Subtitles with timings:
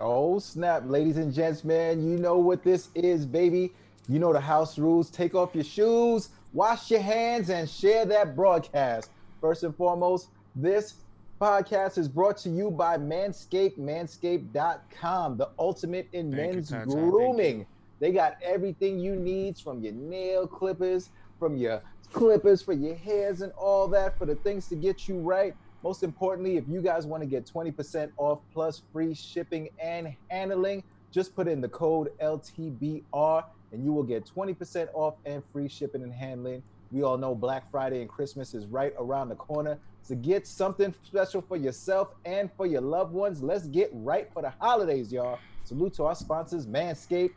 [0.00, 2.02] Oh snap, ladies and gents, man!
[2.02, 3.72] You know what this is, baby.
[4.08, 5.10] You know the house rules.
[5.10, 9.10] Take off your shoes, wash your hands, and share that broadcast.
[9.40, 10.94] First and foremost, this
[11.40, 16.90] podcast is brought to you by Manscaped, manscaped.com, the ultimate in Thank you, men's Tata.
[16.90, 16.96] You.
[17.10, 17.66] grooming.
[17.98, 21.82] They got everything you need from your nail clippers, from your
[22.12, 25.54] clippers for your hairs and all that for the things to get you right.
[25.82, 30.82] Most importantly, if you guys want to get 20% off plus free shipping and handling,
[31.12, 36.02] just put in the code LTBR and you will get 20% off and free shipping
[36.02, 36.62] and handling.
[36.90, 39.78] We all know Black Friday and Christmas is right around the corner.
[40.02, 43.42] So get something special for yourself and for your loved ones.
[43.42, 45.38] Let's get right for the holidays, y'all.
[45.64, 47.30] Salute to our sponsors, Manscaped,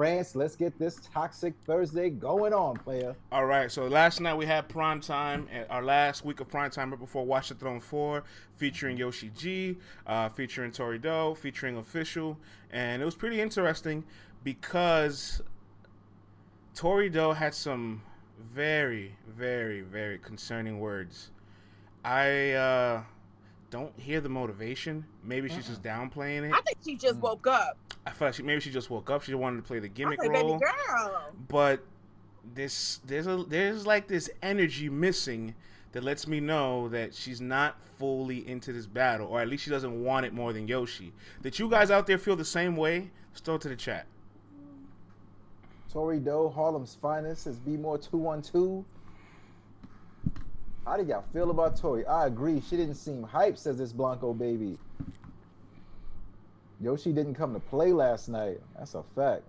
[0.00, 0.34] France.
[0.34, 3.14] Let's get this Toxic Thursday going on, player.
[3.30, 6.88] All right, so last night we had prime time, our last week of prime time
[6.88, 8.24] right before Watch the Throne 4,
[8.56, 9.76] featuring Yoshi G,
[10.06, 12.38] uh, featuring Tori Doe, featuring Official,
[12.70, 14.04] and it was pretty interesting
[14.42, 15.42] because
[16.74, 18.00] Tori Doe had some
[18.42, 21.30] very, very, very concerning words.
[22.02, 23.02] I uh,
[23.70, 25.04] don't hear the motivation.
[25.24, 26.52] Maybe she's just downplaying it.
[26.52, 27.22] I think she just mm.
[27.22, 27.78] woke up.
[28.06, 29.22] I feel like she, maybe she just woke up.
[29.22, 31.32] She wanted to play the I gimmick say, baby role girl.
[31.48, 31.84] but
[32.54, 35.54] this there's a there's like this energy missing
[35.92, 39.70] that lets me know that she's not fully into this battle, or at least she
[39.70, 41.12] doesn't want it more than Yoshi.
[41.42, 43.10] That you guys out there feel the same way?
[43.32, 44.06] Just throw to the chat.
[45.92, 48.84] Tori Doe, Harlem's finest, is B More 212.
[50.86, 52.06] How do y'all feel about Tori?
[52.06, 52.62] I agree.
[52.68, 54.78] She didn't seem hype, says this Blanco baby.
[56.80, 58.60] Yoshi didn't come to play last night.
[58.78, 59.42] That's a fact.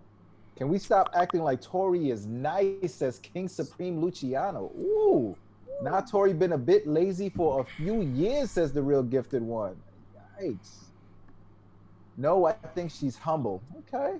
[0.58, 4.72] Can we stop acting like Tori is nice, says King Supreme Luciano?
[4.78, 5.36] Ooh.
[5.82, 9.76] Now Tori been a bit lazy for a few years, says the real gifted one.
[10.40, 10.84] Yikes.
[12.18, 13.64] No, I think she's humble.
[13.80, 14.18] Okay.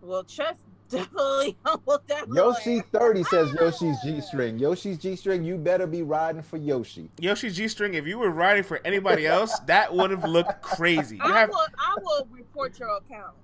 [0.00, 0.56] Well, Chess
[0.90, 2.26] definitely humbled that.
[2.28, 4.58] Yoshi 30 says Yoshi's G string.
[4.58, 7.10] Yoshi's G string, you better be riding for Yoshi.
[7.18, 7.94] Yoshi G string.
[7.94, 11.16] If you were riding for anybody else, that would have looked crazy.
[11.16, 11.66] You I have, will.
[11.78, 13.34] I will report your account.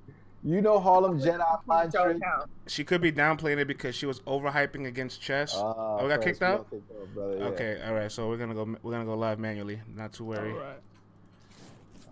[0.45, 2.23] You know Harlem Jedi mind Report trick.
[2.69, 5.55] she could be downplaying it because she was overhyping against chess.
[5.57, 6.71] Ah, oh, we got kicked out.
[6.71, 7.45] kicked out, brother, yeah.
[7.47, 8.13] Okay, all right.
[8.13, 8.77] So we're gonna go.
[8.83, 9.81] We're gonna go live manually.
[9.93, 10.53] Not to worry.
[10.53, 10.79] Alright.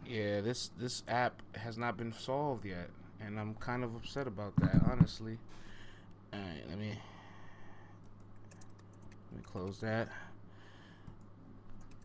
[0.04, 4.54] Yeah, this this app has not been solved yet, and I'm kind of upset about
[4.56, 5.38] that, honestly.
[6.32, 6.88] All right, let me
[9.30, 10.08] let me close that.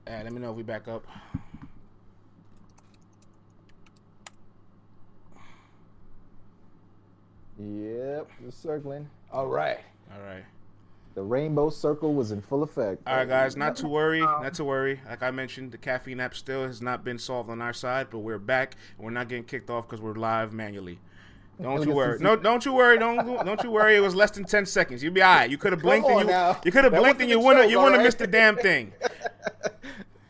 [0.07, 1.05] All right, let me know if we back up.
[7.57, 9.09] Yep, we're circling.
[9.31, 9.79] All right.
[10.13, 10.43] All right,
[11.15, 13.01] The rainbow circle was in full effect.
[13.05, 13.57] all right, guys.
[13.57, 15.01] Not to worry, not to worry.
[15.07, 18.19] Like I mentioned, the caffeine app still has not been solved on our side, but
[18.19, 20.99] we're back, and we're not getting kicked off because we're live manually.
[21.61, 22.19] Don't you worry.
[22.19, 22.97] No, don't you worry.
[22.97, 23.97] Don't don't you worry.
[23.97, 25.03] It was less than ten seconds.
[25.03, 25.49] You'd be all right.
[25.49, 26.59] You could have blinked and you now.
[26.63, 28.93] you could have blinked and you wouldn't you wouldn't have missed the damn thing.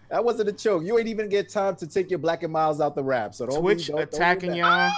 [0.09, 0.83] That wasn't a choke.
[0.83, 3.35] You ain't even get time to take your black and milds out the rap.
[3.35, 4.91] So don't Twitch be, don't, attacking don't y'all.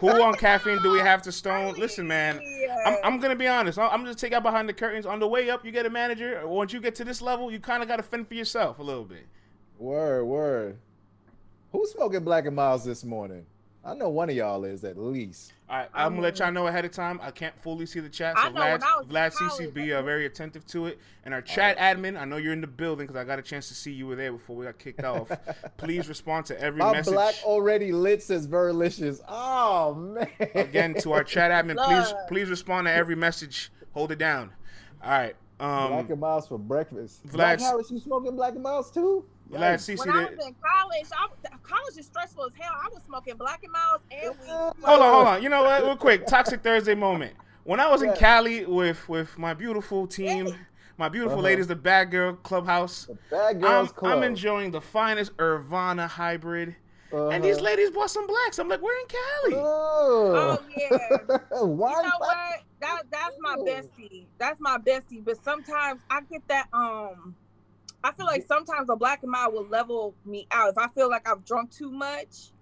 [0.00, 1.74] Who on caffeine do we have to stone?
[1.74, 2.40] Listen, man.
[2.86, 3.78] I'm, I'm gonna be honest.
[3.78, 5.06] I'm just take out behind the curtains.
[5.06, 6.46] On the way up, you get a manager.
[6.46, 8.82] Once you get to this level, you kind of got to fend for yourself a
[8.82, 9.26] little bit.
[9.78, 10.78] Word, word.
[11.72, 13.44] Who's smoking black and milds this morning?
[13.84, 15.52] I know one of y'all is at least.
[15.70, 17.20] All right, I'm gonna let y'all know ahead of time.
[17.22, 18.76] I can't fully see the chat, so Vlad, when I
[19.28, 20.98] Vlad college, CCB are very attentive to it.
[21.24, 23.68] And our chat admin, I know you're in the building because I got a chance
[23.68, 25.30] to see you were there before we got kicked off.
[25.76, 27.12] Please respond to every My message.
[27.12, 29.20] black already lit says Verlicious.
[29.28, 30.28] Oh man.
[30.54, 33.70] Again, to our chat admin, please please respond to every message.
[33.92, 34.52] Hold it down.
[35.04, 35.36] All right.
[35.60, 37.26] Um, black and milds for breakfast.
[37.26, 39.26] Vlad- Black Harris, you smoking black and milds too?
[39.50, 39.94] Vlad Yikes.
[39.94, 42.72] CC, When I was in college, I, college is stressful as hell.
[42.74, 44.84] I was smoking Black and Milds and weed.
[44.84, 45.42] Hold on, hold on.
[45.42, 45.82] You know what?
[45.84, 47.34] Real quick, Toxic Thursday moment.
[47.64, 50.54] When I was in Cali with with my beautiful team,
[50.96, 51.44] my beautiful Uh-huh.
[51.44, 54.16] ladies, the Bad Girl Clubhouse, The Bad I'm, Club.
[54.16, 56.76] I'm enjoying the finest Irvana hybrid.
[57.12, 57.64] And these Uh-huh.
[57.64, 58.58] ladies bought some blacks.
[58.58, 59.62] I'm like, we're in Cali.
[59.64, 61.38] Oh, Oh, yeah.
[61.62, 61.90] Why?
[61.92, 62.36] You know what?
[62.80, 64.26] That that's my bestie.
[64.38, 65.24] That's my bestie.
[65.24, 67.34] But sometimes I get that um
[68.04, 70.70] I feel like sometimes a black and mild will level me out.
[70.70, 72.52] If I feel like I've drunk too much,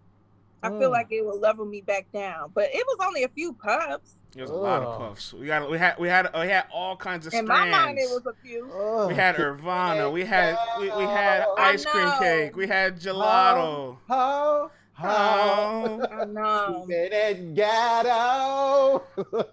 [0.63, 0.93] I feel Mm.
[0.93, 2.51] like it will level me back down.
[2.55, 4.15] But it was only a few puffs.
[4.33, 5.33] It There's a lot of puffs.
[5.35, 7.71] We got we had we had we had all kinds of In strands.
[7.71, 8.71] my mind, it was a few.
[8.73, 9.09] Ugh.
[9.09, 10.11] we had Irvana.
[10.11, 12.57] We had we, we had ice cream cake.
[12.57, 13.99] We had gelato.
[14.09, 14.15] How?
[14.17, 14.71] How?
[15.03, 16.07] Oh.
[16.11, 16.83] I know.
[16.87, 19.03] Stupid and ghetto.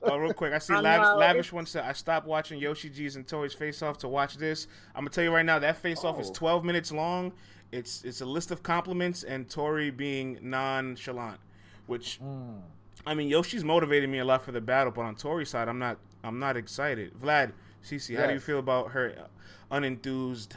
[0.04, 2.90] oh, real quick, I see I Lav- Lavish it's- one said, I stopped watching Yoshi
[2.90, 4.68] G's and Tori's face off to watch this.
[4.96, 6.34] I'm gonna tell you right now, that face off is Oh.
[6.34, 7.34] 12 minutes long.
[7.72, 11.40] It's it's a list of compliments and Tori being nonchalant,
[11.88, 12.62] which Mm.
[13.06, 15.80] I mean Yoshi's motivated me a lot for the battle, but on Tori's side, I'm
[15.80, 17.14] not I'm not excited.
[17.20, 17.52] Vlad,
[17.84, 19.28] CC, how do you feel about her
[19.72, 20.50] unenthused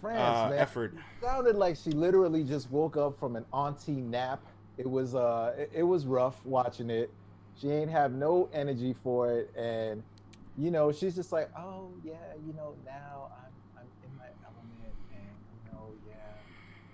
[0.00, 0.58] France, uh, man.
[0.58, 0.94] effort?
[1.20, 4.40] sounded like she literally just woke up from an auntie nap.
[4.78, 7.10] It was uh it, it was rough watching it.
[7.60, 10.02] She ain't have no energy for it and
[10.60, 12.12] you know, she's just like, "Oh, yeah,
[12.46, 16.14] you know, now I'm I'm in my element and you know, yeah,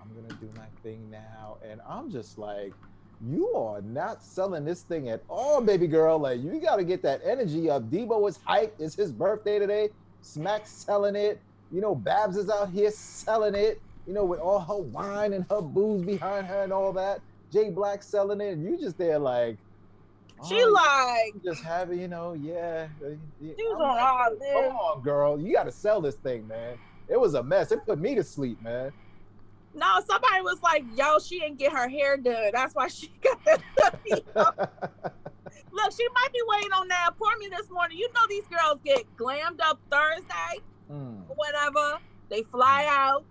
[0.01, 2.73] I'm going to do my thing now." And I'm just like,
[3.21, 6.17] "You are not selling this thing at all, baby girl.
[6.17, 7.89] Like you got to get that energy up.
[7.89, 8.79] Debo is hyped.
[8.79, 9.89] It's his birthday today.
[10.21, 11.41] Smack's selling it.
[11.71, 15.45] You know, Babs is out here selling it, you know, with all her wine and
[15.49, 17.19] her booze behind her and all that.
[17.51, 19.57] Jay Black selling it, and you just there like,
[20.47, 22.87] She oh, like, just have it, you know, yeah.
[23.39, 26.77] She was on oh, all Come on, girl, you got to sell this thing, man.
[27.09, 27.71] It was a mess.
[27.71, 28.91] It put me to sleep, man.
[29.73, 32.51] no, somebody was like, yo, she didn't get her hair done.
[32.53, 33.59] That's why she got that.
[35.71, 37.97] Look, she might be waiting on that appointment this morning.
[37.97, 41.25] You know these girls get glammed up Thursday Mm.
[41.27, 41.99] whatever.
[42.29, 43.25] They fly out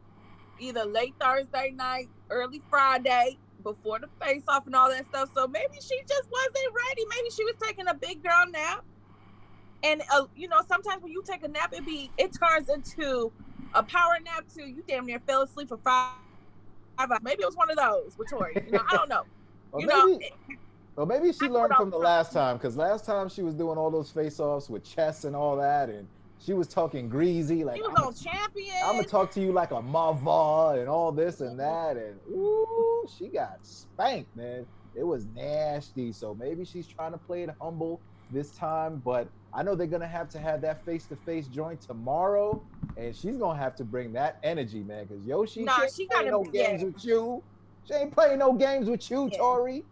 [0.59, 5.31] either late Thursday night, early Friday, before the face off and all that stuff.
[5.35, 7.03] So maybe she just wasn't ready.
[7.11, 8.85] Maybe she was taking a big girl nap.
[9.83, 13.33] And uh, you know, sometimes when you take a nap, it be it turns into
[13.75, 14.67] a power nap too.
[14.67, 16.13] You damn near fell asleep for five.
[16.99, 17.21] five hours.
[17.23, 18.55] Maybe it was one of those with Tori.
[18.67, 19.23] You know, I don't know.
[19.73, 20.19] Or you maybe, know,
[20.97, 23.77] or maybe she I learned from the last time, because last time she was doing
[23.77, 26.09] all those face-offs with chess and all that, and
[26.47, 28.77] she was talking greasy, like she was "I'm on champion.
[28.85, 31.95] I'm gonna talk to you like a mother and all this and uh-huh.
[31.95, 34.67] that, and ooh, she got spanked, man.
[34.95, 36.13] It was nasty.
[36.13, 40.07] So maybe she's trying to play it humble this time, but I know they're gonna
[40.07, 42.63] have to have that face-to-face joint tomorrow,
[42.97, 45.07] and she's gonna have to bring that energy, man.
[45.09, 46.87] Because Yoshi, Nah, she, gotta no be- games yeah.
[46.87, 47.45] with you.
[47.85, 49.39] She ain't playing no games with you, Yeah.
[49.39, 49.85] Tori.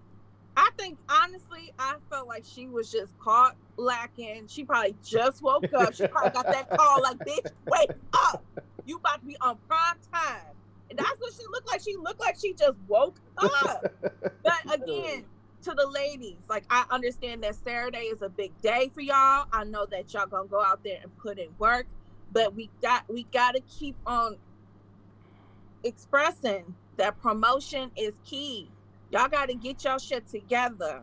[0.56, 4.46] I think honestly, I felt like she was just caught lacking.
[4.46, 5.94] She probably just woke up.
[5.94, 8.44] She probably got that call like, "Bitch, wake up!
[8.84, 10.54] You about to be on prime time."
[10.90, 11.80] And that's what she looked like.
[11.80, 13.84] She looked like she just woke up.
[14.42, 15.24] But again,
[15.62, 19.46] to the ladies, like I understand that Saturday is a big day for y'all.
[19.52, 21.86] I know that y'all gonna go out there and put in work,
[22.32, 24.36] but we got we gotta keep on
[25.82, 28.70] expressing that promotion is key.
[29.14, 31.00] Y'all gotta get your shit together.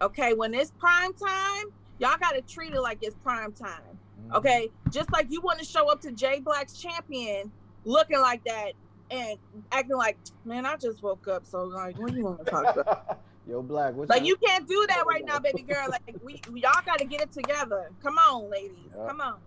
[0.00, 1.66] Okay, when it's prime time,
[2.00, 3.70] y'all gotta treat it like it's prime time.
[4.20, 4.34] Mm-hmm.
[4.34, 7.52] Okay, just like you want to show up to Jay Black's champion
[7.84, 8.72] looking like that
[9.12, 9.38] and
[9.70, 11.46] acting like, man, I just woke up.
[11.46, 13.20] So like, what do you want to talk about?
[13.48, 15.86] Yo, Black, what Like you can't do that right now, baby girl.
[15.88, 17.90] Like we, y'all got to get it together.
[18.02, 18.90] Come on, ladies.
[18.96, 19.06] Yeah.
[19.06, 19.38] Come on.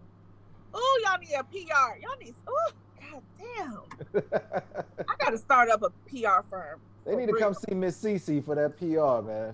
[0.73, 1.99] Oh, y'all need a PR.
[2.01, 2.35] Y'all need.
[2.47, 2.71] Oh,
[3.11, 4.23] god damn.
[5.09, 6.79] I got to start up a PR firm.
[7.05, 9.53] They oh, need to come see Miss Cece for that PR, man.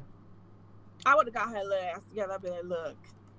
[1.05, 2.33] I would have got her little ass together.
[2.33, 2.95] I'd be like, look.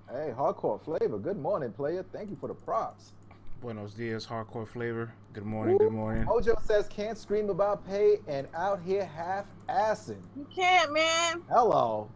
[0.09, 1.17] Hey, hardcore flavor.
[1.17, 2.05] Good morning, player.
[2.13, 3.13] Thank you for the props.
[3.61, 5.13] Buenos dias, hardcore flavor.
[5.31, 6.25] Good morning, good morning.
[6.25, 10.21] Mojo says can't scream about pay and out here half assing.
[10.35, 11.41] You can't, man.
[11.49, 12.09] Hello.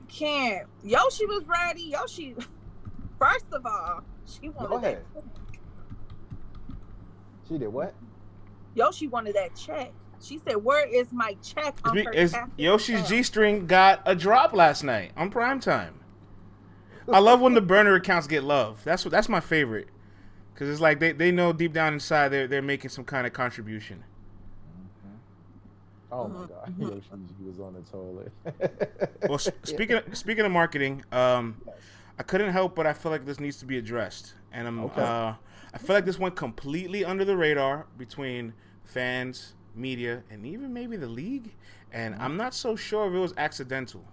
[0.00, 0.66] You can't.
[0.82, 1.82] Yoshi was ready.
[1.82, 2.34] Yoshi,
[3.20, 4.86] first of all, she wanted Go that.
[4.86, 5.04] ahead.
[7.48, 7.94] She did what?
[8.74, 9.92] Yoshi wanted that check.
[10.20, 13.08] She said, "Where is my check?" On her It's, Yoshi's?
[13.08, 15.92] G string got a drop last night on primetime.
[17.12, 18.82] I love when the burner accounts get love.
[18.84, 19.88] That's what that's my favorite.
[20.54, 23.32] Cause it's like they, they know deep down inside they're they're making some kind of
[23.32, 24.04] contribution.
[26.12, 26.74] Oh my Mhm, god.
[26.78, 26.80] mhm.
[26.80, 28.32] Yoshi was on the toilet.
[29.26, 31.60] Well, s- speaking of, speaking of marketing, um,
[32.18, 35.02] I couldn't help but I feel like this needs to be addressed, and I'm Okay.
[35.02, 35.34] uh,
[35.72, 38.54] I feel like this went completely under the radar between
[38.84, 41.54] fans, media, and even maybe the league,
[41.92, 44.04] and I'm not so sure if it was accidental.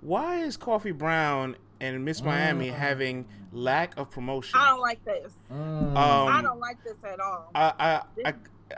[0.00, 2.74] Why is Coffee Brown and Miss Miami Mm.
[2.74, 4.58] having lack of promotion?
[4.60, 5.32] I don't like this.
[5.52, 5.96] Mm.
[5.96, 7.50] I Um, don't like this at all.
[7.54, 7.72] I,
[8.24, 8.34] I, I,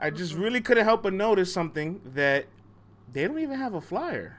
[0.07, 2.47] I just really couldn't help but notice something that
[3.13, 4.39] they don't even have a flyer.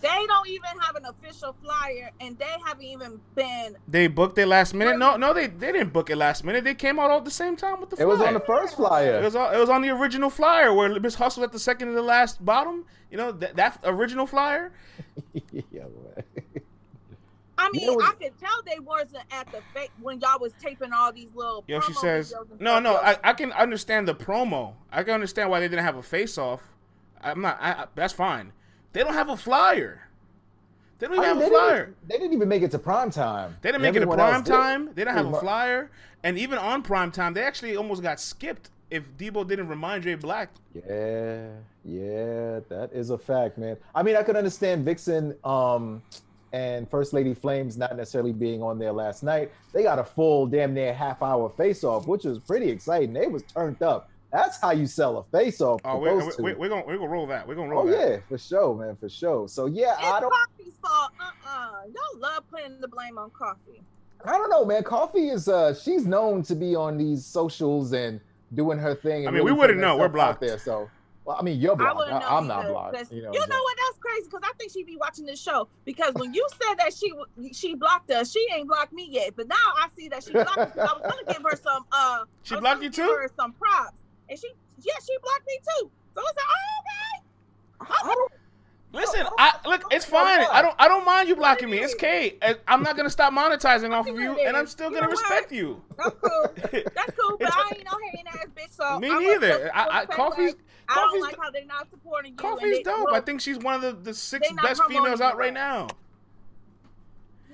[0.00, 3.76] They don't even have an official flyer, and they haven't even been.
[3.86, 4.98] They booked it last minute.
[4.98, 6.64] No, no, they, they didn't book it last minute.
[6.64, 8.06] They came out all at the same time with the Flyer.
[8.06, 9.20] it was on the first flyer.
[9.20, 11.88] It was, all, it was on the original flyer where Miss Hustle at the second
[11.88, 12.86] to the last bottom.
[13.10, 14.72] You know that that original flyer.
[15.52, 16.24] yeah, man.
[17.58, 20.54] I You mean, know I could tell they wasn't at the fake when y'all was
[20.62, 21.62] taping all these little.
[21.66, 22.96] Yo, she says, no, no.
[22.96, 24.74] I, I can understand the promo.
[24.90, 26.62] I can understand why they didn't have a face off.
[27.20, 27.58] I'm not.
[27.60, 28.52] I, I, that's fine.
[28.92, 30.08] They don't have a flyer.
[30.98, 31.94] They don't even I have a they didn't- flyer.
[32.08, 33.56] They didn't even make it to prime time.
[33.62, 34.52] They didn't make it to prime else did.
[34.52, 34.86] time.
[34.86, 35.90] They didn't have a flyer,
[36.22, 40.14] and even on prime time, they actually almost got skipped if Debo didn't remind Dre
[40.16, 40.50] Black.
[40.74, 41.48] Yeah,
[41.84, 43.76] yeah, that is a fact, man.
[43.94, 46.02] I mean, I could understand Vixen um,
[46.52, 49.50] and First Lady Flames not necessarily being on there last night.
[49.72, 53.12] They got a full, damn near half hour face off, which was pretty exciting.
[53.14, 54.09] They was turned up.
[54.32, 55.80] That's how you sell a face off.
[55.84, 57.46] Oh, we're, we're, we're, we're gonna we're gonna roll that.
[57.48, 58.10] We're gonna roll Oh that.
[58.10, 59.48] yeah, for sure, man, for sure.
[59.48, 61.10] So yeah, It's I don't, Coffee's fault.
[61.20, 61.70] Uh-uh.
[61.86, 63.82] Y'all love putting the blame on coffee.
[64.24, 64.82] I don't know, man.
[64.84, 68.20] Coffee is, uh, she's known to be on these socials and
[68.54, 69.26] doing her thing.
[69.26, 69.96] And I mean, we wouldn't know.
[69.96, 70.42] We're blocked.
[70.42, 70.58] there.
[70.58, 70.90] So,
[71.24, 71.96] well, I mean, you're blocked.
[71.96, 73.10] wouldn't I am not blocked.
[73.10, 73.76] You know, you what know what?
[73.86, 75.68] That's crazy because I think she'd be watching this show.
[75.86, 77.12] Because when you said that she
[77.52, 79.32] she blocked us, she ain't blocked me yet.
[79.36, 80.72] But now I see that she blocked us.
[80.72, 81.84] 'cause I was gonna give her some.
[81.90, 83.12] Uh, She blocked gonna you give too?
[83.12, 83.99] Her some props,
[84.30, 85.90] and she yeah she blocked me too.
[86.14, 87.94] So it's like oh, okay.
[88.02, 88.26] I
[88.92, 89.84] Listen, I look.
[89.92, 90.44] It's fine.
[90.50, 90.74] I don't.
[90.78, 91.78] I don't mind you blocking me.
[91.78, 91.94] It's is.
[91.94, 92.36] okay.
[92.42, 95.20] I- I'm not gonna stop monetizing off of you, and I'm still gonna know what?
[95.20, 95.80] respect you.
[95.96, 96.54] That's cool.
[96.72, 97.36] That's cool.
[97.38, 98.72] But I ain't no hating ass bitch.
[98.72, 99.70] So Me neither.
[99.72, 100.54] I, I, gonna coffee's
[100.88, 102.36] I don't like how they're not supporting you.
[102.36, 103.06] coffee's they- dope.
[103.06, 105.54] well, I think she's one of the, the six best females out right right.
[105.54, 105.86] now.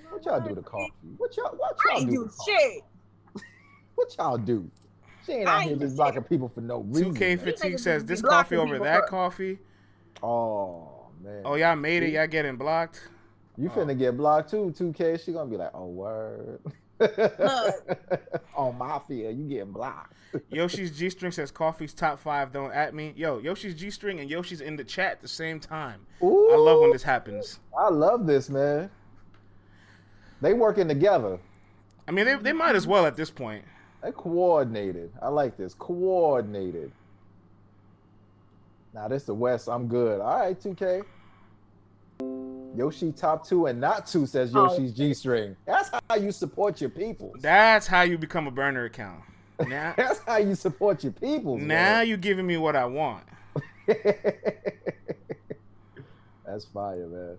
[0.08, 0.92] what y'all do to coffee?
[1.18, 2.16] What y'all, what y'all ain't do?
[2.16, 2.82] do to shit.
[3.94, 4.70] What y'all do?
[5.26, 7.14] She ain't I out ain't here just blocking people for no reason.
[7.14, 7.38] 2K man.
[7.38, 9.58] fatigue niggas says this coffee over that for- coffee.
[10.22, 11.42] Oh man.
[11.44, 12.10] Oh y'all made it.
[12.12, 13.08] Y'all getting blocked.
[13.58, 15.24] You finna get blocked too, 2K.
[15.24, 16.60] She gonna be like, oh word.
[18.56, 20.14] On Mafia, you getting blocked.
[20.50, 22.52] Yoshi's G string says coffee's top five.
[22.52, 23.12] Don't at me.
[23.16, 26.06] Yo, Yoshi's G string and Yoshi's in the chat at the same time.
[26.22, 27.60] Ooh, I love when this happens.
[27.78, 28.90] I love this, man.
[30.40, 31.38] They working together.
[32.08, 33.64] I mean, they, they might as well at this point.
[34.14, 35.10] Coordinated.
[35.22, 35.74] I like this.
[35.74, 36.92] Coordinated.
[38.94, 39.68] Now this is the West.
[39.68, 40.20] I'm good.
[40.20, 41.02] All right, 2K.
[42.76, 44.64] Yoshi top two and not two says Oh.
[44.70, 45.56] Yoshi's G string.
[45.66, 47.32] That's how you support your people.
[47.40, 49.22] That's how you become a burner account.
[49.66, 51.56] Now, That's how you support your people.
[51.56, 53.24] now you're giving me what I want.
[56.44, 57.38] That's fire, man.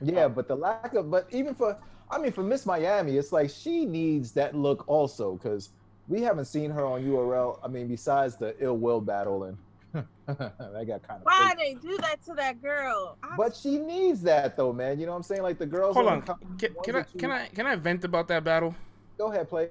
[0.00, 1.78] Yeah, but the lack of, but even for,
[2.10, 5.70] I mean, for Miss Miami, it's like she needs that look also because
[6.08, 7.58] we haven't seen her on URL.
[7.62, 9.56] I mean, besides the ill will battle and
[10.26, 11.22] that got kind of.
[11.22, 13.16] Why they do that to that girl?
[13.22, 14.98] I, But she needs that though, man.
[15.00, 15.42] You know what I'm saying?
[15.42, 15.94] Like the girls.
[15.96, 16.58] Hold on on.
[16.58, 18.74] Can, can I that you- can I can I vent about that battle?
[19.18, 19.70] Go ahead, player.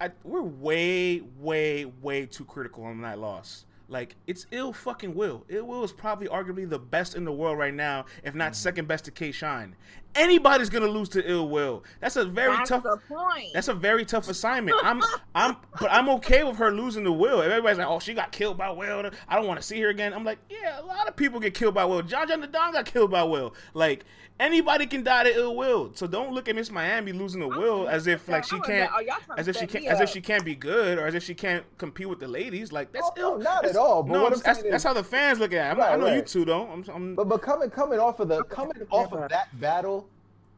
[0.00, 3.66] I, we're way, way, way too critical on that loss.
[3.88, 5.44] Like it's ill fucking will.
[5.48, 8.54] Ill will is probably arguably the best in the world right now, if not mm-hmm.
[8.54, 9.76] second best to K Shine.
[10.14, 11.84] Anybody's gonna lose to ill will.
[12.00, 12.84] That's a very that's tough.
[13.08, 13.48] point.
[13.54, 14.76] That's a very tough assignment.
[14.82, 15.02] I'm,
[15.34, 17.40] I'm, but I'm okay with her losing to Will.
[17.40, 19.10] Everybody's like, "Oh, she got killed by Will.
[19.28, 21.54] I don't want to see her again." I'm like, "Yeah, a lot of people get
[21.54, 22.02] killed by Will.
[22.02, 23.54] John John the Don got killed by Will.
[23.72, 24.04] Like
[24.40, 25.92] anybody can die to ill will.
[25.94, 29.34] So don't look at Miss Miami losing to Will as if like she can't, oh,
[29.38, 31.64] as if she can't, as if she can't be good or as if she can't
[31.78, 32.72] compete with the ladies.
[32.72, 33.38] Like that's Oh, no, ill.
[33.38, 35.68] not at all, but no, what I'm that's, saying that's how the fans look at
[35.68, 35.70] it.
[35.70, 36.26] I'm not- I Right, know you right.
[36.26, 36.70] two don't.
[36.88, 40.01] I'm, I'm But but coming coming off of the coming off of that battle,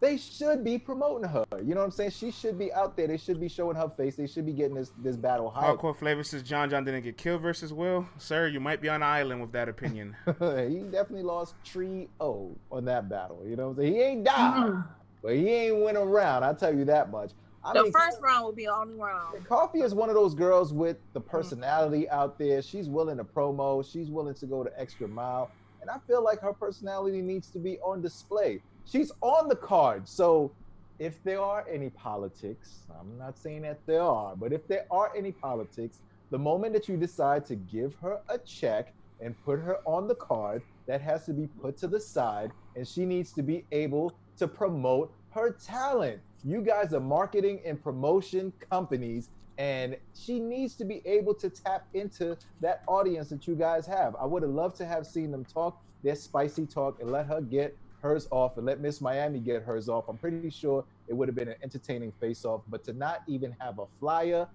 [0.05, 1.45] they should be promoting her.
[1.63, 2.11] You know what I'm saying?
[2.11, 3.07] She should be out there.
[3.07, 4.17] They should be showing her face.
[4.17, 5.79] They should be getting this this battle hype.
[5.79, 8.07] Hardcore Flavor says John John didn't get killed versus Will.
[8.19, 10.15] Sir, you might be on an island with that opinion.
[10.27, 13.43] he definitely lost 3 0 on that battle.
[13.47, 13.95] You know what I'm saying?
[13.95, 14.81] He ain't died, mm-hmm.
[15.23, 16.45] but he ain't went around.
[16.45, 17.31] I'll tell you that much.
[17.65, 19.47] I The mean, first round will be the only round.
[19.47, 21.27] Coffee is one of those girls with the mm.
[21.27, 22.61] personality out there.
[22.61, 23.91] She's willing to promo.
[23.91, 25.51] She's willing to go the extra mile.
[25.81, 28.61] And I feel like her personality needs to be on display.
[28.85, 30.09] She's on the card.
[30.09, 30.55] So
[30.99, 35.11] if there are any politics, I'm not saying that there are, but if there are
[35.17, 36.01] any politics,
[36.31, 40.15] the moment that you decide to give her a check and put her on the
[40.15, 44.19] card, that has to be put to the side, and she needs to be able
[44.37, 46.21] to promote her talent.
[46.43, 51.85] You guys are marketing and promotion companies, and she needs to be able to tap
[51.95, 54.15] into that audience that you guys have.
[54.21, 57.41] I would have loved to have seen them talk their spicy talk and let her
[57.41, 57.75] get
[58.05, 60.05] hers off and let Miss Miami get hers off.
[60.09, 63.57] I'm pretty sure it would have been an entertaining face off, but to not even
[63.59, 64.47] have a flyer,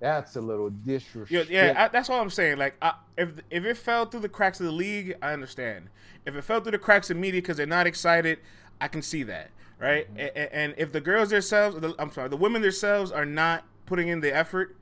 [0.00, 0.70] that's a little
[1.30, 2.58] Yeah, yeah, I, that's all I'm saying.
[2.58, 5.88] Like, I, if if it fell through the cracks of the league, I understand.
[6.26, 8.40] If it fell through the cracks of media because they're not excited,
[8.80, 10.08] I can see that, right?
[10.08, 10.36] Mm-hmm.
[10.36, 14.08] And, and if the girls themselves, the, I'm sorry, the women themselves are not putting
[14.08, 14.76] in the effort,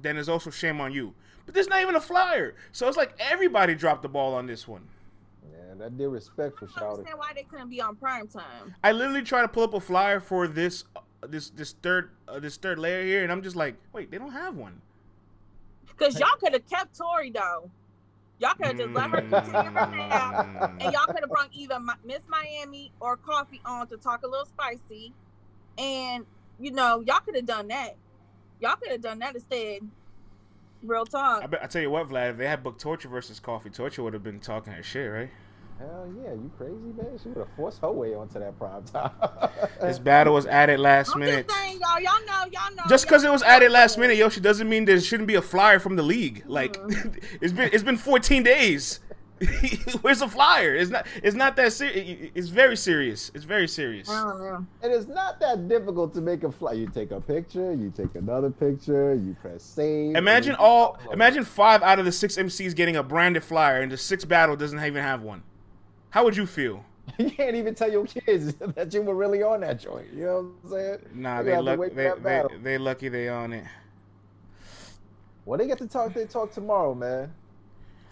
[0.00, 1.12] then there's also shame on you.
[1.44, 4.68] But there's not even a flyer, so it's like everybody dropped the ball on this
[4.68, 4.88] one.
[5.78, 6.98] Yeah, that disrespectful I don't shouting.
[6.98, 8.74] understand why they couldn't be on prime time.
[8.82, 12.38] I literally tried to pull up a flyer for this uh, this this third uh,
[12.40, 14.80] this third layer here, and I'm just like, wait, they don't have one.
[15.86, 17.70] Because y'all could have kept Tori though.
[18.38, 20.70] Y'all could have just let her continue her nap, Mm.
[20.84, 24.44] and y'all could have brought either Miss Miami or Coffee on to talk a little
[24.44, 25.14] spicy,
[25.78, 26.26] and
[26.60, 27.96] you know y'all could have done that.
[28.60, 29.80] Y'all could have done that instead.
[30.82, 31.42] Real talk.
[31.42, 34.02] I, bet, I tell you what, Vlad, if they had booked Torture versus Coffee, Torture
[34.02, 35.30] would have been talking her shit, right?
[35.78, 37.18] Hell yeah, you crazy, man?
[37.22, 39.10] She would have forced her way onto that prime time.
[39.80, 41.46] This battle was added last I'm minute.
[41.48, 42.00] just saying, y'all.
[42.00, 42.44] Y'all know.
[42.50, 42.82] Y'all know.
[42.88, 45.78] Just because it was added last minute, Yoshi, doesn't mean there shouldn't be a flyer
[45.78, 46.42] from the league.
[46.46, 47.18] Like, Mm-hmm.
[47.42, 49.00] it's been it's been 14 days.
[50.00, 50.74] Where's the flyer?
[50.74, 52.30] It's not it's not that serious.
[52.34, 53.30] It's very serious.
[53.34, 54.08] It's very serious.
[54.08, 54.66] I don't know.
[54.82, 56.74] It is not that difficult to make a flyer.
[56.74, 60.16] You take a picture, you take another picture, you press save.
[60.16, 60.94] Imagine all.
[60.96, 61.12] upload.
[61.12, 64.56] Imagine five out of the six MCs getting a branded flyer, and the sixth battle
[64.56, 65.42] doesn't even have one.
[66.10, 66.84] How would you feel?
[67.18, 70.12] You can't even tell your kids that you were really on that joint.
[70.12, 70.98] You know what I'm saying?
[71.14, 71.80] Nah, they luck.
[71.94, 73.64] They, they they lucky they on it.
[75.44, 76.12] Well, they get to talk.
[76.12, 77.32] They talk tomorrow, man.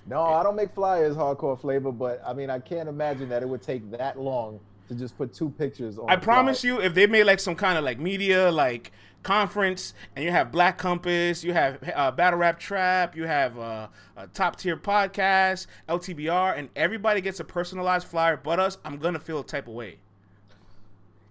[0.07, 3.49] No, I don't make flyers hardcore flavor, but I mean, I can't imagine that it
[3.49, 6.11] would take that long to just put two pictures on.
[6.11, 10.25] I promise you, if they made like some kind of like media like conference, and
[10.25, 14.57] you have Black Compass, you have uh, Battle Rap Trap, you have uh, a top
[14.57, 19.45] tier podcast, LTBR, and everybody gets a personalized flyer, but us, I'm gonna feel a
[19.45, 19.99] type of way.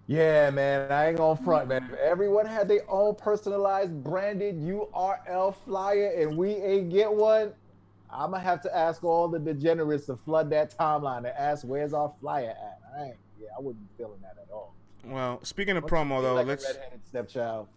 [0.06, 1.88] Yeah, man, I ain't gonna front, man.
[1.90, 7.54] If everyone had their own personalized branded URL flyer and we ain't get one,
[8.10, 11.94] I'm gonna have to ask all the degenerates to flood that timeline and ask where's
[11.94, 12.78] our flyer at.
[12.96, 14.74] I ain't, yeah, I wouldn't be feeling that at all.
[15.06, 17.68] Well, speaking of Don't promo though, like let's redheaded stepchild.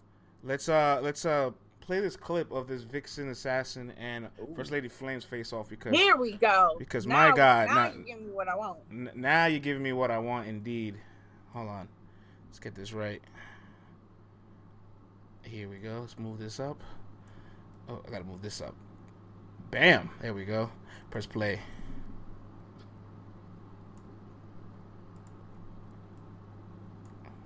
[0.43, 4.53] let's uh let's uh play this clip of this Vixen assassin and Ooh.
[4.55, 6.75] First Lady Flames face off because Here we go.
[6.79, 8.79] Because Now- my God, now not- you give me what I want.
[8.91, 10.95] N- now you're giving me what I want, indeed.
[11.53, 11.87] Hold on.
[12.49, 13.21] Let's get this right.
[15.43, 15.99] Here we go.
[16.01, 16.81] Let's move this up.
[17.87, 18.75] Oh, I gotta move this up.
[19.71, 20.09] Bam!
[20.21, 20.69] There we go.
[21.09, 21.61] Press play.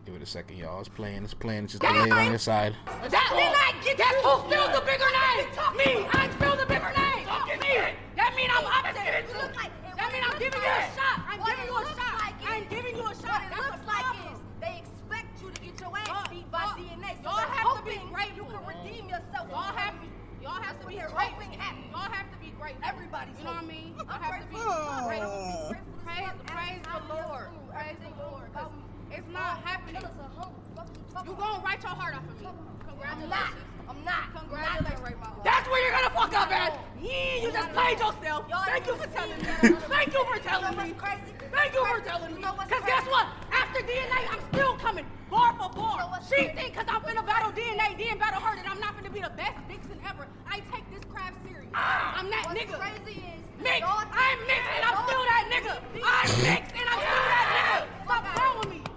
[0.04, 0.80] Give it a second, y'all.
[0.80, 1.24] It's playing.
[1.24, 1.66] It's playing.
[1.66, 2.74] It's just delayed on your side.
[2.86, 5.46] That, then I get that who still the bigger name?
[5.78, 7.30] Me, I'm still the bigger name.
[7.62, 7.94] Me.
[8.18, 9.22] That mean I'm up there.
[9.22, 11.22] That mean I'm giving you a shot.
[11.30, 12.18] I'm giving you a shot.
[12.18, 13.46] like I'm giving you a shot.
[13.46, 17.22] What it looks like is they expect you to get your ass beat by DNA.
[17.22, 17.38] So mm-hmm.
[17.38, 17.62] mm-hmm.
[17.62, 18.38] y'all have to be hoping grateful.
[18.42, 19.46] You can redeem yourself.
[19.54, 20.08] Y'all have to,
[20.42, 21.46] y'all have to be we are grateful.
[21.94, 22.90] Y'all have to be grateful.
[22.90, 23.94] Everybody's You know what I mean?
[24.02, 25.78] Y'all have to be grateful.
[25.78, 27.54] to Praise, fuck praise Adam the Lord.
[27.70, 28.50] Praise the Lord.
[29.12, 29.18] About 'cause me.
[29.18, 30.02] It's not happening.
[30.02, 30.64] Killers are humble.
[31.14, 32.48] Fuck you gonna write your heart off of me.
[32.48, 32.88] I'm not.
[32.88, 33.68] Congratulations.
[33.90, 34.24] I'm not.
[34.32, 34.88] I'm not Congratulations.
[34.88, 35.44] gonna write my heart.
[35.44, 36.72] That's where you're gonna fuck up at.
[37.02, 38.42] Yeah, you just played yourself.
[38.66, 39.46] Thank you for telling me.
[39.92, 40.94] Thank you for telling me.
[40.96, 41.32] crazy?
[41.52, 42.40] Thank you for telling me.
[42.40, 43.28] You know what's Cause guess what?
[43.52, 46.08] After DNA, I'm still coming bar for bar.
[46.30, 49.20] She think cause I'm finna battle DNA, then battle her, that I'm not finna be
[49.20, 50.28] the best Vixen ever.
[50.48, 51.68] I take this craft serious.
[51.74, 52.20] Ah!
[52.20, 52.80] I'm that nigga.
[52.80, 53.80] crazy is Mix.
[53.80, 55.76] y'all I'm mixed and I'm still that nigga.
[56.00, 58.06] I'm mixed and I'm still that nigga.
[58.06, 58.91] Stop playing with me.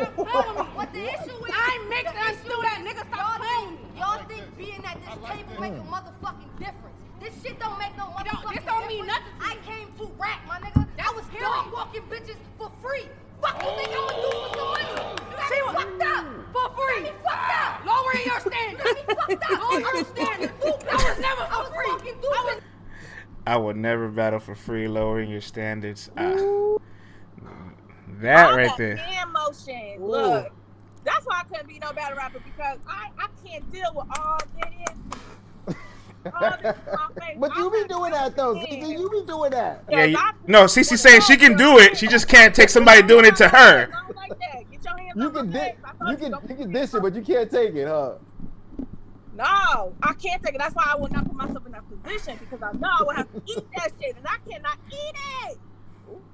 [0.00, 0.26] Fuck out of Stop here.
[0.30, 0.76] playing with me.
[0.76, 1.54] What the issue is?
[1.54, 3.02] I'm mixed the and I'm still that is nigga.
[3.04, 6.98] y'all Stop playing think- Y'all think being at this table make a motherfucking difference.
[7.20, 9.20] This shit don't make no don't- motherfucking this don't mean difference.
[9.20, 10.80] nothing to I came to rap, my nigga.
[10.80, 11.44] I That's was period.
[11.44, 13.06] dog walking bitches for free.
[13.40, 14.88] Fuck you think I'ma do for some money?
[14.90, 16.24] You got She me was- fucked up.
[16.52, 17.00] For free.
[17.00, 17.72] You got me fucked up.
[17.84, 18.80] Lowering your standards.
[18.80, 19.58] You got me fucked up.
[19.60, 20.52] Lower your standards.
[20.60, 21.90] I was never I for was free.
[21.90, 22.60] fucking I was.
[23.46, 26.10] I would never battle for free, lowering your standards.
[26.16, 26.36] Ah.
[28.22, 28.96] That All right that there.
[28.96, 30.02] hand motion.
[30.02, 30.06] Ooh.
[30.06, 30.52] Look,
[31.04, 34.38] that's why I couldn't be no battle rapper because I, I can't deal with all
[34.60, 35.76] this.
[36.34, 37.36] all this in my face.
[37.38, 38.54] but you I'm be doing that though.
[38.54, 38.98] doing CC, it.
[39.00, 39.84] you be doing that.
[39.90, 41.96] Yeah, you, I- no, Cece saying she can do it.
[41.96, 43.88] She just can't take somebody doing it to her.
[44.14, 44.70] Like that.
[44.70, 45.76] Get your hands You can di- face.
[45.84, 48.14] I thought you can you can dish it, but you can't take it, huh?
[49.34, 50.58] No, I can't take it.
[50.58, 53.14] That's why I will not put myself in that position because I know I will
[53.14, 55.14] have to eat that shit, and I cannot eat
[55.48, 55.58] it.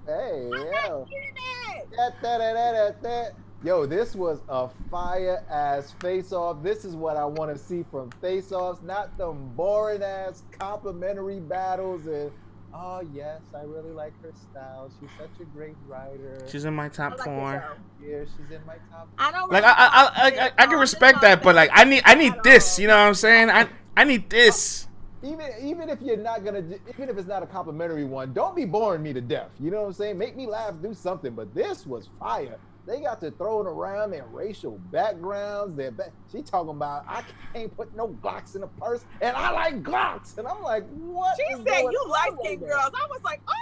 [0.06, 0.88] Hey, I'm yeah.
[0.88, 1.34] not eating
[1.74, 1.88] it.
[1.96, 3.28] Da, da, da, da, da, da.
[3.64, 6.62] Yo, this was a fire ass face off.
[6.62, 11.40] This is what I want to see from face offs, not them boring ass complimentary
[11.40, 12.06] battles.
[12.06, 12.30] And
[12.72, 14.90] oh, yes, I really like her style.
[15.00, 16.46] She's such a great writer.
[16.48, 17.64] She's in my top four.
[18.00, 18.06] though.
[18.06, 19.08] yeah, she's in my top.
[19.18, 21.82] I don't Like really I, I, I, I, I can respect that, but like I
[21.84, 22.78] need, I need this.
[22.78, 23.50] You know what I'm saying?
[23.50, 24.86] I, I need this.
[25.26, 28.64] Even even if you're not gonna, even if it's not a complimentary one, don't be
[28.66, 29.52] boring me to death.
[29.58, 30.18] You know what I'm saying?
[30.18, 31.34] Make me laugh, do something.
[31.34, 32.60] But this was fire.
[32.86, 35.76] They got to throwing around their racial backgrounds.
[35.76, 39.52] Their ba- she talking about I can't put no Glocks in a purse, and I
[39.52, 41.36] like Glocks, and I'm like, what?
[41.36, 42.92] She said you right skinned girls.
[42.94, 43.54] I was like, oh,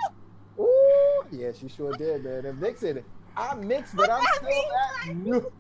[0.61, 2.46] Ooh, yeah, she sure did, man.
[2.46, 3.05] And Vic said,
[3.37, 5.53] I'm mixed, but I'm still that new.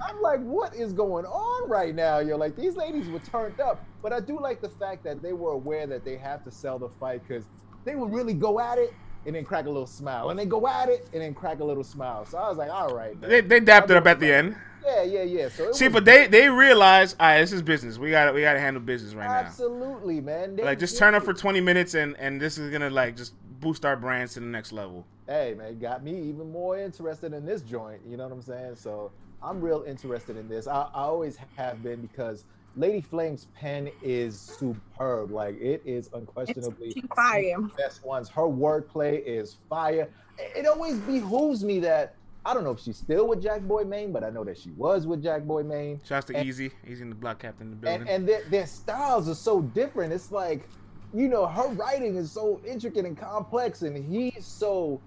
[0.00, 2.18] I'm like, what is going on right now?
[2.20, 5.32] Yo, like these ladies were turned up, but I do like the fact that they
[5.32, 7.44] were aware that they have to sell the fight because
[7.84, 8.92] they would really go at it
[9.26, 11.64] and then crack a little smile, and then go at it and then crack a
[11.64, 12.24] little smile.
[12.26, 13.30] So I was like, all right, man.
[13.30, 14.56] They, they dapped it up at the end.
[14.84, 15.48] yeah, yeah, yeah.
[15.48, 17.98] So it See, was but they they realize, all right, this is business.
[17.98, 19.34] We got to we got to handle business right now.
[19.34, 20.56] absolutely, man.
[20.56, 23.16] They Like, just did turn up for 20 minutes, and and this is gonna like
[23.16, 25.06] just boost our brands to the next level.
[25.28, 28.00] Hey man, got me even more interested in this joint.
[28.06, 28.76] You know what I'm saying?
[28.76, 30.66] So I'm real interested in this.
[30.66, 32.44] I, I always have been because
[32.76, 35.30] Lady Flame's pen is superb.
[35.30, 37.56] Like it is unquestionably fire.
[37.60, 38.28] the best ones.
[38.28, 40.08] Her wordplay is fire.
[40.38, 43.84] It it always behooves me that I don't know if she's still with Jack Boy
[43.84, 46.00] Maine, but I know that she was with Jack Boy Maine.
[46.04, 48.00] Shouts to And- Easy, Easy in the block captain in the building.
[48.02, 50.12] and and their, their styles are so different.
[50.12, 50.68] It's like,
[51.14, 55.00] you know, her writing is so intricate and complex, and he's so,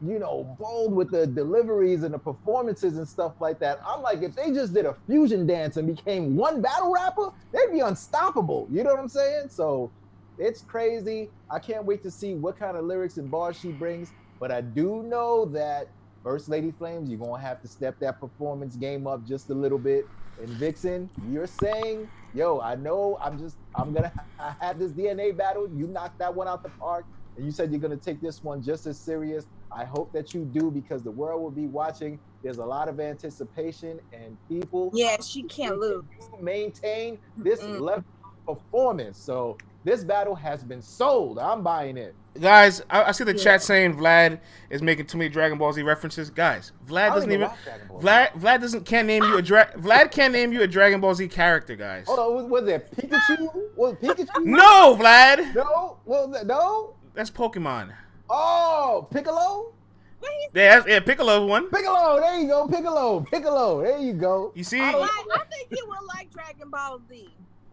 [0.00, 3.78] you know, bold with the deliveries and the performances and stuff like that.
[3.86, 7.72] I'm like, if they just did a fusion dance and became one battle rapper, they'd
[7.72, 8.68] be unstoppable.
[8.70, 9.48] You know what I'm saying?
[9.50, 9.92] So
[10.38, 11.32] it's crazy.
[11.50, 14.14] I can't wait to see what kind of lyrics and bars she brings.
[14.38, 15.88] But I do know that
[16.22, 19.78] First Lady Flames, you're gonna have to step that performance game up just a little
[19.78, 20.06] bit.
[20.38, 25.36] And Vixen, you're saying, yo, I know I'm just I'm gonna I had this DNA
[25.36, 25.68] battle.
[25.70, 28.62] You knocked that one out the park, and you said you're gonna take this one
[28.62, 29.46] just as serious.
[29.72, 32.18] I hope that you do because the world will be watching.
[32.42, 36.04] There's a lot of anticipation and people Yeah, she can't lose.
[36.40, 37.80] maintain this Mm-mm.
[37.80, 38.04] level
[38.46, 39.18] of performance.
[39.18, 41.38] So this battle has been sold.
[41.38, 42.14] I'm buying it.
[42.40, 43.42] Guys, I, I see the Yeah.
[43.42, 44.38] chat saying Vlad
[44.70, 46.30] is making too many Dragon Ball Z references.
[46.30, 47.48] Guys, Vlad doesn't even even.
[47.48, 48.00] watch Dragon Ball.
[48.00, 51.14] Vlad Vlad doesn't can't name you a dra- Vlad can't name you a Dragon Ball
[51.14, 52.06] Z character, guys.
[52.06, 53.48] Hold on, was, was it Pikachu?
[53.76, 54.44] Was Pikachu?
[54.44, 55.54] No, Vlad.
[55.54, 56.94] No, was no?
[57.14, 57.92] That's Pokemon.
[58.32, 59.72] Oh, Piccolo?
[60.20, 61.68] What Yeah, yeah, Piccolo one.
[61.70, 64.52] Piccolo, there you go, Piccolo, Piccolo, there you go.
[64.54, 67.28] You see, I like, I think you would like Dragon Ball Z.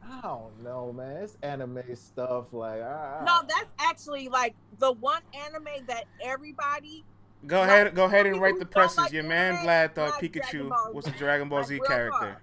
[0.09, 1.17] I don't know, man.
[1.17, 2.45] It's anime stuff.
[2.53, 7.03] Like, I, No, that's actually like the one anime that everybody
[7.45, 8.97] go Like, ahead, go ahead and write the presses.
[8.97, 11.17] like Your man anime Vlad thought like Pikachu Ball was a Z.
[11.17, 12.37] Dragon Ball Z real character.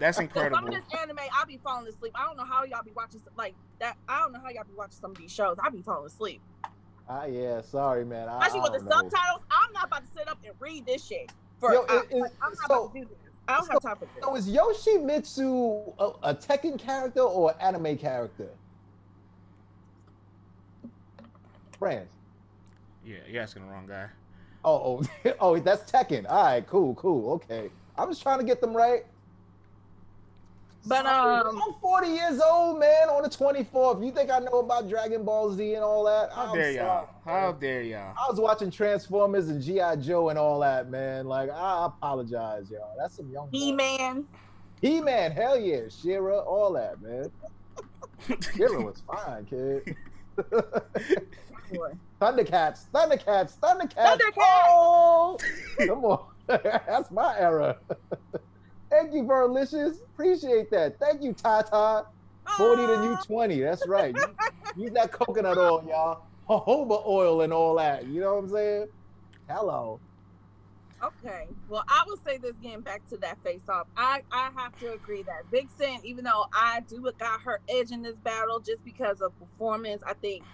[0.00, 0.68] That's Cause some incredible.
[0.68, 2.12] of this anime, I be falling asleep.
[2.16, 3.96] I don't know how y'all be watching some- like that.
[4.08, 5.56] I don't know how y'all be watching some of these shows.
[5.62, 6.40] I'll be falling asleep,
[7.08, 8.28] Ah, yeah, sorry, man.
[8.28, 8.96] I, especially I with the know.
[8.96, 9.42] subtitles.
[9.50, 11.72] I'm not about to sit up and read this shit for.
[11.72, 13.18] Yo, I, it- it- like, I'm not so- about to do this.
[13.48, 14.22] I don't have time for this.
[14.22, 18.48] So is Yoshimitsu a, a Tekken character or an anime character?
[21.78, 22.08] Friends.
[23.06, 24.08] Yeah, you're asking the wrong guy.
[24.66, 26.26] Oh, oh, oh, that's Tekken.
[26.28, 27.70] All right, cool, cool, okay.
[27.96, 29.06] I'm just trying to get them right.
[30.88, 33.10] But, um, I'm 40 years old, man.
[33.10, 36.32] On the 24th, you think I know about Dragon Ball Z and all that?
[36.32, 37.08] How I'm dare y'all?
[37.26, 37.60] How man.
[37.60, 38.14] dare y'all?
[38.16, 41.26] I was watching Transformers and GI Joe and all that, man.
[41.26, 42.94] Like, I apologize, y'all.
[42.98, 43.50] That's some young.
[43.52, 44.24] He Man.
[44.80, 47.30] He Man, hell yeah, She-Ra, all that, man.
[48.54, 49.96] She-Ra was fine, kid.
[52.20, 54.18] Thundercats, Thundercats, Thundercats.
[54.18, 54.66] Thundercats!
[54.68, 55.36] Oh,
[55.78, 57.76] come on, that's my era.
[58.90, 59.96] Thank you, Verlicious.
[60.14, 60.98] Appreciate that.
[61.00, 62.06] Thank you, Tata.
[62.56, 63.60] 40 to new 20.
[63.60, 64.14] That's right.
[64.74, 66.20] Use- that coconut oil, y'all.
[66.48, 68.06] Jojoba oil and all that.
[68.06, 68.86] You know what I'm saying?
[69.48, 70.02] Hello.
[71.02, 71.48] Okay.
[71.68, 73.88] Well, I will say this getting back to that face off.
[73.96, 78.02] I, I have to agree that Vixen, even though I do got her edge in
[78.02, 80.46] this battle just because of performance, I think,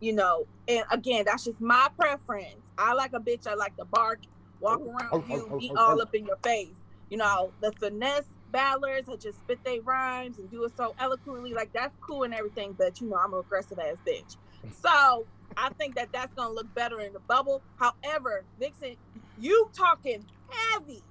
[0.00, 2.66] you know, and again, that's just my preference.
[2.78, 4.24] I like a bitch I like to bark,
[4.60, 6.02] walk Oh, around oh, you, oh, be oh, all oh.
[6.02, 6.81] up in your face.
[7.12, 11.52] You know, the finesse battlers that just spit their rhymes and do it so eloquently,
[11.52, 14.36] like that's cool and everything, but you know, I'm an aggressive ass bitch.
[14.80, 17.60] So I think that that's gonna look better in the bubble.
[17.76, 18.96] However, Vixen,
[19.38, 21.02] you talking heavy.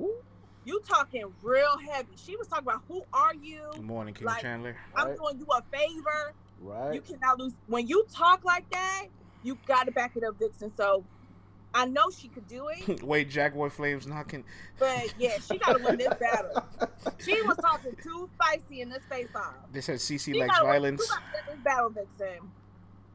[0.00, 0.14] Ooh.
[0.64, 2.12] You talking real heavy.
[2.16, 3.60] She was talking about who are you?
[3.72, 4.76] Good morning, King Like- Chandler.
[4.96, 5.16] I'm Right.
[5.18, 6.32] doing you a favor.
[6.62, 6.94] Right.
[6.94, 7.52] You cannot lose.
[7.66, 9.08] When you talk like that,
[9.42, 10.72] you got to back it up, Vixen.
[10.74, 11.04] So
[11.72, 14.42] I know she could do it, Wait, Jackboy Flames knocking.
[14.78, 16.64] but yeah, she got to win this battle.
[17.18, 19.54] She was talking too spicy in this face off.
[19.72, 21.00] They said CC She likes gotta win- violence.
[21.02, 22.50] You got to win this battle, Vixen.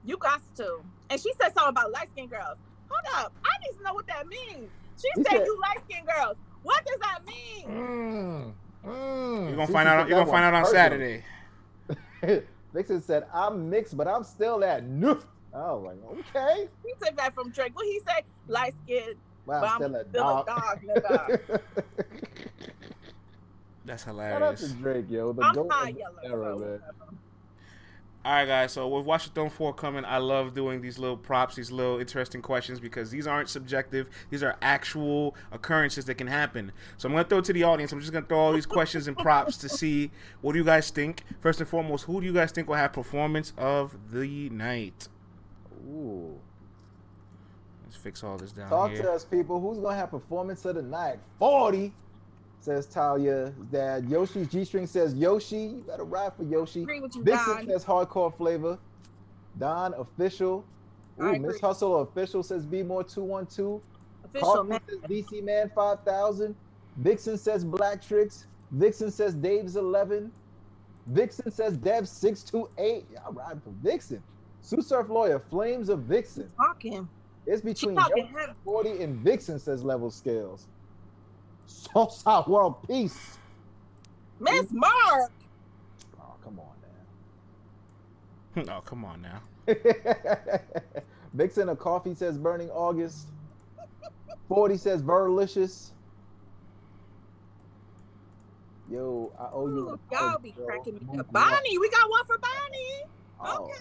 [0.06, 0.78] You got to.
[1.10, 2.58] And she said something about light skinned girls.
[2.90, 3.34] Hold up.
[3.44, 4.70] I need to know what that means.
[5.02, 6.36] She You said said- you light skinned girls.
[6.64, 7.68] What does that mean?
[7.68, 8.54] Mm,
[8.88, 9.48] mm.
[9.48, 10.08] You're gonna find out.
[10.10, 10.66] You're gonna find out on.
[10.66, 11.24] Saturday.
[12.74, 15.24] Vixen said, I'm mixed, but I'm still that noof.
[15.56, 16.68] I was like, okay.
[16.86, 17.76] He took that from Drake.
[17.76, 18.22] What he say?
[18.48, 19.16] Light skinned,
[19.46, 20.48] Well, but I'm I'm a still a dog.
[20.48, 21.60] dog, nigga.
[23.86, 24.62] That's Shout out hilarious.
[24.62, 25.34] to Drake, yo.
[25.34, 26.44] The I'm goat high of the yellow.
[26.44, 26.80] era, man.
[28.26, 28.72] All right, guys.
[28.72, 32.00] So with Watch the Throne four coming, I love doing these little props, these little
[32.00, 34.10] interesting questions because these aren't subjective.
[34.32, 36.72] These are actual occurrences that can happen.
[36.98, 37.92] So I'm gonna throw it to the audience.
[37.92, 40.10] I'm just gonna throw all these questions and props to see
[40.42, 41.22] what do you guys think.
[41.40, 45.08] First and foremost, who do you guys think will have performance of the night?
[45.88, 46.40] Ooh.
[47.84, 49.04] Let's fix all this down Talk here.
[49.04, 49.60] to us, people.
[49.60, 51.20] Who's gonna have performance of the night?
[51.40, 51.94] 40
[52.60, 53.54] says Talia.
[53.72, 55.58] Dad Yoshi's G string says Yoshi.
[55.58, 56.84] You better ride for Yoshi.
[56.84, 57.68] Agree with you, Vixen Don.
[57.68, 58.80] says hardcore flavor.
[59.60, 60.66] Don official.
[61.20, 61.40] I Ooh, agree.
[61.48, 63.82] Miss Hustle official says B more 212.
[64.26, 64.82] Official Carlton man.
[64.90, 66.56] says DC Man 5000.
[66.98, 68.48] Vixen says Black Tricks.
[68.72, 70.32] Vixen says Dave's 11.
[71.08, 73.06] Vixen says Dev 628.
[73.12, 74.24] Y'all riding for Vixen.
[74.66, 76.50] Sue Surf Lawyer, Flames of Vixen.
[76.58, 77.08] Talking.
[77.46, 80.66] It's between talking Yoshi 40 and Vixen says level scales.
[81.68, 83.38] Southside World Peace.
[84.40, 85.32] Miss Mark.
[86.20, 86.76] Oh, come on,
[88.56, 88.70] man.
[88.76, 89.44] oh, come on now.
[91.36, 93.28] Vixen of Coffee says Burning August.
[94.50, 95.92] 40 says Verlicious.
[98.90, 99.90] Yo, I owe you.
[99.90, 101.32] Ooh, an y'all be cracking me up.
[101.32, 103.12] Bonnie, we got one for Bonnie.
[103.46, 103.74] Oh, Okay.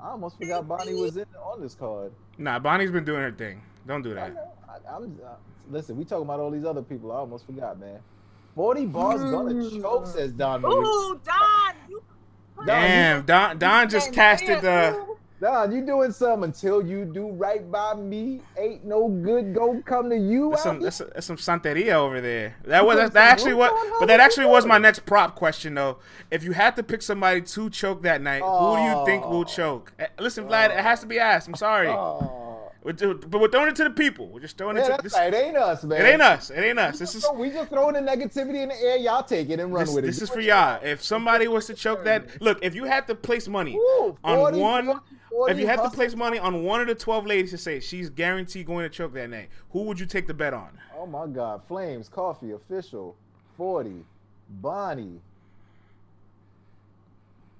[0.00, 2.12] I almost forgot Bonnie was in on this card.
[2.36, 3.62] Nah, Bonnie's been doing her thing.
[3.86, 4.34] Don't do I that.
[4.34, 4.52] know.
[4.68, 5.28] I, am uh,
[5.70, 5.96] listen.
[5.96, 7.10] We talking about all these other people.
[7.12, 8.00] I almost forgot, man.
[8.54, 9.80] Forty bars gonna Mm.
[9.82, 10.64] choke, says Don.
[10.64, 12.02] Ooh, Don, you.
[12.56, 15.13] Don, Damn, Don Don just casted then, the.
[15.40, 18.40] Don, you doing something until you do right by me.
[18.58, 20.50] Ain't no good go come to you.
[20.50, 22.56] That's out some, that's, that's some santeria over there.
[22.64, 25.98] That was that, that actually was, but that actually was my next prop question though.
[26.30, 29.40] If you had to pick somebody to choke that night, who do you think will
[29.40, 29.44] Oh.
[29.44, 29.92] choke?
[29.98, 31.48] Eh, Listen, Vlad, it has to be asked.
[31.48, 32.53] I'm sorry, Oh.
[32.84, 34.28] We're do- but we're throwing it to the people.
[34.28, 35.14] We're just throwing Yeah, it to that's this.
[35.14, 35.32] right.
[35.32, 36.00] It ain't us, man.
[36.00, 36.50] It ain't us.
[36.50, 36.98] It ain't us.
[36.98, 38.98] This is So we just throwing the negativity in the air.
[38.98, 40.08] Y'all take it and run this, with it.
[40.08, 40.72] this Do is for you y'all.
[40.74, 40.84] want.
[40.84, 44.58] If somebody was to choke that, look, if you had to place money Ooh, on
[44.60, 47.50] one, 40, 40 if you had to place money on one of the twelve ladies
[47.52, 50.52] to say she's guaranteed going to choke that night, who would you take the bet
[50.52, 50.78] on?
[50.96, 51.62] Oh my God!
[51.66, 53.16] Flames, coffee, official,
[53.56, 54.04] forty,
[54.60, 55.20] Bonnie.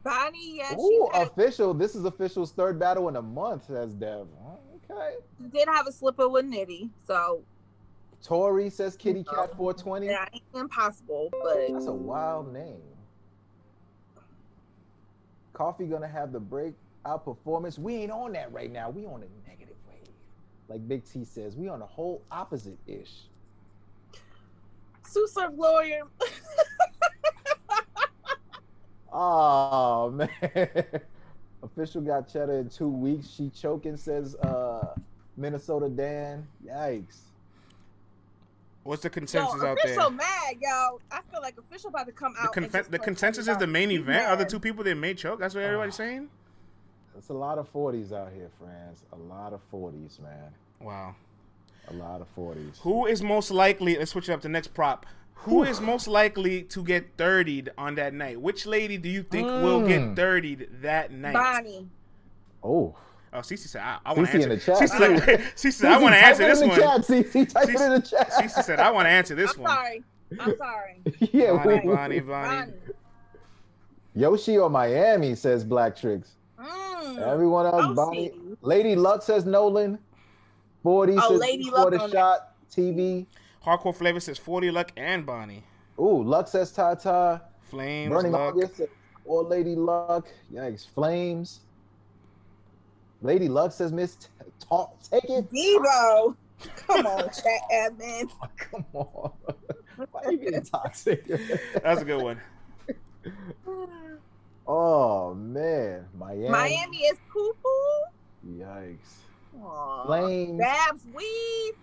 [0.03, 1.73] Bonnie, yeah, Ooh, official.
[1.73, 4.27] This is official's third battle in a month, says Dev.
[4.90, 5.14] Okay.
[5.53, 7.42] did have a slipper with Nitty, so
[8.23, 10.07] Tori says Kitty Cat 420.
[10.09, 11.31] that ain't impossible.
[11.42, 12.81] But That's a wild name.
[15.53, 17.79] Coffee gonna have the breakout performance.
[17.79, 18.90] We ain't on that right now.
[18.90, 20.09] We on a negative wave.
[20.68, 23.29] Like Big T says, we on a whole opposite ish.
[25.07, 26.03] Sue Surf lawyer.
[29.16, 30.29] Oh man.
[31.64, 33.29] Official got cheddar in two weeks.
[33.31, 34.94] She choking, says uh
[35.37, 36.46] Minnesota Dan.
[36.64, 37.20] Yikes.
[38.83, 39.92] What's the consensus Yo, consensus out there?
[39.94, 41.00] official mad, yo.
[41.11, 42.55] I feel like official about to come out.
[42.55, 44.27] and confen- the start consensus is the main he's event.
[44.29, 45.40] Are the two people that may choke?
[45.40, 46.29] That's what everybody's saying.
[47.16, 49.05] It's a lot of 40s out here, friends.
[49.12, 50.53] A lot of 40s, man.
[50.81, 51.14] Wow.
[51.88, 52.81] A lot of 40s.
[52.81, 53.96] Who is most likely?
[53.96, 55.07] Let's switch it up to next prop.
[55.35, 58.40] Who is most likely to get 30'd on that night?
[58.40, 60.14] Which lady do you think will get Mm.
[60.16, 61.35] 30'd that night?
[61.35, 61.88] Bonnie.
[62.62, 62.97] Oh.
[63.33, 64.53] Oh, Cece said, I, I want to Cece answer.
[64.53, 65.40] in the chat, Cece, like.
[65.57, 66.79] Cece said, I want to Type answer it this in one.
[66.79, 67.49] the chat, CC.
[67.53, 68.31] Type it in the chat.
[68.31, 69.70] Cece said, I want to answer this I'm one.
[69.73, 70.03] sorry.
[70.40, 71.01] I'm sorry.
[71.33, 72.49] yeah, Bonnie, we- Bonnie, Bonnie.
[72.70, 72.73] Bonnie.
[74.14, 76.31] Yoshi or Miami says Black Tricks.
[76.59, 77.18] Mm.
[77.18, 78.29] Everyone else, Oh, Bonnie.
[78.31, 78.57] see.
[78.62, 79.99] Lady Luck says Nolan.
[80.85, 82.55] 40 Oh, says Lady before Luck the on shot.
[82.70, 83.27] TV.
[83.64, 85.64] Hardcore Flavor says 40 Luck and Bonnie.
[85.98, 87.42] Ooh, Luck says Tata.
[87.62, 88.55] Flames, Burning Luck.
[88.55, 88.88] August says
[89.24, 90.29] or Lady Luck.
[90.53, 90.87] Yikes.
[90.94, 91.61] Flames.
[93.22, 94.27] Lady Luck says Miss T-
[94.68, 95.03] Talk.
[95.03, 95.50] Take it.
[95.50, 96.37] Debo.
[96.87, 98.31] Come on, chat admin.
[98.59, 99.33] Come on.
[100.11, 101.27] Why are you getting toxic?
[101.83, 102.40] That's a good one.
[104.66, 106.05] oh man.
[106.18, 106.48] Miami.
[106.48, 108.59] Miami is poo poo.
[108.59, 110.05] Yikes.
[110.07, 110.59] Flames.
[110.59, 111.74] Babs weed.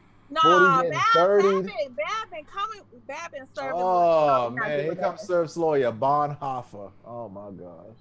[0.41, 1.41] 40 Nah, getting Babs, 30.
[1.44, 2.82] Bab been, Bab been coming.
[3.08, 3.72] Bab been serving.
[3.76, 5.02] Oh We're man, here that.
[5.02, 6.91] comes Surf's lawyer, Bonhoeffer.
[7.06, 7.98] Oh my gosh.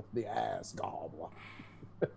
[0.12, 1.28] the ass gobbler.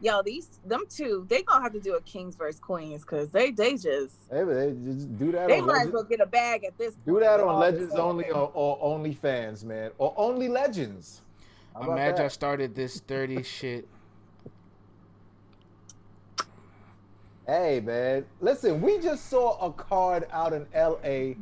[0.00, 3.52] Yo, these them two, they gonna have to do a Kings versus Queens because they
[3.52, 6.64] they just Hey, they just do that they on might as well get a bag
[6.64, 6.96] at this.
[7.06, 9.92] Do that on Legends only or, or Only Fans, man.
[9.98, 11.22] Or Only Legends.
[11.72, 12.32] How I'm about mad I that?
[12.32, 13.88] started this 30 shit.
[17.52, 21.34] Hey man, listen, we just saw a card out in LA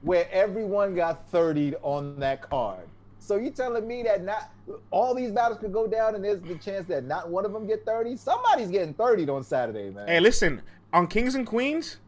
[0.00, 2.88] where everyone got 30 on that card.
[3.18, 4.50] So you telling me that not
[4.90, 7.66] all these battles could go down and there's the chance that not one of them
[7.66, 8.16] get 30?
[8.16, 10.08] Somebody's getting 30 on Saturday, man.
[10.08, 11.98] Hey, listen, on Kings and Queens,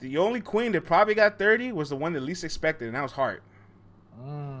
[0.00, 3.02] the only queen that probably got 30 was the one that least expected, and that
[3.02, 3.44] was Hart.
[4.20, 4.58] Mm,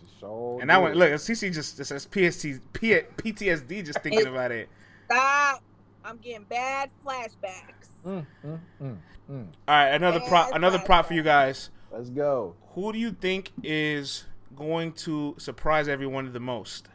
[0.00, 4.26] she sure And that one, look, CC just it says PST, P, PTSD just thinking
[4.26, 4.70] about it.
[5.04, 5.62] Stop!
[6.10, 7.86] I'm getting bad flashbacks.
[8.04, 8.96] Mm, mm, mm,
[9.30, 9.46] mm.
[9.68, 11.70] All right, another prop, another yes, prop for you guys.
[11.92, 12.56] Let's go.
[12.74, 14.24] Who do you think is
[14.56, 16.88] going to surprise everyone the most?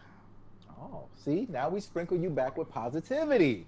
[0.70, 3.66] Oh, see, now we sprinkle you back with positivity.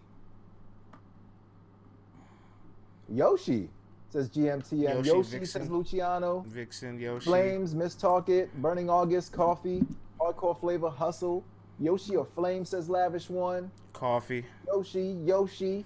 [3.09, 3.69] Yoshi
[4.09, 5.05] says GMTM.
[5.05, 6.43] Yoshi, Yoshi, says Luciano.
[6.45, 7.23] Vixen, Yoshi.
[7.23, 9.85] Flames, Miss Talk It, Burning August, Coffee,
[10.19, 11.45] Hardcore Flavor, Hustle.
[11.79, 13.71] Yoshi or Flame says Lavish One.
[13.93, 14.45] Coffee.
[14.67, 15.85] Yoshi, Yoshi,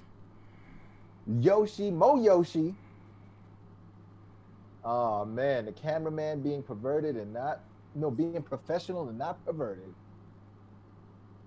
[1.40, 2.74] Yoshi, Mo Yoshi.
[4.84, 7.62] Oh man, the cameraman being perverted and not
[7.94, 9.94] no being professional and not perverted.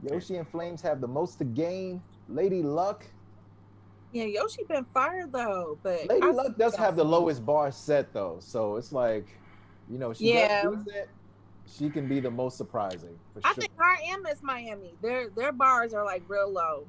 [0.02, 2.02] Yoshi and Flames have the most to gain.
[2.28, 3.04] Lady Luck.
[4.12, 8.12] Yeah, Yoshi been fired though, but Lady I Luck does have the lowest bar set
[8.12, 9.26] though, so it's like,
[9.90, 10.62] you know, she Yeah.
[10.62, 11.08] does it.
[11.66, 13.50] She can be the most surprising for sure.
[13.50, 13.62] I sure.
[13.62, 16.86] think her and Miss Miami, their their bars are like real low.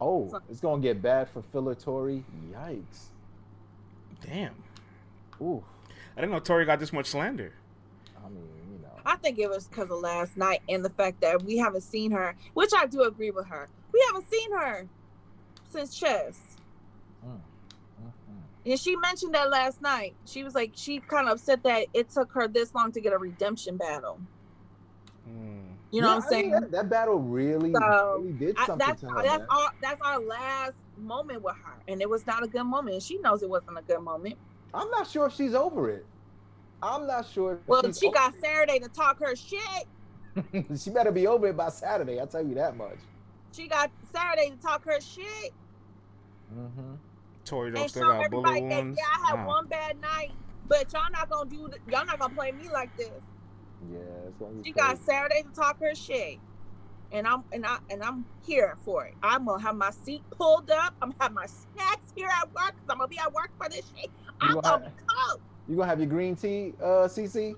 [0.00, 2.24] oh, it's gonna get bad for Filler Tory.
[2.52, 3.06] Yikes.
[4.24, 4.54] Damn.
[5.40, 5.62] Ooh.
[6.16, 7.52] I didn't know Tori got this much slander.
[8.24, 8.88] I mean, you know.
[9.06, 12.10] I think it was because of last night and the fact that we haven't seen
[12.10, 13.68] her, which I do agree with her.
[13.92, 14.88] We haven't seen her
[15.70, 16.47] since chess.
[18.66, 18.70] Mm, mm, mm.
[18.72, 20.16] And she mentioned that last night.
[20.26, 23.12] She was like, she kind of upset that it took her this long to get
[23.12, 24.20] a redemption battle.
[25.24, 25.76] Hmm.
[25.90, 26.50] You know Yeah, what I'm I mean, saying?
[26.50, 27.80] that, that battle really, So,
[28.16, 29.22] really did I, something that's to her.
[29.22, 29.46] that's man.
[29.50, 33.02] our that's our last moment with her, and it was not a good moment.
[33.02, 34.36] She knows it wasn't a good moment.
[34.74, 36.06] I'm not sure if she's over it.
[36.82, 37.62] I'm not sure.
[37.66, 39.86] If Well, she's she got over Saturday to talk her shit.
[40.78, 42.20] she better be over it by Saturday.
[42.20, 42.98] I'll tell you that much.
[43.52, 45.54] She got Saturday to talk her shit
[46.52, 46.94] Mm-hmm.
[47.48, 48.98] Tori and still show got bullet everybody that wounds.
[48.98, 49.46] yeah, I had Wow.
[49.48, 50.32] one bad night,
[50.66, 53.10] but y'all not gonna do th- y'all not gonna play me like this.
[53.90, 54.98] Yeah, it's gonna be She got.
[54.98, 56.38] Saturday to talk her shit.
[57.10, 59.14] And I'm and I and I'm here for it.
[59.22, 60.94] I'm gonna have my seat pulled up.
[61.00, 62.74] I'm gonna have my snacks here at work.
[62.76, 64.10] 'cause I'm gonna be at work for this shit.
[64.40, 65.40] I'm gonna gonna go.
[65.66, 67.54] You gonna have your green tea, uh, CC?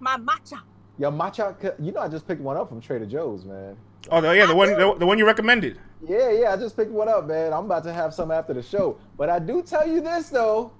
[0.00, 0.58] My matcha.
[0.98, 1.74] Your matcha.
[1.84, 3.76] You know, I just picked one up from Trader Joe's, man.
[4.10, 5.80] Oh, yeah, the one, the, the one you recommended.
[6.08, 7.52] Yeah, yeah, I just picked one up, man.
[7.52, 9.00] I'm about to have some after the show.
[9.16, 10.74] But I do tell you this though.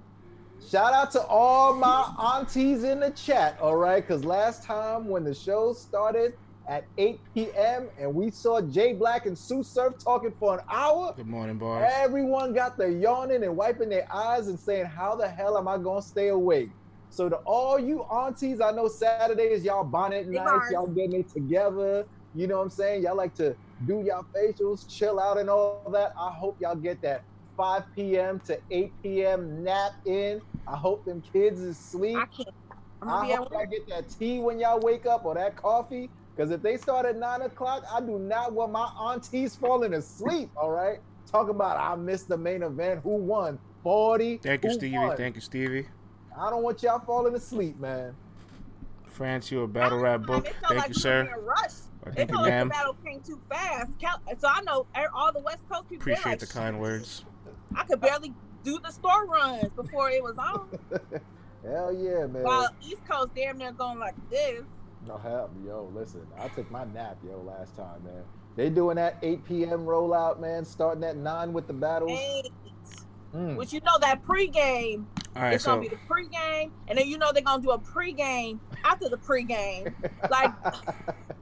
[0.59, 4.05] Shout out to all my aunties in the chat, all right?
[4.05, 6.31] Because last time when the show started
[6.67, 7.89] at 8 p.m.
[7.99, 11.91] and we saw Jay Black and Sue Surf talking for an hour, Good morning, bars.
[11.93, 15.77] everyone got the yawning and wiping their eyes and saying, How the hell am I
[15.77, 16.69] gonna stay awake?
[17.09, 21.19] So to all you aunties, I know Saturday is y'all bonnet Big night, y'all getting
[21.19, 22.05] it together.
[22.33, 23.03] You know what I'm saying?
[23.03, 26.13] Y'all like to do y'all facials, chill out, and all that.
[26.19, 27.23] I hope y'all get that
[27.57, 28.39] 5 p.m.
[28.41, 29.63] to 8 p.m.
[29.63, 30.41] nap in.
[30.67, 32.17] I hope them kids is asleep.
[32.17, 32.49] I can't.
[33.01, 35.55] I'm gonna be at hope y'all get that tea when y'all wake up or that
[35.55, 36.09] coffee.
[36.35, 40.49] Because if they start at nine o'clock, I do not want my aunties falling asleep.
[40.55, 40.99] All right.
[41.31, 43.01] Talk about I missed the main event.
[43.03, 43.59] Who won?
[43.83, 44.37] 40.
[44.37, 44.97] Thank you, Stevie.
[44.97, 45.17] won?
[45.17, 45.87] Thank you, Stevie.
[46.37, 48.15] I don't want y'all falling asleep, man.
[49.05, 50.45] France, you a battle rap book.
[50.67, 51.29] Thank like you, we sir.
[52.05, 52.27] Were in a rush.
[52.27, 52.69] Thank you, felt like the ma'am.
[52.69, 53.99] battle came too fast.
[53.99, 56.03] Cal- So I know er- all the West Coast people.
[56.03, 57.25] Appreciate like, the kind words.
[57.75, 60.69] I could barely do the store runs before it was on.
[61.63, 62.43] Hell yeah, man.
[62.43, 64.63] While East Coast damn near going like this.
[65.07, 65.91] No help, yo.
[65.93, 68.23] Listen, I took my nap, yo, last time, man.
[68.55, 69.85] They doing that 8 p.m.
[69.85, 70.63] rollout, man.
[70.63, 72.11] Starting at nine with the battles.
[72.19, 72.51] Eight.
[73.35, 73.57] Mm.
[73.57, 77.05] Which you know that pregame, All right, it's gonna so be the pregame, and then
[77.07, 79.93] you know they're gonna do a pregame after the pregame.
[80.29, 80.73] Like, come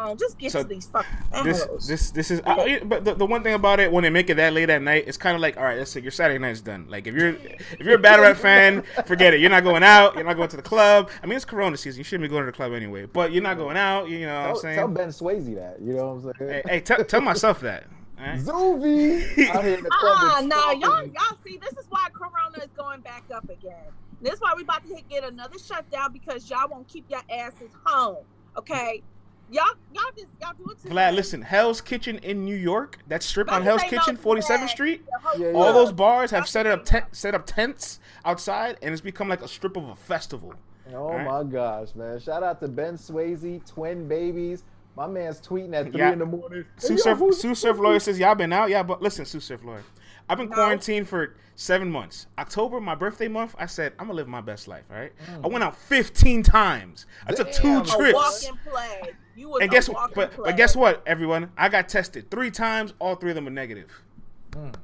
[0.00, 1.86] on, just get So to these fucking this battles.
[1.86, 4.30] this this is uh, yeah, but the, the one thing about it when they make
[4.30, 6.38] it that late at night it's kind of like all right let's say your saturday
[6.38, 9.64] night's done like if you're if you're a battle rap fan forget it you're not
[9.64, 12.22] going out you're not going to the club i mean it's corona season you shouldn't
[12.22, 14.56] be going to the club anyway but you're not going out you know what i'm
[14.56, 15.80] saying tell Ben Swayze that.
[15.80, 16.62] You know what I'm saying?
[16.66, 17.86] hey, hey tell tell myself that
[18.20, 18.40] all right?
[18.40, 20.16] Zuvi out here in the club.
[20.18, 21.14] Ah, with nah, y'all, Scorpion.
[21.14, 23.74] y'all see, this is why Corona is going back up again.
[24.20, 27.22] This is why we about to hit, get another shutdown because y'all won't keep your
[27.30, 28.24] asses home.
[28.58, 29.02] Okay,
[29.50, 30.82] y'all, y'all just y'all do it.
[30.82, 34.22] too Vlad, listen, Hell's Kitchen in New York, that strip About on Hell's Kitchen, to
[34.22, 34.70] 47th that.
[34.70, 35.02] Street,
[35.36, 35.52] Yeah, yeah.
[35.52, 39.28] all those bars have set up say tent, set up tents outside, and it's become
[39.28, 40.54] like a strip of a festival.
[40.92, 41.26] Oh Alright.
[41.26, 42.18] my gosh, man.
[42.20, 44.64] Shout out to Ben Swayze, twin babies.
[44.96, 46.12] My man's tweeting at three Yeah.
[46.12, 46.64] in the morning.
[46.76, 48.70] Sue yo, Surf, who's- Sue Surf Lawyer says, Y'all been out?
[48.70, 49.84] Yeah, but listen, Sue Surf Lawyer.
[50.28, 50.54] I've been No.
[50.54, 52.26] quarantined for seven months.
[52.38, 55.12] October, my birthday month, I said, I'm going to live my best life, all right?
[55.28, 55.50] I mm.
[55.50, 57.06] went out 15 times.
[57.26, 57.82] I took two Damn.
[57.82, 58.50] A trips.
[59.36, 59.40] Walk and.
[59.40, 60.14] You was And guess what?
[60.14, 61.50] But, but guess what, everyone?
[61.56, 62.94] I got tested three times.
[62.98, 63.90] All three of them were negative.
[64.52, 64.74] Mm.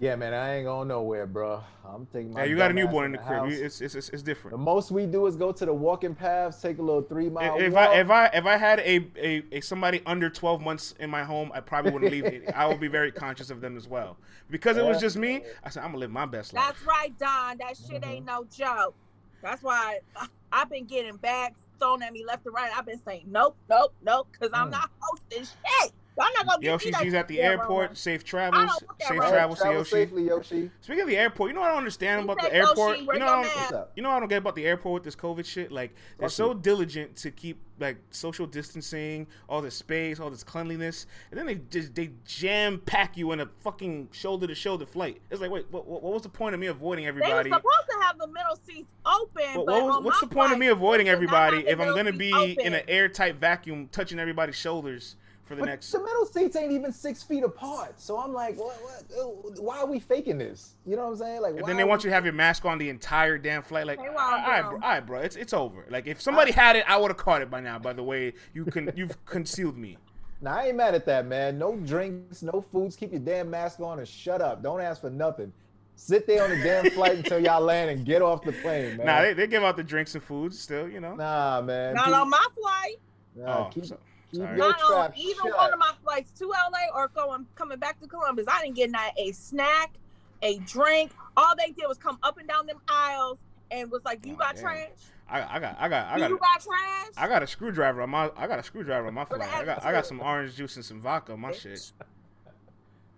[0.00, 1.62] Yeah, man, I ain't going nowhere, bro.
[1.88, 2.40] I'm taking my.
[2.40, 3.38] Yeah, you got a newborn in the crib.
[3.42, 3.52] house.
[3.52, 4.58] You- It's, it's, it's, it's The different.
[4.58, 7.72] most we do is go to the walking paths, take a little three mile If
[7.72, 7.90] walk.
[7.90, 11.22] I if I if I had a, a, a somebody under twelve months in my
[11.22, 12.24] home, I probably wouldn't leave.
[12.24, 12.52] it.
[12.52, 14.16] I would be very conscious of them as well.
[14.50, 16.64] Because it was just me, I said I'm gonna live my best life.
[16.66, 17.58] That's right, Don.
[17.58, 18.10] That shit Mm-hmm.
[18.10, 18.96] ain't no joke.
[19.42, 22.70] That's why I- I've been getting bags thrown at me left and right.
[22.76, 24.72] I've been saying nope, nope, nope, because I'm Mm.
[24.72, 25.92] not hosting shit.
[26.18, 27.86] Y'all not gonna get Yoshi, me like she's at the Yeah, airport.
[27.86, 27.96] Rona.
[27.96, 28.60] Safe travels.
[28.60, 29.30] don't want that, Safe Rona.
[29.30, 29.90] travels to Yoshi.
[29.90, 30.70] safely, Yoshi.
[30.82, 32.68] Speaking of the airport, you know what I don't understand He about the said, Yoshi,
[32.68, 32.98] airport.
[32.98, 35.04] You know, what I don't, you know what I don't get about the airport with
[35.04, 35.72] this COVID shit.
[35.72, 36.58] Like they're Fuck so you.
[36.60, 41.54] diligent to keep like social distancing, all this space, all this cleanliness, and then they
[41.70, 45.20] just they jam pack you in a fucking shoulder to shoulder flight.
[45.30, 47.30] It's like, wait, what, what what was the point of me avoiding everybody?
[47.30, 47.62] They were everybody?
[47.62, 49.54] supposed to have the middle seats open.
[49.60, 51.80] What, but what was, what's the point of me avoiding they did not everybody if
[51.80, 52.66] I'm gonna be open.
[52.66, 55.16] in an airtight vacuum touching everybody's shoulders
[55.52, 55.92] for the But next?
[55.92, 58.00] the middle seats ain't even six feet apart.
[58.00, 60.74] So I'm like, what, what, uh, why are we faking this?
[60.86, 61.42] You know what I'm saying?
[61.42, 63.62] Like, And then they want we- you to have your mask on the entire damn
[63.62, 63.86] flight.
[63.86, 64.70] Like, Hey, all Wild right, Bill.
[64.70, 65.84] bro, all right, bro, it's it's over.
[65.90, 67.78] Like, if somebody had it, I would have caught it by now.
[67.78, 69.98] By the way, you can you've concealed me.
[70.40, 71.56] Nah, I ain't mad at that, man.
[71.58, 72.96] No drinks, no foods.
[72.96, 74.62] Keep your damn mask on and shut up.
[74.62, 75.52] Don't ask for nothing.
[75.94, 79.06] Sit there on the damn flight until y'all land and get off the plane, man.
[79.06, 81.14] Nah, they, they give out the drinks and foods still, you know.
[81.14, 81.94] Nah, man.
[81.94, 82.96] Not Keep- on my flight.
[83.36, 84.56] nah, oh, keep, so- keep sorry.
[84.58, 85.56] Not on either shut.
[85.56, 88.46] one of my flights to LA or going coming back to Columbus.
[88.48, 89.94] I didn't get not a snack,
[90.42, 91.12] a drink.
[91.36, 93.38] All they did was come up and down them aisles
[93.70, 94.64] and was like, "You Oh, got damn.
[94.64, 94.88] trash?
[95.28, 98.10] I, I got I got I got you got trash?" I got a screwdriver on
[98.10, 99.42] my I got a screwdriver on my flight.
[99.42, 101.92] I got I got some orange juice and some vodka on my shit.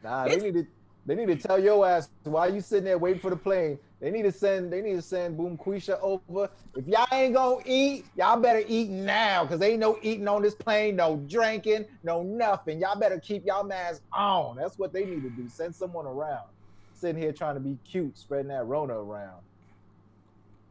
[0.02, 0.66] Nah, they need to
[1.06, 3.78] they need to tell your ass why you sitting there waiting for the plane.
[4.04, 6.50] They need to send they need to send Boom Quisha over.
[6.76, 10.54] If y'all ain't gonna eat, y'all better eat now, cause ain't no eating on this
[10.54, 12.80] plane, no drinking, no nothing.
[12.80, 14.56] Y'all better keep y'all masks on.
[14.56, 15.48] That's what they need to do.
[15.48, 16.44] Send someone around.
[16.92, 19.40] Sitting here trying to be cute, spreading that Rona around.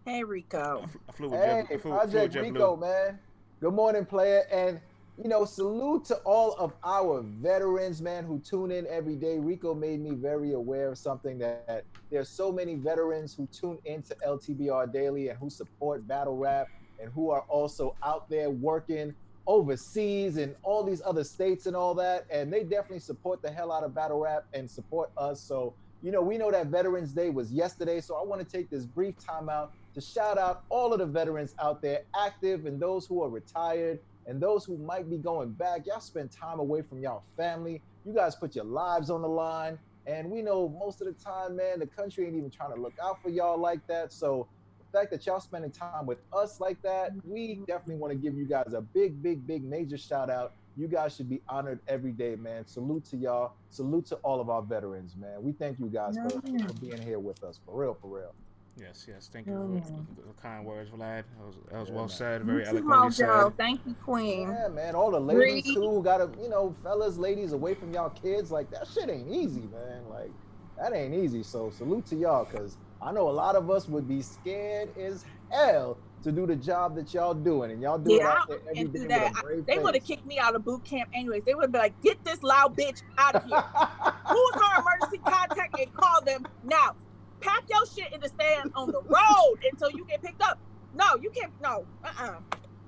[0.06, 0.86] Hey Rico.
[1.10, 2.54] I flew with Hey, Jet, I flew, flew with Project JetBlue.
[2.54, 3.20] Rico, man.
[3.62, 4.44] Good morning, player.
[4.52, 4.80] And
[5.18, 9.38] you know, salute to all of our veterans, man, who tune in every day.
[9.38, 14.16] Rico made me very aware of something that there's so many veterans who tune into
[14.26, 16.68] LTBR daily and who support battle rap
[17.00, 19.14] and who are also out there working
[19.46, 22.24] overseas and all these other states and all that.
[22.32, 25.44] And they definitely support the hell out of battle rap and support us.
[25.44, 28.02] So, you know, we know that Veterans Day was yesterday.
[28.02, 31.06] So I want to take this brief time out to shout out all of the
[31.06, 35.52] veterans out there active and those who are retired and those who might be going
[35.52, 35.86] back.
[35.86, 37.82] Y'all spend time away from y'all family.
[38.06, 39.78] You guys put your lives on the line.
[40.06, 42.94] And we know most of the time, man, the country ain't even trying to look
[43.02, 44.12] out for y'all like that.
[44.12, 44.48] So
[44.80, 48.36] the fact that y'all spending time with us like that, we definitely want to give
[48.36, 50.54] you guys a big, big, big major shout out.
[50.76, 52.66] You guys should be honored every day, man.
[52.66, 53.54] Salute to y'all.
[53.70, 55.42] Salute to all of our veterans, man.
[55.42, 57.60] We thank you guys for, for being here with us.
[57.66, 58.36] For real, for real.
[58.76, 59.30] Yes, yes.
[59.32, 60.16] Thank you Mm.
[60.16, 61.26] for the kind words, Vlad.
[61.38, 62.10] That was, that was Yeah, well man.
[62.10, 62.44] said.
[62.44, 63.46] Very too, eloquently Mojo.
[63.46, 63.58] said.
[63.58, 64.50] Thank you, Queen.
[64.50, 64.96] Yeah, man.
[64.96, 65.76] All the ladies Breathe.
[65.76, 68.52] too who gotta, you know, fellas, ladies away from y'all kids.
[68.52, 70.06] Like that shit ain't easy, man.
[70.10, 70.34] Like
[70.78, 71.44] that ain't easy.
[71.44, 75.24] So salute to y'all, cause I know a lot of us would be scared as
[75.52, 78.58] hell to do the job that y'all doing, and y'all do it Yeah, out there
[78.66, 79.32] I every do with that.
[79.38, 81.44] a brave They would have kicked me out of boot camp anyways.
[81.46, 83.60] They would be like, "Get this loud bitch out of here."
[84.30, 86.96] Who's her emergency contact and call them now?
[87.44, 90.58] Pack your shit in the stand on the road until you get picked up.
[90.96, 91.52] No, you can't.
[91.62, 92.36] No, uh, uh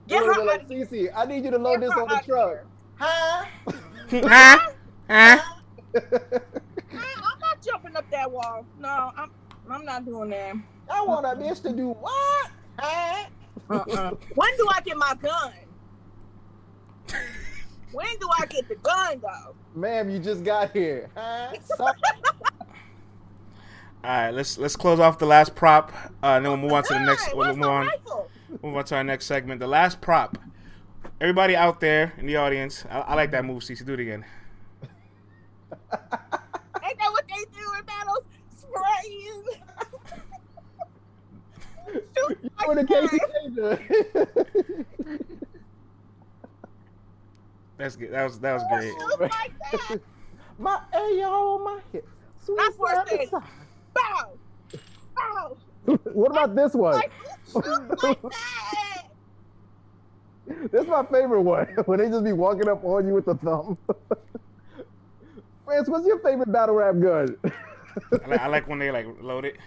[0.08, 0.70] They Get her would've like, of.
[0.70, 2.66] Cece, I need you to load this on the truck.
[2.96, 3.46] Huh?
[4.12, 4.58] huh?
[4.70, 4.72] Huh?
[5.10, 5.42] I-
[5.96, 8.66] I'm not jumping up that wall.
[8.80, 9.32] No, I'm.
[9.70, 10.56] I'm not doing that.
[10.90, 12.52] I want a bitch to do what?
[12.80, 13.26] Huh?
[13.70, 14.12] Uh-uh.
[14.36, 15.54] when do I get my gun?
[17.96, 19.56] When do I get the gun though?
[19.74, 21.10] Ma'am, you just got here.
[21.16, 21.54] Huh?
[24.06, 25.92] Suck- All right, let's let's close off the last prop,
[26.24, 27.28] uh, and then we'll move on to the next.
[27.28, 27.88] Gun, We'll move my on.
[27.88, 28.30] rifle?
[28.64, 29.60] Move on to our next segment.
[29.60, 30.38] The last prop.
[31.22, 33.64] Everybody out there in the audience, I, I like that move.
[33.64, 34.26] Cece, do it again.
[35.72, 38.24] Ain't that what they do in battles?
[38.56, 39.44] Spraying.
[42.18, 43.10] Shoot you like were the that.
[43.10, 44.86] Casey Danger.
[47.78, 48.12] That's good.
[48.12, 48.94] That was that was great.
[48.94, 50.00] Shoot like that.
[50.58, 52.08] my AO on my hip.
[52.44, 53.30] Sweet That's what side it
[54.08, 54.80] to is.
[54.80, 54.80] side.
[55.16, 55.58] Bow.
[55.86, 56.00] Bow.
[56.14, 56.94] what about this one?
[56.94, 57.12] Like,
[57.52, 59.04] shoot like that.
[60.72, 61.66] this is my favorite one.
[61.86, 63.78] when they just be walking up on you with the thumb.
[65.66, 67.38] France, what's your favorite battle rap gun?
[68.12, 69.58] I like, I like when they like load it.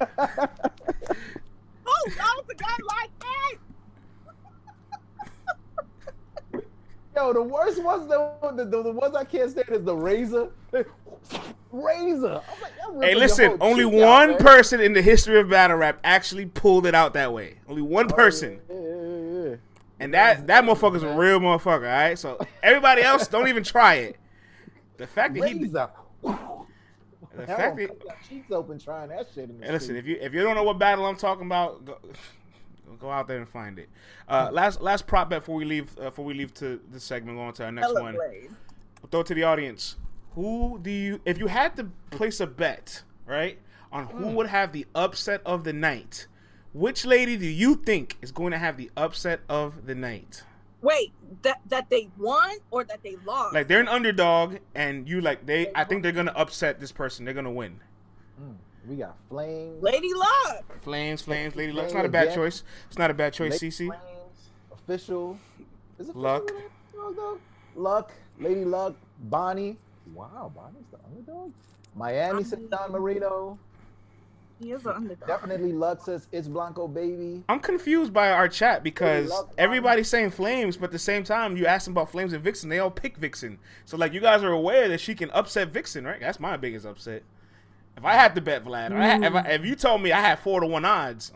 [1.86, 3.54] Oh, Who knows a gun like that?
[7.16, 10.48] Yo, the worst ones, the, the, the, the ones I can't stand is the razor.
[11.72, 12.40] razor.
[12.86, 13.56] I'm like, Hey, listen.
[13.60, 17.14] Only cheek out, one person in the history of battle rap actually pulled it out
[17.14, 17.58] that way.
[17.68, 19.56] Only one person, Yeah, yeah, yeah.
[20.00, 21.74] and that that motherfucker's a real motherfucker.
[21.90, 22.18] All right.
[22.18, 24.16] So everybody else, don't even try it.
[24.96, 25.90] The fact that he, Razor.
[27.36, 27.90] The Hell, fact that,
[28.28, 30.62] cheeks open trying that shit in the Hey, listen, if you if you don't know
[30.62, 31.98] what battle I'm talking about, go,
[33.00, 33.88] go out there and find it.
[34.28, 37.36] Uh, last last prop bet before we leave uh, before we leave to this segment,
[37.36, 38.16] going to our next Hella one.
[39.10, 39.96] Throw it to the audience.
[40.34, 43.58] Who do you if you had to place a bet right
[43.92, 44.34] on who Hmm.
[44.34, 46.26] would have the upset of the night?
[46.72, 50.42] Which lady do you think is going to have the upset of the night?
[50.82, 51.12] Wait,
[51.42, 53.54] that that they won or that they lost?
[53.54, 55.70] Like they're an underdog, and you like they.
[55.74, 57.24] I think they're gonna upset this person.
[57.24, 57.80] They're gonna win.
[58.42, 58.56] Mm,
[58.86, 59.82] we got flames.
[59.82, 60.80] Lady Luck.
[60.82, 61.86] Flames, flames, lady luck.
[61.86, 62.34] It's not a bad again.
[62.36, 62.64] choice.
[62.88, 63.86] It's not a bad choice, Lady CC.
[63.86, 65.38] Flames, official.
[65.98, 66.50] Is it Luck.
[66.50, 67.38] official underdog.
[67.76, 69.78] Luck, Lady Luck, Bonnie.
[70.14, 71.52] Wow, Bonnie's the underdog.
[71.94, 72.68] Miami says Bonnie.
[72.70, 73.58] Don Marino.
[74.60, 75.28] He is an underdog.
[75.28, 77.42] Definitely Luck says it's Blanco baby.
[77.48, 81.66] I'm confused by our chat because everybody's saying Flames, but at the same time, you
[81.66, 83.58] ask them about Flames and Vixen, they all pick Vixen.
[83.84, 86.20] So like, you guys are aware that she can upset Vixen, right?
[86.20, 87.24] That's my biggest upset.
[87.96, 89.50] If I had to bet Vlad, or I if, I, mm.
[89.50, 91.32] if you told me I had four to one odds,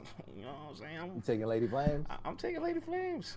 [0.81, 1.15] you I'm?
[1.17, 2.07] You taking Lady Flames?
[2.11, 3.37] I- I'm taking Lady Flames.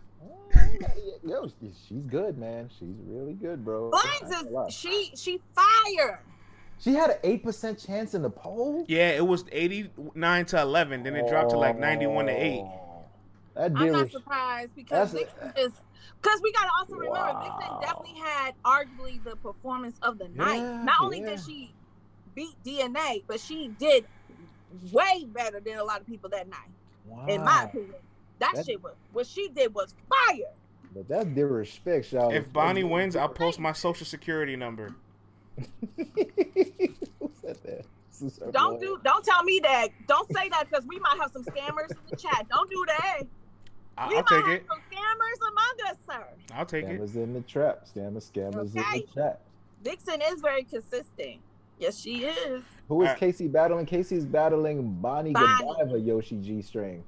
[1.23, 1.47] Yo,
[1.87, 2.69] she's good, man.
[2.79, 3.91] She's really good, bro.
[3.91, 4.67] Flames Not gonna lie.
[4.67, 6.21] is she she fire.
[6.79, 8.85] She had an eight percent chance in the poll.
[8.87, 12.59] Yeah, it was 89 to 11, then it dropped to like 91 to 8.
[12.63, 13.03] Oh,
[13.55, 15.71] That I'm not was surprised because That's- is
[16.21, 17.57] because we gotta also remember Wow.
[17.59, 20.57] Vixen definitely had arguably the performance of the night.
[20.57, 21.29] Yeah, Not only yeah.
[21.31, 21.71] did she
[22.35, 24.05] beat DNA, but she did
[24.91, 26.69] way better than a lot of people that night,
[27.27, 27.93] in my opinion.
[28.39, 30.51] That, That- shit was what she did was fire.
[30.93, 32.31] But that's disrespect, y'all.
[32.33, 34.93] If Bonnie wins, I'll post my social security number.
[35.97, 37.85] Who said that?
[38.09, 39.87] This is her Don't do don't tell me that.
[40.07, 42.45] Don't say that because we might have some scammers in the chat.
[42.49, 43.21] Don't do that.
[43.97, 44.65] I- We I'll might take have it.
[44.67, 46.27] some scammers among us, sir.
[46.55, 46.99] I'll take it.
[47.01, 47.85] Scammers in the trap.
[47.93, 49.41] Scammers, scammers in the chat.
[49.83, 51.37] Vixen is very consistent.
[51.81, 52.61] Yes, she is.
[52.89, 53.17] Who is Alright.
[53.17, 53.87] Casey battling?
[53.87, 55.65] Casey's battling Bonnie, Bonnie.
[55.65, 57.03] Godiva Yoshi G string.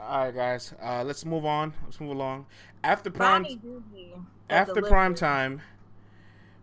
[0.00, 0.72] All right, guys.
[0.82, 1.74] Uh, let's move on.
[1.84, 2.46] Let's move along.
[2.82, 4.24] After prime, Bonnie Doogie.
[4.48, 5.60] after prime time,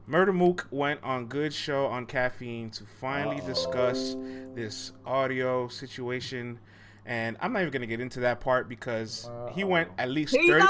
[0.07, 4.15] Murder Mook went on Good Show on Caffeine to finally discuss
[4.55, 6.57] this audio situation,
[7.05, 10.65] and I'm not even gonna get into that part because he went at least thirty.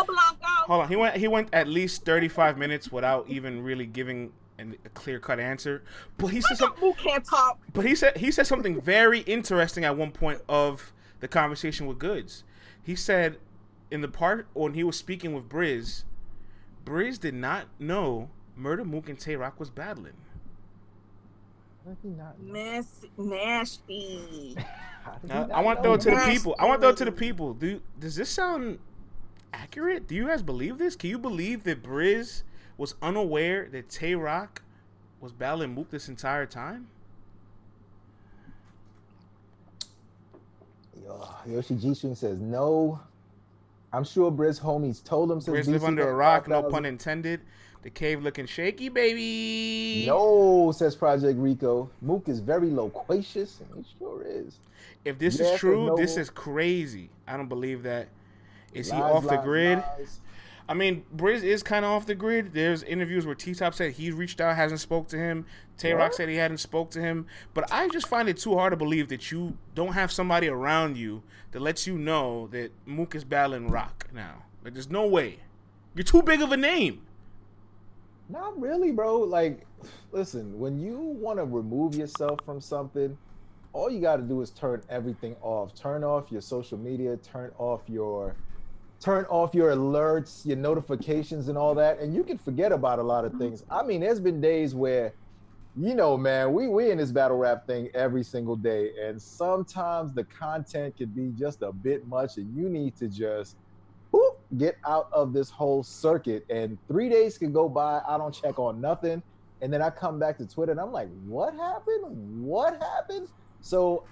[0.67, 4.75] Hold on, he went he went at least 35 minutes without even really giving an,
[4.85, 5.83] a clear cut answer.
[6.17, 7.59] But he said some, Who can't talk?
[7.73, 11.99] but he said he said something very interesting at one point of the conversation with
[11.99, 12.43] Goods.
[12.81, 13.37] He said
[13.89, 16.03] in the part when he was speaking with Briz,
[16.85, 20.13] Briz did not know Murder Mook and Tay Rock was battling.
[21.85, 22.39] How did he not?
[22.39, 24.55] Miss Nasty.
[25.03, 26.55] How did he Now, I want to throw it to the people.
[26.59, 27.53] I want to throw it to the people.
[27.53, 28.79] Do does this sound
[29.53, 30.07] accurate?
[30.07, 30.95] Do you guys believe this?
[30.95, 32.43] Can you believe that Briz
[32.77, 34.61] was unaware that Tay Rock
[35.19, 36.87] was battling Mook this entire time?
[41.03, 42.99] Yo, Yoshi G says no.
[43.93, 47.41] I'm sure Briz homies told him since Briz live under a rock, no pun intended.
[47.83, 50.05] The cave looking shaky, baby.
[50.07, 51.89] No, says Project Rico.
[52.01, 54.59] Mook is very loquacious, and he sure is.
[55.03, 55.97] If this Yes is true, no?
[55.97, 57.09] this is crazy.
[57.27, 58.07] I don't believe that.
[58.73, 59.79] Is he Lies, off the grid?
[59.79, 60.19] lies.
[60.69, 62.53] I mean, Briz is kind of off the grid.
[62.53, 65.45] There's interviews where T Top said he reached out, hasn't spoke to him.
[65.77, 67.25] Tay Rock said he hadn't spoke to him.
[67.53, 70.97] But I just find it too hard to believe that you don't have somebody around
[70.97, 74.43] you that lets you know that Mook is battling Rock now.
[74.63, 75.39] Like, there's no way.
[75.95, 77.01] You're too big of a name.
[78.29, 79.19] Not really, bro.
[79.19, 79.65] Like,
[80.11, 83.17] listen, when you want to remove yourself from something,
[83.73, 85.73] all you got to do is turn everything off.
[85.73, 88.35] Turn off your social media, turn off your
[89.01, 93.03] turn off your alerts, your notifications and all that, and you can forget about a
[93.03, 93.41] lot of mm-hmm.
[93.41, 93.65] things.
[93.69, 95.13] I mean, there's been days where
[95.77, 100.13] you know, man, we we in this battle rap thing every single day, and sometimes
[100.13, 103.55] the content could be just a bit much, and you need to just
[104.11, 106.45] whoop, get out of this whole circuit.
[106.49, 109.23] And three days can go by, I don't check on nothing,
[109.61, 112.43] and then I come back to Twitter, and I'm like, what happened?
[112.43, 113.29] What happened?
[113.61, 114.03] So,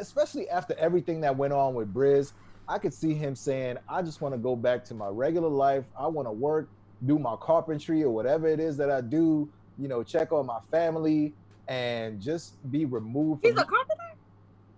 [0.00, 2.32] especially after everything that went on with Briz,
[2.68, 5.84] I could see him saying, I just want to go back to my regular life.
[5.98, 6.68] I want to work,
[7.06, 9.48] do my carpentry or whatever it is that I do
[9.78, 11.32] you know, check on my family
[11.68, 13.44] and just be removed.
[13.44, 14.00] He's from- a carpenter.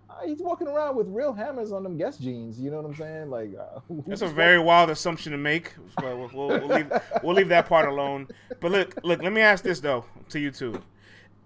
[0.09, 2.59] Uh, he's walking around with real hammers on them guest jeans.
[2.59, 3.29] You know what I'm saying?
[3.29, 5.75] Like, uh, That's a who's very wild assumption to make.
[5.95, 6.91] But we'll, we'll, we'll leave
[7.23, 8.27] we'll leave that part alone.
[8.59, 9.21] But look, look.
[9.21, 10.81] Let me ask this though to you two: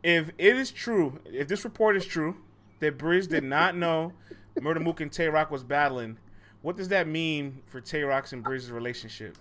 [0.04, 2.38] If it is true, if this report is true,
[2.80, 4.14] that Briz did not know
[4.62, 6.18] Murder Mook and Tay Rock was battling,
[6.62, 9.38] what does that mean for Tay Rock's and Briz's relationship?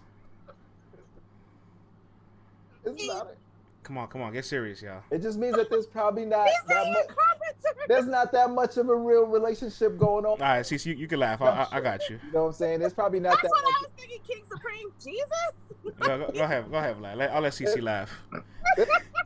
[2.84, 3.34] It's not,
[3.82, 5.02] Come on, come on, get serious, y'all.
[5.10, 7.76] It just means that there's probably not He's that saying much.
[7.88, 10.32] There's not that much of a real relationship going on.
[10.32, 11.40] All right, see, you, you can laugh.
[11.42, 12.20] I, I, I got you.
[12.24, 12.80] You know what I'm saying?
[12.80, 13.74] There's probably not That's that what much.
[13.74, 14.20] I was thinking.
[14.26, 15.96] King Supreme, Jesus.
[15.98, 17.16] Go, go, go ahead, go ahead, laugh.
[17.16, 18.22] Let, I'll let CC laugh.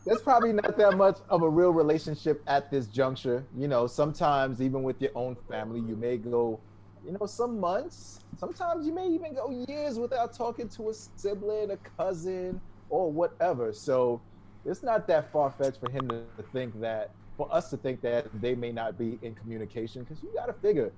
[0.07, 3.45] there's probably not that much of a real relationship at this juncture.
[3.57, 6.59] You know, sometimes even with your own family, you may go,
[7.07, 8.21] you know, some months.
[8.39, 13.73] Sometimes you may even go years without talking to a sibling, a cousin, or whatever.
[13.73, 14.21] So
[14.65, 18.27] it's not that far fetched for him to think that, for us to think that
[18.41, 20.93] they may not be in communication, because you got to figure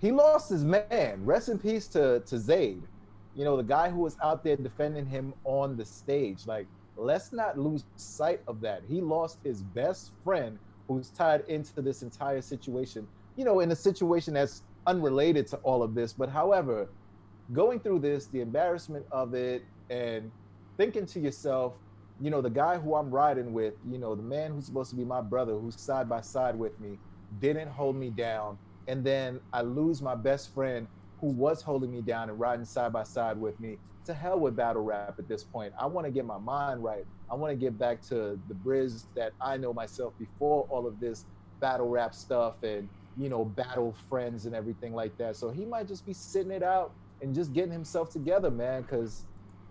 [0.00, 1.24] he lost his man.
[1.24, 2.82] Rest in peace to to Zayd.
[3.36, 6.46] You know, the guy who was out there defending him on the stage.
[6.46, 6.66] Like,
[6.96, 8.82] let's not lose sight of that.
[8.88, 13.06] He lost his best friend who's tied into this entire situation.
[13.36, 16.12] You know, in a situation that's unrelated to all of this.
[16.12, 16.88] But however,
[17.52, 20.32] going through this, the embarrassment of it, and
[20.78, 21.76] thinking to yourself,
[22.18, 24.96] you know, the guy who I'm riding with, you know, the man who's supposed to
[24.96, 27.00] be my brother, who's side by side with me,
[27.38, 28.58] didn't hold me down.
[28.88, 30.88] And then I lose my best friend
[31.20, 33.78] who was holding me down and riding side by side with me.
[34.06, 35.72] To hell with battle rap at this point.
[35.78, 37.04] I want to get my mind right.
[37.30, 40.98] I want to get back to the Briz that I know myself before all of
[40.98, 41.26] this
[41.60, 45.36] battle rap stuff and, you know, battle friends and everything like that.
[45.36, 49.24] So he might just be sitting it out and just getting himself together, man, because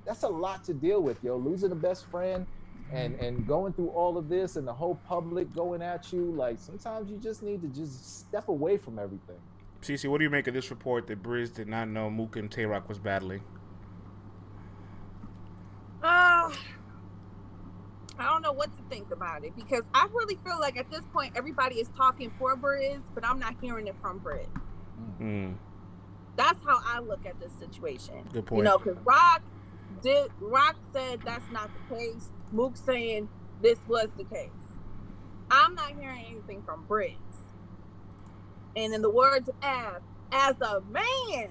[0.05, 1.37] that's a lot to deal with, yo.
[1.37, 2.45] Losing a best friend
[2.91, 6.57] and and going through all of this and the whole public going at you, like
[6.59, 9.39] sometimes you just need to just step away from everything.
[9.81, 12.51] CC, what do you make of this report that Briz did not know Mook and
[12.51, 13.41] Tay Rock was battling?
[16.03, 16.51] Uh,
[18.19, 21.01] I don't know what to think about it because I really feel like at this
[21.13, 24.47] point everybody is talking for Briz, but I'm not hearing it from Briz.
[25.17, 25.53] Hmm.
[26.35, 28.27] That's how I look at this situation.
[28.31, 28.59] Good point.
[28.59, 29.41] You know, because Rock
[30.01, 32.29] did Rock said that's not the case.
[32.51, 33.29] Mook saying
[33.61, 34.49] this was the case.
[35.51, 37.15] I'm not hearing anything from Briz.
[38.75, 40.01] And in the words of Av,
[40.31, 41.49] as a man,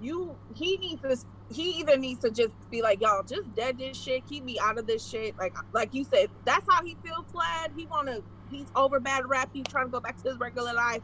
[0.00, 1.16] you he needs to
[1.48, 4.78] he either needs to just be like, y'all, just dead this shit, keep me out
[4.78, 5.36] of this shit.
[5.38, 7.72] Like like you said, that's how he feels glad.
[7.76, 11.02] He wanna he's over bad rap, he's trying to go back to his regular life.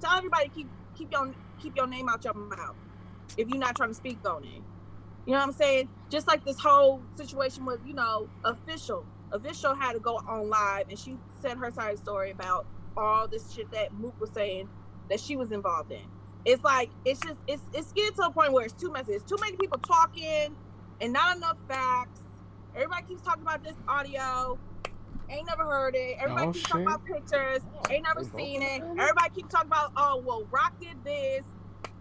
[0.00, 2.76] Tell everybody keep keep your keep your name out your mouth
[3.36, 4.64] if you're not trying to speak on it.
[5.26, 5.90] You know what I'm saying?
[6.10, 9.08] Just like this whole situation with, you know, official.
[9.32, 12.66] Official had to go on live and she said her side story about
[12.96, 14.70] all this shit that Mook was saying
[15.10, 16.17] that she was involved in.
[16.48, 19.14] It's like it's just it's it's getting to a point where it's too messy.
[19.14, 20.56] It's too many people talking
[21.00, 22.22] and not enough facts.
[22.74, 24.60] Everybody keeps talking about this audio.
[25.30, 26.16] Ain't never heard it.
[26.20, 27.62] Everybody Oh, keeps talking about pictures.
[27.90, 28.82] Ain't never seen it.
[28.98, 31.44] Everybody keeps talking about, oh well, Rock did this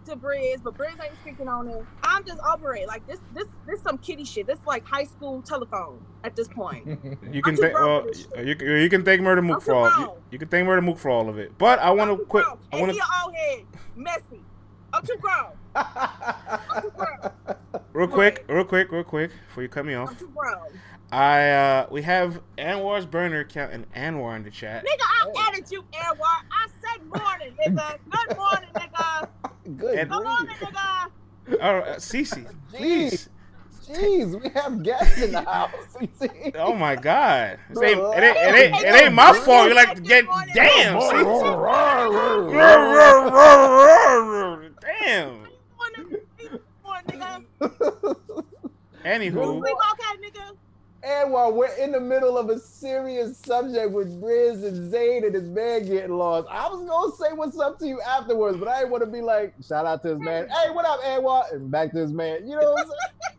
[0.07, 1.83] to Briz, but Briz ain't speaking on it.
[2.03, 2.87] I'm just over it.
[2.87, 4.47] Like this, this, this some kitty shit.
[4.47, 6.87] This like high school telephone at this point.
[7.31, 8.47] You can too thank well, for this shit.
[8.47, 10.81] you, can- you can thank Murder Mook I'm for all you, you can thank Murder
[10.81, 11.57] Mook for all of it.
[11.57, 12.45] But I want to too quick.
[12.45, 12.57] grown.
[12.71, 14.41] I want to old head, messy.
[14.93, 15.51] I'm too grown.
[17.93, 20.23] real quick, real quick, real quick before you cut me I'm off.
[21.11, 21.21] Too grown.
[21.21, 24.83] I uh we have Anwar's burner account and Anwar in the chat.
[24.85, 26.43] Nigga, I added you, Anwar.
[26.51, 27.97] I said morning, nigga.
[28.09, 29.29] Good morning, nigga.
[29.77, 31.07] Good And- Good morning, nigga.
[31.61, 33.29] All right, Cece, please.
[33.87, 35.71] Jeez, we have guests in the house.
[36.55, 37.57] Oh my God!
[37.69, 39.69] It ain't, it ain't, it ain't, it ain't my fault.
[39.69, 40.97] You like to get damn.
[40.99, 41.23] Cece.
[44.81, 45.47] Damn.
[45.77, 46.19] Morning,
[46.83, 47.43] morning, nigga.
[49.05, 50.45] Anywho, Sleep okay, nigga.
[51.07, 55.33] And while we're in the middle of a serious subject with Briz and Zayn and
[55.33, 58.79] his man getting lost, I was gonna say what's up to you afterwards, but I
[58.79, 60.49] didn't want to be like, shout out to his man.
[60.57, 61.53] Hey, what up, Anwar?
[61.53, 62.45] And back to his man.
[62.47, 62.91] You know what I'm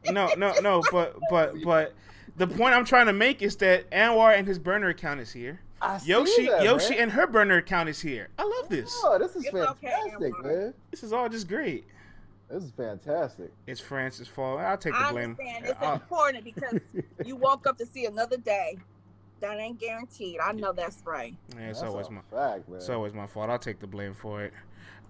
[0.04, 0.14] saying?
[0.14, 0.82] no, no, no.
[0.90, 1.94] But, but, but,
[2.36, 5.60] the point I'm trying to make is that Anwar and his burner account is here.
[5.82, 7.02] I see Yoshi, that, Yoshi, man.
[7.02, 8.28] and her burner account is here.
[8.38, 8.90] I love this.
[9.04, 10.44] Oh, this is It's fantastic, Anwar.
[10.44, 10.74] man.
[10.90, 11.86] This is all just great.
[12.50, 13.52] This is fantastic.
[13.66, 14.60] It's Francis' fault.
[14.60, 15.36] I'll take the blame.
[15.38, 15.56] I blame.
[15.56, 15.66] understand.
[15.66, 16.80] It's I'll- important because
[17.24, 18.78] you woke up to see another day.
[19.40, 20.38] That ain't guaranteed.
[20.42, 21.32] I know that's right.
[21.54, 22.78] yeah, it's That's always my, fact, man.
[22.78, 23.50] it's always my fault.
[23.50, 24.52] I'll take the blame for it.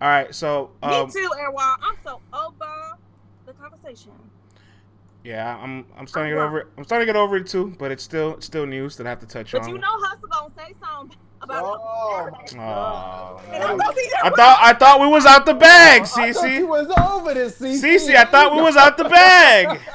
[0.03, 1.77] All right, so um, Me too, Airwall.
[1.83, 2.99] I'm so over
[3.47, 4.13] the conversation.
[5.25, 6.67] yeah, I'm I'm starting to get over it.
[6.77, 9.11] I'm starting to get over it too, but it's still it's still news that I
[9.11, 9.69] have to touch But on.
[9.69, 12.57] But you know Hustle gonna say something about Oh, it.
[12.59, 13.37] Aw.
[13.53, 16.05] And I'm gonna be there I thought I thought we was out the bag, I
[16.05, 16.67] thought Cece.
[16.67, 17.83] was over this, CC.
[17.99, 19.81] Cece, I thought we was out the bag.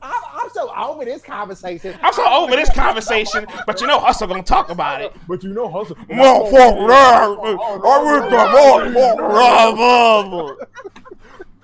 [0.00, 1.94] I'm, I'm so over this conversation.
[2.02, 5.12] I'm so over this conversation, but you know Hustle gonna talk about it.
[5.28, 5.96] But you know, hustle.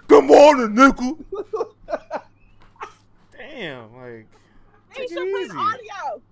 [0.06, 1.18] Good morning, nickel.
[3.36, 4.26] Damn, like Maybe
[4.94, 5.48] Take it she'll play easy.
[5.48, 6.22] the audio.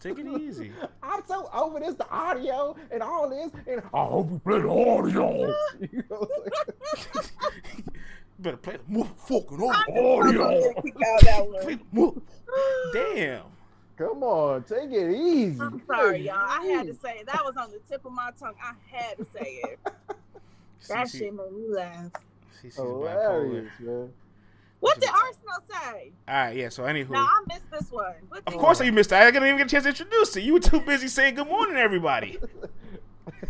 [0.00, 0.72] Take it easy.
[1.02, 4.68] I'm so over this, the audio and all this, and I hope you play the
[4.70, 5.54] audio.
[5.80, 6.26] You know,
[8.38, 10.48] Better play the motherfucking I'm audio.
[10.48, 11.80] gonna kick out that Play one.
[11.92, 12.22] the mo-
[12.94, 13.42] Damn.
[13.98, 15.60] Come on, take it easy.
[15.60, 16.36] I'm sorry, y'all.
[16.38, 17.26] I had to say it.
[17.26, 18.54] that was on the tip of my tongue.
[18.62, 19.78] I had to say it.
[20.88, 22.10] That CC shit made me laugh.
[22.64, 23.44] CC's bipolar.
[23.44, 24.12] Hilarious, man.
[24.80, 26.12] What did Arsenal say?
[26.26, 26.68] All right, yeah.
[26.70, 28.14] So anywho, Now I missed this one.
[28.28, 29.22] What of course you missed that.
[29.22, 30.42] I didn't even get a chance to introduce it.
[30.44, 32.38] You were too busy saying good morning, everybody.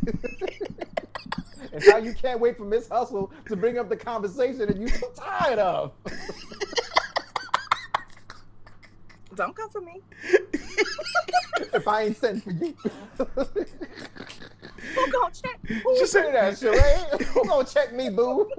[1.72, 4.88] and how you can't wait for Miss Hustle to bring up the conversation that you're
[4.88, 5.92] so tired of.
[9.34, 10.00] Don't come for me.
[11.72, 12.74] if I ain't sent for you.
[14.94, 15.60] Who gonna check?
[15.66, 17.22] Who Just Say that, Sheree.
[17.26, 18.50] Who gonna check me, boo?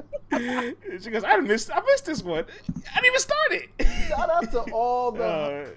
[1.01, 1.71] she goes, I missed.
[1.73, 2.45] I missed this one.
[2.45, 3.69] I didn't even start it.
[4.07, 5.69] Shout out to all the Uh,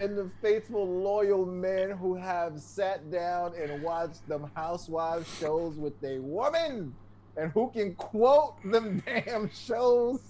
[0.00, 5.94] and the faithful, loyal men who have sat down and watched them housewives shows with
[6.02, 6.94] a woman
[7.36, 10.20] and who can quote them damn shows.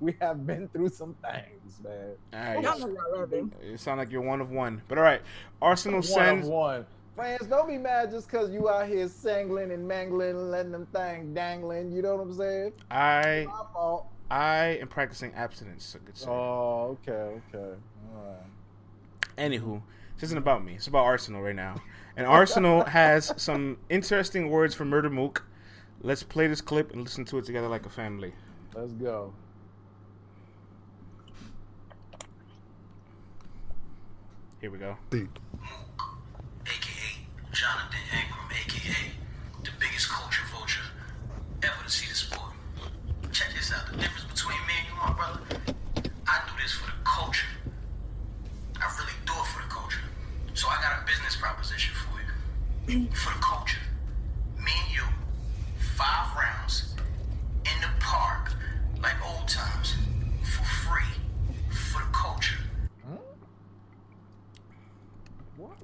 [0.00, 2.14] We have been through some things, man.
[2.32, 3.52] all right, Y'all know y'all love him.
[3.64, 4.82] You sound like you're one of one.
[4.88, 5.22] But all right,
[5.60, 6.46] Arsenal One sends.
[6.46, 6.86] of one.
[7.16, 10.86] Fans, don't be mad just because you out here sangling and mangling and letting them
[10.94, 11.92] things dangling.
[11.92, 12.72] You know what I'm saying?
[12.90, 14.06] I My fault.
[14.30, 15.84] I am practicing abstinence.
[15.84, 16.30] So good sir.
[16.30, 17.74] Oh, okay, okay.
[18.16, 19.36] All right.
[19.36, 19.82] Anywho,
[20.14, 20.74] this isn't about me.
[20.74, 21.82] It's about Arsenal right now.
[22.16, 25.44] And Arsenal has some interesting words for Murder Mook.
[26.04, 28.32] Let's play this clip and listen to it together like a family.
[28.74, 29.32] Let's go.
[34.60, 34.96] Here we go.
[35.12, 35.28] aka
[37.52, 39.12] Jonathan Ingram, aka
[39.62, 40.82] the biggest culture vulture
[41.62, 42.50] ever to see the sport.
[43.30, 43.86] Check this out.
[43.92, 45.40] The difference between me and you, my brother,
[46.26, 47.46] I do this for the culture.
[48.80, 50.02] I really do it for the culture.
[50.54, 52.18] So I got a business proposition for
[52.90, 53.06] you.
[53.14, 53.81] for the culture.
[56.02, 56.94] Me and you, five rounds
[57.64, 58.54] in the park,
[59.02, 59.96] like old times,
[60.42, 61.12] for free,
[61.70, 62.58] for the culture.
[65.56, 65.76] What?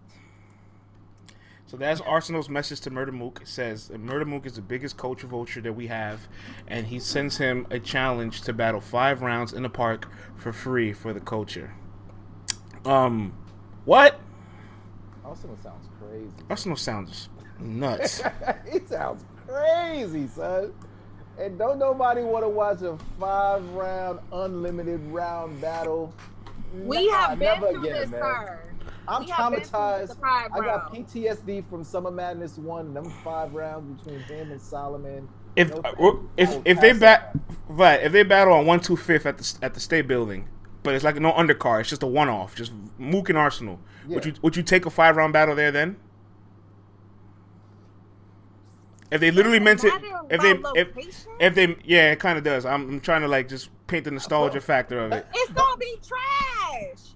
[1.66, 3.40] So that's Arsenal's message to Murder Mook.
[3.42, 6.28] It says that Murder Mook is the biggest culture vulture that we have,
[6.66, 10.92] and he sends him a challenge to battle five rounds in the park for free
[10.92, 11.74] for the culture.
[12.84, 13.34] Um,
[13.84, 14.20] what?
[15.24, 16.32] Arsenal sounds crazy.
[16.48, 17.28] Arsenal sounds
[17.60, 18.22] nuts.
[18.66, 20.72] it sounds crazy, son.
[21.38, 26.12] And don't nobody want to watch a five round, unlimited round battle.
[26.74, 28.20] We Nah, have been never through again, this, man.
[28.20, 28.60] sir.
[29.06, 30.16] I'm We have been through traumatized.
[30.52, 30.92] I got.
[30.92, 32.92] PTSD from Summer Madness one.
[32.92, 35.28] Them five rounds between him and Solomon.
[35.56, 36.18] If No uh, thanks.
[36.36, 37.34] if if they bat
[37.68, 40.48] right, if they battle on one two fifth at the at the state building,
[40.82, 43.80] but it's like no undercard, it's just a one off, just Mook and Arsenal.
[44.08, 45.96] Would you would you take a five round battle there then?
[49.10, 49.92] If they literally meant it,
[50.30, 50.88] if they if,
[51.40, 52.66] if they yeah, it kind of does.
[52.66, 55.26] I'm, I'm trying to like just paint the nostalgia factor of it.
[55.34, 57.14] It's gonna be trash.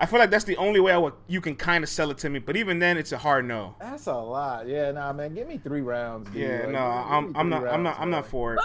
[0.00, 2.18] I feel like that's the only way I would you can kind of sell it
[2.18, 3.74] to me, but even then, it's a hard no.
[3.80, 4.68] That's a lot.
[4.68, 5.34] Yeah, nah, man.
[5.34, 6.30] Give me three rounds.
[6.30, 6.36] dude.
[6.36, 8.54] Yeah, Like, no, give me I'm I'm three not I'm not rounds, I'm not for
[8.54, 8.60] it.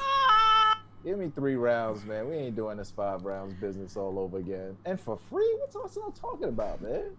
[1.04, 2.30] Give me three rounds, man.
[2.30, 4.78] We ain't doing this five rounds business all over again.
[4.86, 5.58] And for free?
[5.60, 7.18] What's Arsenal talking about, man?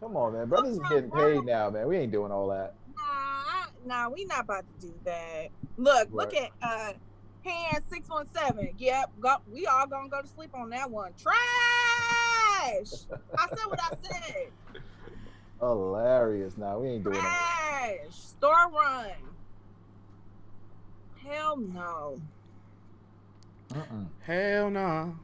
[0.00, 0.48] Come on, man.
[0.48, 1.86] Brothers is getting paid now, man.
[1.86, 2.74] We ain't doing all that.
[2.96, 3.51] Nah,
[3.84, 5.48] nah, we not about to do that.
[5.76, 6.92] Look, look at uh
[7.44, 8.70] hand six one seven.
[8.78, 11.12] Yep, go, we all gonna go to sleep on that one.
[11.20, 11.34] Trash.
[13.38, 14.52] I said what I said.
[15.60, 16.56] Hilarious.
[16.56, 17.98] Nah, we ain't doing all Trash.
[18.10, 19.10] Store run.
[21.24, 22.20] Hell no.
[23.72, 24.06] that.
[24.20, 25.16] Hell no.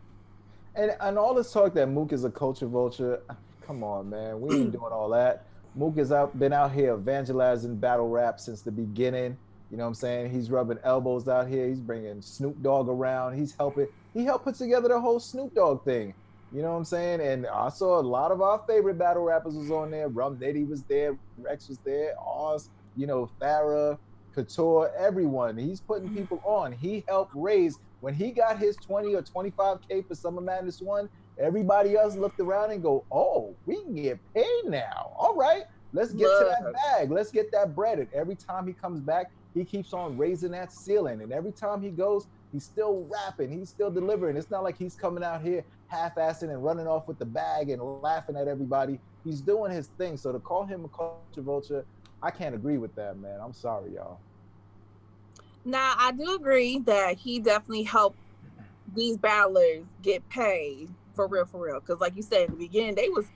[0.74, 3.20] And and all this talk that Mook is a culture vulture.
[3.60, 4.40] Come on, man.
[4.40, 5.47] We ain't doing all that.
[5.74, 9.36] Mook has out been out here evangelizing battle rap since the beginning.
[9.70, 10.30] You know what I'm saying?
[10.30, 11.68] He's rubbing elbows out here.
[11.68, 13.38] He's bringing Snoop Dogg around.
[13.38, 13.86] He's helping.
[14.14, 16.14] He helped put together the whole Snoop Dogg thing.
[16.52, 17.20] You know what I'm saying?
[17.20, 20.08] And I saw a lot of our favorite battle rappers was on there.
[20.08, 21.16] Rum Nitty was there.
[21.36, 22.14] Rex was there.
[22.18, 23.98] Oz, you know, Farrah,
[24.34, 25.58] Couture, everyone.
[25.58, 26.18] He's putting mm-hmm.
[26.18, 26.72] people on.
[26.72, 31.10] He helped raise when he got his 20 or 25k for Summer Madness one.
[31.38, 35.12] Everybody else looked around and go, "Oh, we can get paid now.
[35.18, 35.62] All right,
[35.92, 37.10] let's get to that bag.
[37.10, 40.72] Let's get that bread." And every time he comes back, he keeps on raising that
[40.72, 41.22] ceiling.
[41.22, 43.50] And every time he goes, he's still rapping.
[43.50, 44.36] He's still delivering.
[44.36, 47.82] It's not like he's coming out here half-assing and running off with the bag and
[48.02, 49.00] laughing at everybody.
[49.24, 50.16] He's doing his thing.
[50.16, 51.86] So to call him a culture vulture,
[52.22, 53.40] I can't agree with that, man.
[53.42, 54.20] I'm sorry, y'all.
[55.64, 58.18] Now I do agree that he definitely helped
[58.94, 60.88] these battlers get paid
[61.18, 61.80] for real, for real.
[61.80, 63.26] Because like you said in the beginning, they was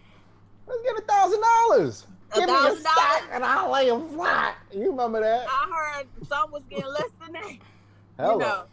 [0.69, 2.07] Let's get a thousand dollars.
[2.31, 3.23] A Give me a dollars?
[3.33, 4.57] and I'll lay them flat.
[4.73, 5.49] You remember that?
[5.49, 7.53] I heard some was getting less than that.
[8.19, 8.33] Hello.
[8.35, 8.65] You know,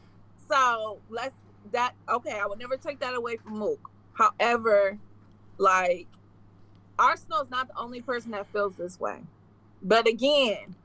[0.47, 1.33] so let's
[1.71, 2.39] that okay.
[2.39, 3.89] I would never take that away from Mook.
[4.13, 4.99] However,
[5.57, 6.05] like
[6.99, 9.17] Arsenal is not the only person that feels this way.
[9.81, 10.75] But again,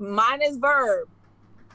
[0.00, 1.08] mine is verb.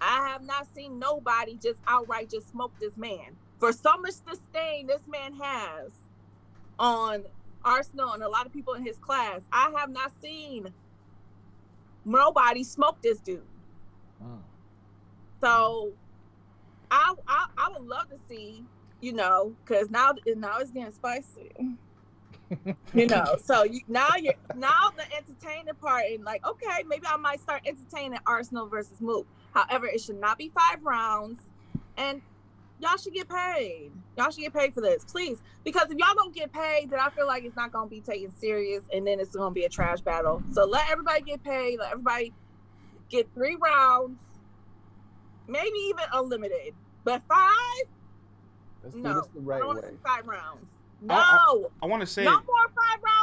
[0.01, 3.37] I have not seen nobody just outright just smoke this man.
[3.63, 5.93] For so much disdain this man has
[6.77, 7.23] on
[7.63, 10.67] Arsenal and a lot of people in his class, I have not seen
[12.03, 13.41] nobody smoke this dude.
[14.21, 14.39] Mm.
[15.39, 15.93] So
[16.91, 18.65] I, I I would love to see,
[18.99, 21.53] you know, because now now it's getting spicy.
[22.93, 27.15] you know, so you, now you're now the entertaining part and like, okay, maybe I
[27.15, 29.25] might start entertaining Arsenal versus Mook.
[29.53, 31.43] However, it should not be five rounds,
[31.95, 32.21] and
[32.79, 33.91] y'all should get paid.
[34.17, 35.41] Y'all should get paid for this, please.
[35.63, 38.31] Because if y'all don't get paid, then I feel like it's not gonna be taken
[38.31, 40.41] serious, and then it's gonna be a trash battle.
[40.51, 41.79] So let everybody get paid.
[41.79, 42.33] Let everybody
[43.09, 44.17] get three rounds,
[45.47, 46.73] maybe even unlimited.
[47.03, 47.49] But five?
[48.83, 50.65] Let's do No, this the I don't want to see five rounds.
[51.01, 52.41] No, I- I- I want to say no more
[52.75, 53.22] five round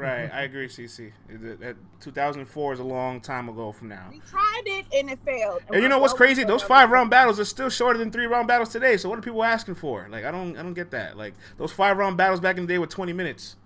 [0.00, 0.30] Right.
[0.32, 1.12] I agree, CC.
[1.28, 4.08] That- that 2004 is a long time ago from now.
[4.10, 5.62] We tried it and it failed.
[5.72, 6.44] And you know what's crazy?
[6.44, 8.96] Those five round battles are still shorter than three round battles today.
[8.96, 10.06] So what are people asking for?
[10.10, 11.16] Like I don't I don't get that.
[11.16, 13.56] Like those five round battles back in the day were 20 minutes.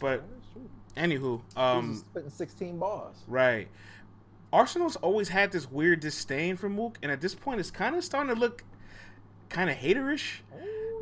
[0.00, 0.22] But
[0.94, 3.16] That's anywho, He um was spitting 16 bars.
[3.28, 3.68] right.
[4.52, 8.04] Arsenal's always had this weird disdain for Mook, and at this point, it's kind of
[8.04, 8.62] starting to look
[9.48, 10.42] kind of haterish.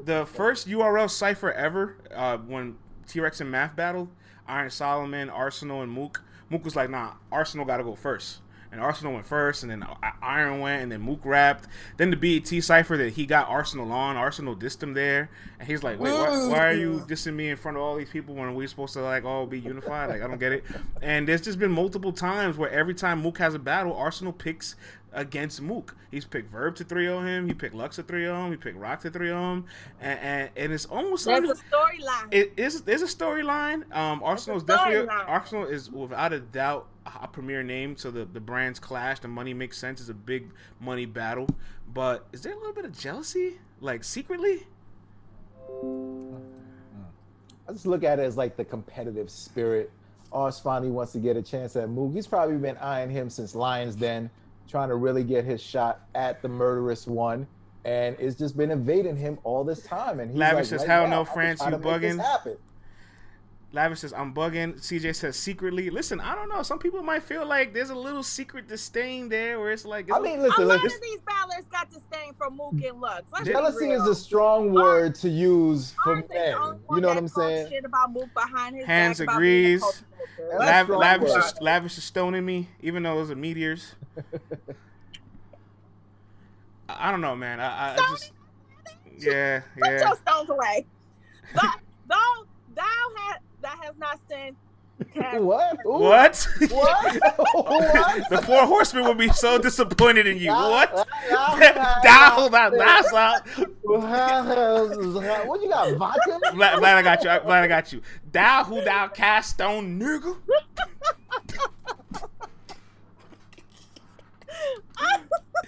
[0.06, 2.76] The first URL cipher ever, uh, when
[3.06, 4.08] T Rex and Math battled,
[4.52, 6.22] Iron Solomon, Arsenal, and Mook.
[6.50, 8.38] Mook was like, "Nah, Arsenal got to go first.
[8.70, 9.84] and Arsenal went first, and then
[10.22, 11.66] Iron went, and then Mook rapped.
[11.98, 15.28] Then the BET cipher that he got Arsenal on, Arsenal dissed him there,
[15.58, 18.08] and he's like, "Wait, why, why are you dissing me in front of all these
[18.08, 20.08] people when we supposed to like all be unified?
[20.08, 20.64] Like, I don't get it."
[21.02, 24.74] And there's just been multiple times where every time Mook has a battle, Arsenal picks
[25.12, 25.96] against Mook.
[26.10, 28.56] He's picked Verb to 3 0 him, he picked Lux to 3 0 him, he
[28.56, 29.64] picked Rock to 3 0 him,
[30.00, 32.28] and, and, and it's almost There's like a storyline.
[32.30, 33.94] it is there's a storyline.
[33.94, 35.28] Um, Arsenal is definitely storyline.
[35.28, 36.88] Arsenal is without a doubt
[37.20, 39.20] a premier name, so the the brands clash.
[39.20, 40.00] The money makes sense.
[40.00, 40.50] It's a big
[40.80, 41.48] money battle,
[41.92, 44.66] but is there a little bit of jealousy, like secretly?
[47.68, 49.90] I just look at it as like the competitive spirit.
[50.32, 52.12] Ars finally wants to get a chance at Mook.
[52.12, 54.30] He's probably been eyeing him since Lions Den,
[54.72, 57.46] trying to really get his shot at the murderous one,
[57.84, 60.18] and it's just been evading him all this time.
[60.18, 62.56] And he's Lavish like, says, right "Hell no, France, you to make this bugging."
[63.72, 63.90] Happen.
[63.90, 66.62] Lavish says, "I'm bugging." CJ says, "Secretly." Listen, I don't know.
[66.62, 70.18] Some people might feel like there's a little secret disdain there, where it's like, I
[70.18, 70.96] mean, a listen, lot listen.
[70.96, 73.24] of these battlers got to stain from Mook and Lux.
[73.32, 76.56] Let's Jealousy is a strong word to use for Aren't men.
[76.90, 77.70] You know what I'm saying?
[77.70, 79.80] Shit about Mook behind his Hands back about agrees.
[79.80, 80.04] culture
[80.36, 80.58] vulture.
[80.58, 83.94] That's Lav- Lavish, is, Lavish is stoning me, even though those are meteors.
[86.88, 87.60] I I don't know, man.
[87.60, 88.32] I, I, I just,
[89.18, 90.84] yeah, Put your stones away.
[91.54, 91.62] Thou,
[92.08, 92.44] thou,
[92.74, 94.56] thou ha, that has not sinned.
[95.34, 95.78] What?
[95.84, 96.46] Ooh, What?
[96.70, 97.16] What?
[97.54, 98.30] what?
[98.30, 100.50] the four horsemen would be so disappointed in you.
[100.50, 101.08] What?
[101.28, 103.48] Down, Down, that, that's out.
[103.82, 105.96] What you got?
[105.96, 106.38] Vodka?
[106.54, 107.40] Glad, glad I got you.
[107.44, 108.00] Glad I got you.
[108.30, 110.36] Thou who thou cast stone, nigga.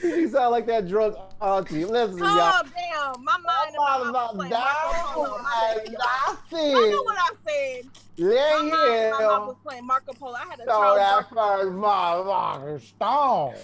[0.05, 1.85] You sound like that drunk auntie.
[1.85, 2.29] Listen, y'all.
[2.29, 5.39] Oh damn, my mind and my mouth was playing Marco Polo.
[5.43, 6.37] My bad, y'all.
[6.53, 7.91] I know what I said.
[8.17, 9.47] Yeah, My mind and my mouth yeah.
[9.47, 10.35] was playing Marco Polo.
[10.35, 11.65] I had a So Charles that Barkley.
[11.65, 13.55] first motherfucking stone.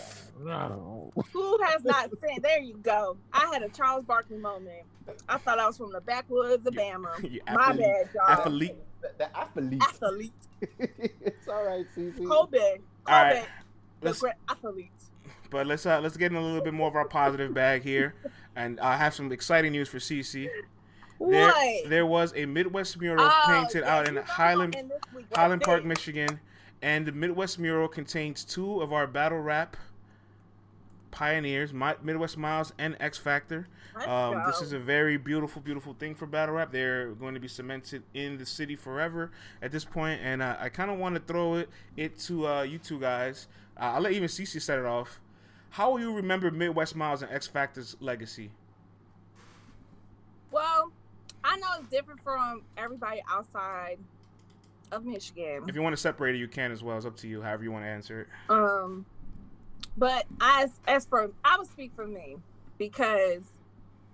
[0.43, 1.13] No.
[1.33, 2.43] Who has not sinned?
[2.43, 3.17] There you go.
[3.33, 4.83] I had a Charles Barkley moment.
[5.29, 7.09] I thought I was from the backwoods of Bama.
[7.31, 7.81] You My athlete.
[7.87, 8.29] bad, y'all.
[8.29, 8.75] Athlete.
[9.03, 9.83] The, the athlete.
[9.83, 10.33] Athlete.
[10.79, 12.17] it's all right, CC.
[12.27, 12.59] Kobe.
[12.59, 12.79] Kobe.
[13.07, 13.47] All right.
[14.01, 14.91] The Let's- great athlete.
[15.51, 18.15] But let's uh, let's get in a little bit more of our positive bag here,
[18.55, 20.49] and I have some exciting news for CC.
[21.19, 21.91] There, What?
[21.91, 25.85] there was a Midwest mural Oh, painted yeah, out in Highland in week, Highland Park.
[25.85, 26.41] Michigan,
[26.81, 29.77] and the Midwest mural contains two of our battle rap
[31.11, 33.67] pioneers, Mi- Midwest Miles and X Factor.
[34.07, 36.71] Um, this is a very beautiful, beautiful thing for battle rap.
[36.73, 39.31] They're going to be cemented in the city forever
[39.61, 42.63] at this point, and uh, I kind of want to throw it it to uh,
[42.63, 43.49] you two guys.
[43.77, 45.21] Uh, I'll let even Cece set it off.
[45.71, 48.51] How will you remember Midwest Miles and X Factor's legacy?
[50.51, 50.91] Well,
[51.45, 53.99] I know it's different from everybody outside
[54.93, 55.63] of Michigan.
[55.69, 56.97] If you want to separate it, you can as well.
[56.97, 57.41] It's up to you.
[57.41, 58.29] However you want to answer it.
[58.53, 59.07] Um,
[59.97, 62.37] but as as for I would speak for me
[62.79, 63.43] because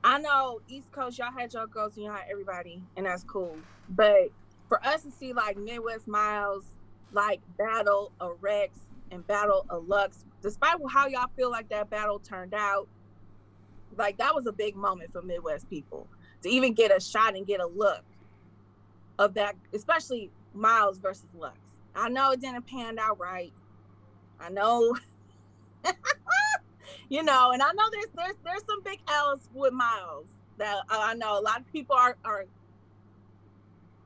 [0.04, 3.56] I know East Coast, y'all had your girls and y'all had everybody, and that's cool.
[3.88, 4.30] But
[4.68, 6.64] for us to see like Midwest Miles,
[7.12, 8.78] like battle a Rex
[9.10, 12.88] and battle a Lux, despite how y'all feel like that battle turned out,
[13.96, 16.06] like that was a big moment for Midwest people
[16.42, 18.04] to even get a shot and get a look
[19.18, 21.58] of that, especially Miles versus Lux.
[21.94, 23.52] I know it didn't pan out right.
[24.38, 24.94] I know,
[27.08, 30.26] you know, and I know there's there's there's some big L's with Miles
[30.58, 32.44] that I know a lot of people are are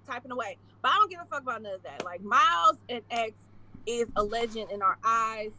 [0.07, 2.05] typing away, but I don't give a fuck about none of that.
[2.05, 3.33] Like Miles and X
[3.87, 5.53] is a legend in our eyes.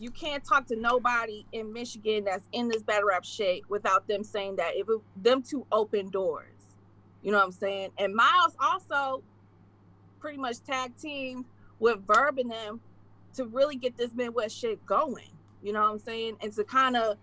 [0.00, 4.22] You can't talk to nobody in Michigan that's in this battle rap shit without them
[4.22, 4.76] saying that.
[4.76, 6.76] If it, them two open doors,
[7.22, 7.90] you know what I'm saying.
[7.98, 9.22] And Miles also
[10.20, 11.44] pretty much tag team
[11.80, 12.80] with Verb and them
[13.34, 15.30] to really get this Midwest shit going.
[15.62, 16.36] You know what I'm saying?
[16.42, 17.16] And to kind of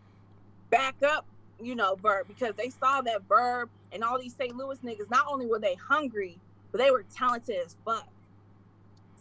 [0.69, 1.25] back up,
[1.61, 4.55] you know, Verb because they saw that Verb and all these St.
[4.55, 6.37] Louis niggas, not only were they hungry,
[6.73, 8.07] but they were talented as fuck.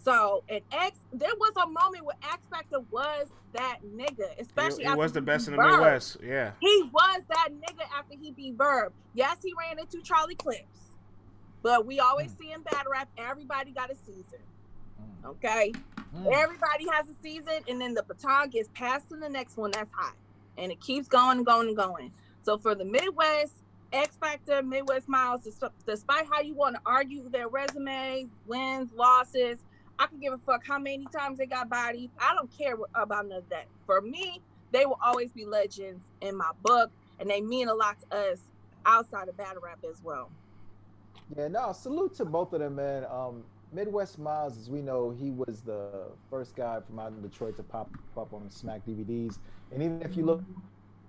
[0.05, 4.91] So, and X, there was a moment where X Factor was that nigga, especially He,
[4.91, 5.63] he was the he best in the.
[5.63, 6.19] Midwest.
[6.23, 6.53] Yeah.
[6.61, 8.93] He was that nigga after he beat Verb.
[9.15, 10.91] Yes, he ran into Charlie Clips,
[11.63, 14.41] but we always see in battle rap, everybody got a season.
[15.25, 15.73] Okay,
[16.15, 16.33] Mm.
[16.33, 19.91] everybody has a season, and then the baton gets passed to the next one that's
[19.93, 20.15] hot,
[20.59, 22.13] and it keeps going and going and going.
[22.43, 23.55] So for the Midwest,
[23.93, 25.41] X Factor, Midwest Miles,
[25.87, 29.59] despite how you want to argue their resumes, wins, losses,
[29.99, 32.11] I can give a fuck how many times they got bodied.
[32.19, 33.67] I don't care about none of that.
[33.87, 34.41] For me,
[34.73, 36.91] they will always be legends in my book,
[37.21, 38.41] and they mean a lot to us
[38.87, 40.31] outside of battle rap as well.
[41.37, 43.07] Yeah, no, salute to both of them, man.
[43.11, 47.57] Um, Midwest Miles, as we know, he was the first guy from out in Detroit
[47.57, 49.39] to pop up on Smack DVDs.
[49.73, 50.43] And even if you look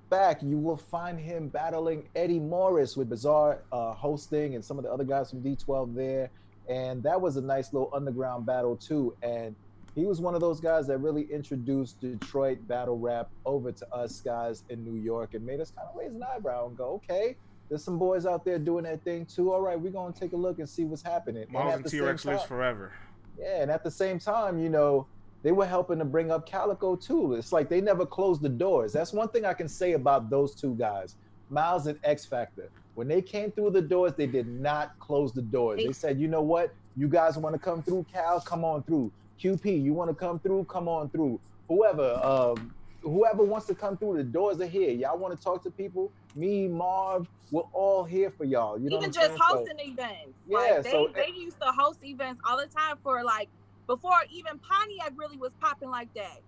[0.10, 4.84] back, you will find him battling Eddie Morris with Bizarre uh, hosting and some of
[4.84, 6.32] the other guys from D12 there.
[6.70, 9.16] And that was a nice little underground battle, too.
[9.22, 9.56] And
[9.96, 14.20] he was one of those guys that really introduced Detroit battle rap over to us
[14.22, 17.38] guys in New York and made us kind of raise an eyebrow and go, okay,
[17.70, 19.54] there's some boys out there doing that thing too.
[19.54, 21.46] All right, we're gonna take a look and see what's happening.
[21.50, 22.94] Miles and T Rex lives forever.
[23.40, 25.08] Yeah, and at the same time, you know,
[25.44, 27.34] they were helping to bring up Calicoe too.
[27.34, 28.94] It's like they never closed the doors.
[28.94, 31.16] That's one thing I can say about those two guys,
[31.50, 32.70] Miles and X Factor.
[32.96, 35.82] When they came through the doors, they did not close the doors.
[35.86, 36.74] They said, you know what?
[36.96, 38.40] You guys want to come through, Cal?
[38.40, 39.12] Come on through.
[39.40, 40.64] QP, you want to come through?
[40.66, 41.40] Come on through.
[41.68, 44.92] Whoever, um, whoever wants to come through, the doors are here.
[44.92, 46.10] Y'all want to talk to people?
[46.36, 48.80] Me, Marv, we're all here for y'all.
[48.80, 49.38] You know Even just saying?
[49.38, 50.40] So- hosting events.
[50.48, 53.50] Yeah, like they, so- they used to host events all the time for like
[53.88, 56.40] before even Pontiac really was popping like that.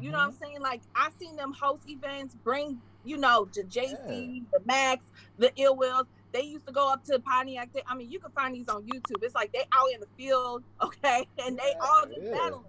[0.00, 0.38] You know what I'm Mhm.
[0.40, 0.60] saying?
[0.60, 5.04] Like I've seen them host events, bring you know the JC, the Max,
[5.38, 6.06] the Ill Wills.
[6.32, 7.70] They used to go up to Pontiac.
[7.86, 9.22] I mean, you can find these on YouTube.
[9.22, 12.32] It's like they out in the field, okay, and they Yeah, all just yeah.
[12.32, 12.64] battling.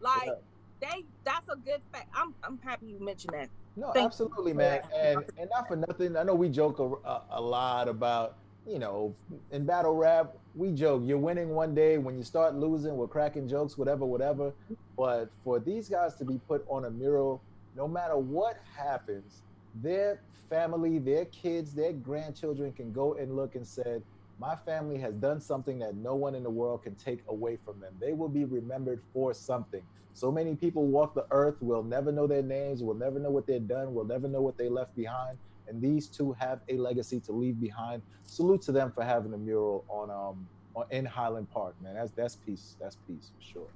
[0.00, 0.32] Like Yeah.
[0.80, 2.08] they, that's a good fact.
[2.14, 3.48] I'm, I'm happy you mentioned that.
[3.76, 5.16] No, Thank absolutely, man, that.
[5.16, 6.16] and and not for nothing.
[6.16, 8.36] I know we joke a, a, a lot about,
[8.66, 9.14] you know,
[9.52, 11.02] in battle rap, we joke.
[11.04, 11.98] You're winning one day.
[11.98, 14.50] When you start losing, we're cracking jokes, whatever, whatever.
[14.50, 14.74] Mm-hmm.
[14.96, 17.40] But for these guys to be put on a mural,
[17.76, 19.42] no matter what happens,
[19.74, 24.02] their family, their kids, their grandchildren can go and look and said,
[24.38, 27.78] my family has done something that no one in the world can take away from
[27.78, 27.98] them.
[28.00, 29.86] They will be remembered for something.
[30.14, 33.46] So many people walk the earth, we'll never know their names, we'll never know what
[33.46, 35.38] they've done, we'll never know what they left behind.
[35.68, 38.02] And these two have a legacy to leave behind.
[38.24, 41.94] Salute to them for having a mural on um on, in Highland Park, man.
[41.94, 42.76] That's that's peace.
[42.80, 43.68] That's peace for sure.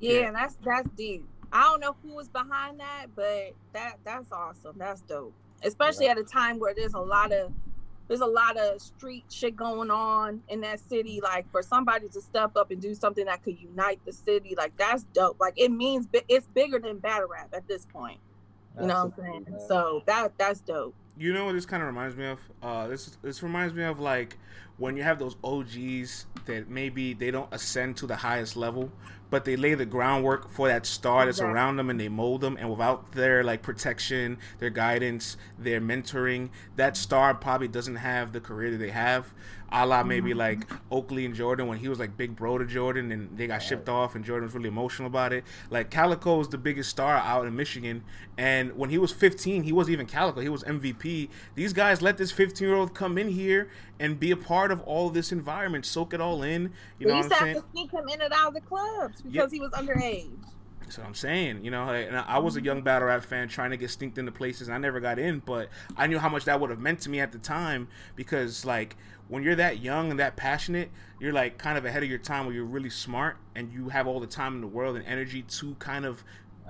[0.00, 0.30] Yeah, Yeah.
[0.32, 1.26] that's that's deep.
[1.52, 4.74] I don't know who was behind that, but that that's awesome.
[4.76, 5.34] That's dope.
[5.62, 7.52] Especially at a time where there's a lot of
[8.08, 11.20] there's a lot of street shit going on in that city.
[11.22, 14.76] Like for somebody to step up and do something that could unite the city, like
[14.76, 15.40] that's dope.
[15.40, 18.18] Like it means it's bigger than battle rap at this point.
[18.80, 19.46] You know what I'm saying?
[19.48, 19.60] man.
[19.68, 20.94] So that that's dope.
[21.18, 22.40] You know what this kind of reminds me of?
[22.62, 24.36] Uh, this this reminds me of like
[24.76, 28.92] when you have those OGs that maybe they don't ascend to the highest level,
[29.30, 31.54] but they lay the groundwork for that star that's Exactly.
[31.54, 32.56] around them, and they mold them.
[32.60, 38.40] And without their like protection, their guidance, their mentoring, that star probably doesn't have the
[38.40, 39.32] career that they have.
[39.72, 40.38] A la maybe Mm-hmm.
[40.38, 43.58] like Oakley and Jordan when he was like big bro to Jordan, and they got
[43.62, 45.44] shipped off, and Jordan was really emotional about it.
[45.70, 48.04] Like Calicoe was the biggest star out in Michigan,
[48.38, 51.28] and when he was 15, he wasn't even Calicoe; he was MVP.
[51.54, 54.80] These guys let this 15 year old come in here and be a part of
[54.82, 56.72] all this environment, soak it all in.
[56.98, 57.62] You We know used what to I'm have saying?
[57.62, 60.36] to sneak him in and out of the clubs because he was underage.
[60.80, 61.64] That's what I'm saying.
[61.64, 64.30] You know, and I was a young battle rap fan trying to get stinked into
[64.30, 64.68] places.
[64.68, 67.10] and I never got in, but I knew how much that would have meant to
[67.10, 68.96] me at the time because, like,
[69.28, 72.46] when you're that young and that passionate, you're like kind of ahead of your time
[72.46, 75.42] where you're really smart and you have all the time in the world and energy
[75.42, 76.22] to kind of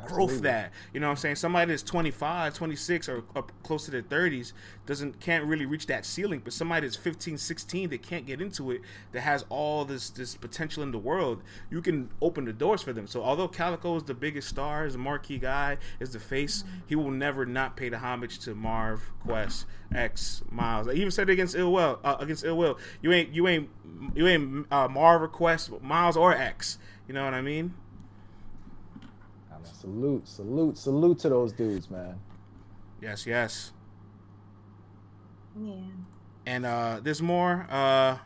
[0.04, 0.72] growth that.
[0.92, 1.36] You know what I'm saying?
[1.36, 4.52] Somebody that's 25, 26 or up close to their 30s
[4.84, 8.70] doesn't can't really reach that ceiling, but somebody that's 15, 16 that can't get into
[8.70, 8.82] it
[9.12, 12.92] that has all this this potential in the world, you can open the doors for
[12.92, 13.06] them.
[13.06, 16.94] So although Calicoe is the biggest star, is the marquee guy, is the face, he
[16.94, 20.88] will never not pay the homage to Marv, Quest, X, Miles.
[20.88, 22.78] I even said it against Ill Will, uh, against Ill Will.
[23.02, 23.70] You ain't you ain't
[24.14, 26.78] you ain't uh, Marv or Quest, Miles or X.
[27.08, 27.74] You know what I mean?
[29.66, 32.18] I mean, salute, salute, salute to those dudes, man.
[33.00, 33.72] Yes, yes.
[35.60, 35.74] Yeah.
[36.46, 38.18] And uh, there's more uh,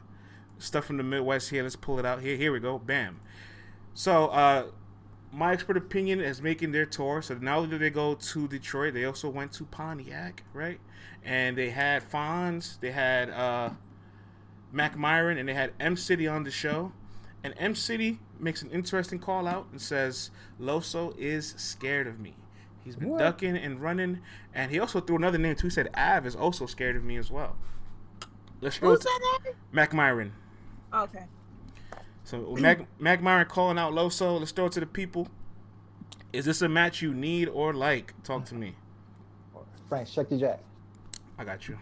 [0.59, 1.63] stuff from the Midwest here.
[1.63, 2.37] Let's pull it out here.
[2.37, 2.79] Here we go.
[2.79, 3.21] Bam.
[3.95, 4.67] So, uh,
[5.33, 7.23] my expert opinion is making their tour.
[7.23, 10.81] So not only did they go to Detroit, they also went to Pontiac, right?
[11.25, 13.71] And they had Fonz, they had uh,
[14.73, 16.93] Mac Myron, and they had M City on the show.
[17.43, 20.31] And M City makes an interesting call out and says
[20.61, 22.35] Loso is scared of me.
[22.85, 23.19] He's been What?
[23.19, 24.21] ducking and running,
[24.55, 25.67] and he also threw another name too.
[25.67, 27.57] He said Av is also scared of me as well.
[28.61, 28.91] Let's go.
[28.91, 29.05] Who's to
[29.45, 29.55] that?
[29.73, 30.33] Mac Myron.
[30.93, 31.25] Okay.
[32.25, 34.39] So Mac, Mac Myron calling out Loso.
[34.39, 35.29] Let's throw it to the people.
[36.33, 38.15] Is this a match you need or like?
[38.23, 38.77] Talk to me.
[39.89, 40.61] Frank, check the jack.
[41.39, 41.79] I got you.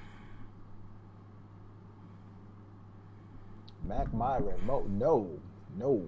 [3.85, 4.55] Mac Myron.
[4.67, 5.29] Mo, no,
[5.79, 6.05] no.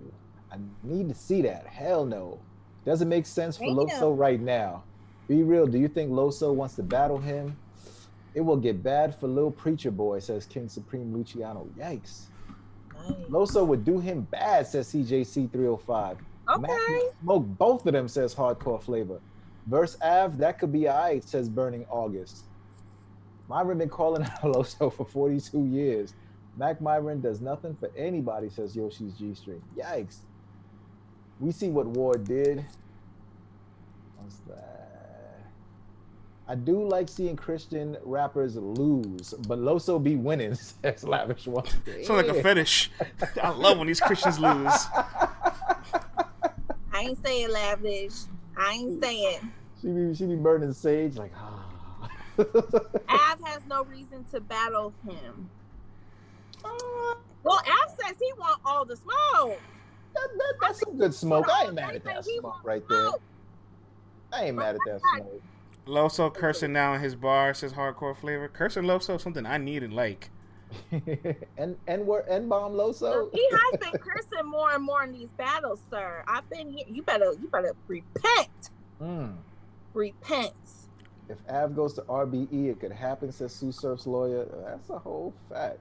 [0.53, 1.67] I need to see that.
[1.67, 2.39] Hell no.
[2.85, 4.83] Doesn't make sense for Loso right now.
[5.29, 5.67] Be real.
[5.67, 7.57] Do you think Loso wants to battle him?
[8.35, 11.69] It will get bad for Lil Preacher Boy, says King Supreme Luciano.
[11.79, 12.27] Yikes.
[12.95, 13.17] Nice.
[13.29, 16.19] Loso would do him bad, says CJC 305.
[16.49, 16.67] Okay.
[16.69, 19.21] would smoke both of them, says Hardcore Flavor.
[19.67, 22.45] Verse Av, that could be alright, says Burning August.
[23.49, 26.15] Myron been calling out Loso for 42 years.
[26.57, 29.63] Mac Myron does nothing for anybody, says Yoshi's G String.
[29.77, 30.19] Yikes.
[31.39, 32.65] We see what Ward did.
[34.19, 34.81] What's that?
[36.47, 41.65] I do like seeing Christian rappers lose, but Loso be winning, says Lavish One.
[42.03, 42.91] Sounds like a fetish.
[43.43, 44.73] I love when these Christians lose.
[46.93, 48.13] I ain't saying lavish.
[48.57, 49.53] I ain't saying.
[49.81, 52.09] She be she be burning sage like ah.
[52.39, 55.49] Av has no reason to battle him.
[56.63, 59.61] Well, Av says he want all the smoke.
[60.15, 61.49] That, that, that's some good smoke.
[61.49, 63.11] I ain't mad at that smoke want right there.
[64.33, 65.43] I ain't mad at that smoke.
[65.87, 68.49] Loso cursing now in his bar says hardcore flavor.
[68.49, 70.31] Cursing Loso is something I need and like.
[71.59, 73.29] and and word N bomb Loso.
[73.33, 76.23] He has been cursing more and more in these battles, sir.
[76.29, 76.87] I've been here.
[76.89, 78.71] You better, you better repent.
[79.01, 79.35] Mm.
[79.95, 80.53] Repent.
[81.29, 84.47] If Av goes to RBE, it could happen, says Sue Surf's lawyer.
[84.65, 85.79] That's a whole fact.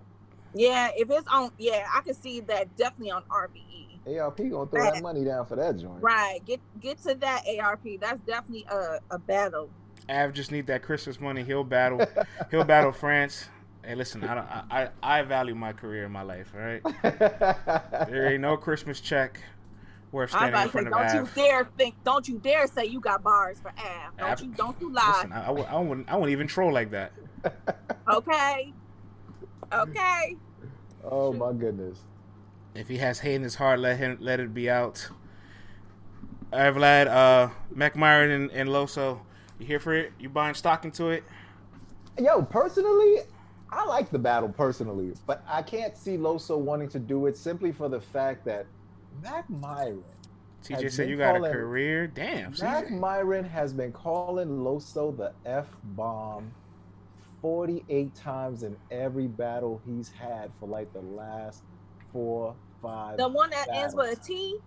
[0.54, 4.20] Yeah, if it's on, yeah, I can see that definitely on RBE.
[4.20, 6.02] ARP gonna throw that money down for that joint.
[6.02, 6.40] Right.
[6.46, 7.86] Get get to that ARP.
[8.00, 9.70] That's definitely a, a battle.
[10.10, 11.44] Av just need that Christmas money.
[11.44, 12.02] He'll battle.
[12.52, 13.50] He'll battle France.
[13.84, 14.46] Hey, listen, I don't.
[14.46, 16.54] I, I I value my career in my life.
[16.56, 16.82] All right,
[18.10, 19.40] there ain't no Christmas check
[20.12, 22.40] worth I standing in about to say, front of don't you dare think, don't you
[22.40, 24.18] dare say you got bars for Av.
[24.18, 25.14] Don't Av- you, don't you lie.
[25.16, 26.10] Listen, I, I, I wouldn't.
[26.10, 27.12] I wouldn't even troll like that.
[28.10, 28.74] Okay.
[29.72, 30.36] Okay.
[31.04, 32.00] oh my goodness.
[32.76, 35.10] If he has hate in his heart, let him let it be out.
[36.52, 39.20] All right, Vlad, uh, Mac Myron and, and Loso,
[39.60, 40.14] you here for it?
[40.20, 41.24] You buying stock into it?
[42.18, 43.18] Yo, personally,
[43.72, 47.72] I like the battle personally, but I can't see Loso wanting to do it simply
[47.72, 48.66] for the fact that
[49.22, 50.04] Mac Myron.
[50.64, 52.08] TJ said you got a career.
[52.08, 53.00] Damn, Mac CJ.
[53.00, 56.52] Myron has been calling Loso the F bomb
[57.42, 61.64] 48 times in every battle he's had for like the last
[62.12, 63.18] four, five.
[63.18, 64.58] The one that ends with a T?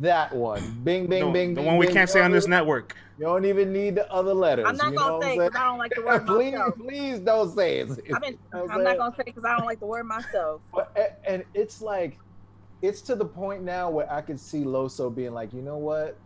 [0.00, 0.80] That one.
[0.82, 1.94] Bing, bing, the, bing, the bing, one we bing.
[1.94, 2.96] can't You say on this network.
[3.18, 4.66] You don't even need the other letters.
[4.68, 6.74] I'm not gonna say I'm because I don't like the word please, myself.
[6.78, 7.90] please don't say it.
[8.14, 8.84] I've been, you know I'm saying?
[8.84, 10.60] not gonna say because I don't like the word myself.
[10.74, 12.18] But and it's like,
[12.82, 16.18] it's to the point now where I could see Loso being like, you know what?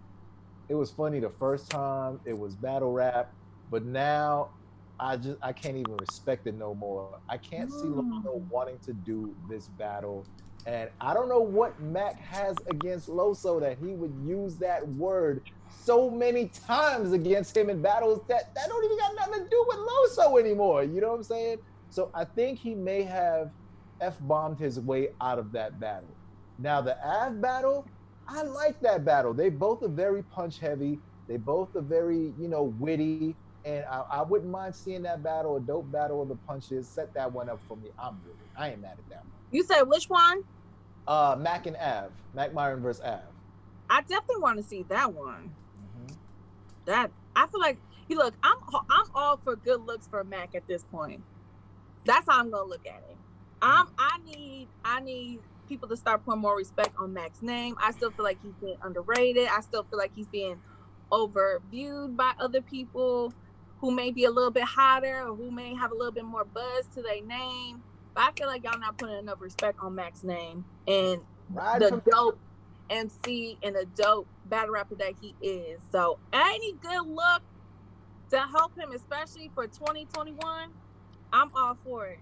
[0.68, 2.20] It was funny the first time.
[2.24, 3.32] It was battle rap,
[3.70, 4.50] but now
[5.00, 7.20] I just I can't even respect it no more.
[7.30, 8.48] I can't see Loso Mm.
[8.50, 10.28] wanting to do this battle,
[10.66, 15.42] and I don't know what Mac has against Loso that he would use that word
[15.68, 19.66] so many times against him in battles that that don't even got nothing to do
[19.68, 19.78] with
[20.28, 20.84] Loso anymore.
[20.84, 21.58] You know what I'm saying?
[21.90, 23.48] So I think he may have
[24.00, 26.18] f bombed his way out of that battle.
[26.58, 27.88] Now the Av battle,
[28.28, 29.34] I like that battle.
[29.34, 31.02] They both are very punch heavy.
[31.28, 33.38] They both are very, you know, witty.
[33.64, 36.90] And I, I wouldn't mind seeing that battle, a dope battle of the punches.
[36.90, 37.90] Set that one up for me.
[37.98, 39.40] I'm really, I ain't mad at that one.
[39.50, 40.42] You said which one?
[41.06, 43.34] Uh, Mac and Av, Mac Myron versus Av.
[43.90, 45.56] I definitely want to see that one.
[45.78, 46.18] Mhm.
[46.86, 48.36] That I feel like you look.
[48.42, 48.56] I'm
[48.90, 51.24] I'm all for good looks for Mac at this point.
[52.04, 53.18] That's how I'm gonna look at it.
[53.62, 57.76] I'm I need I need people to start putting more respect on Mac's name.
[57.80, 59.48] I still feel like he's being underrated.
[59.48, 60.60] I still feel like he's being
[61.12, 63.34] overviewed by other people
[63.80, 66.44] who may be a little bit hotter or who may have a little bit more
[66.44, 67.82] buzz to their name.
[68.14, 72.02] But I feel like y'all not putting enough respect on Mac's name and Ride the
[72.10, 72.38] dope
[72.90, 75.80] MC and the dope battle rapper that he is.
[75.92, 77.42] So any good look
[78.30, 80.70] to help him, especially for 2021,
[81.32, 82.18] I'm all for it.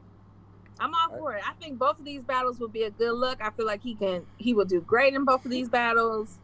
[0.80, 1.42] I'm all for it.
[1.46, 3.42] I think both of these battles will be a good look.
[3.42, 6.38] I feel like he can he will do great in both of these battles.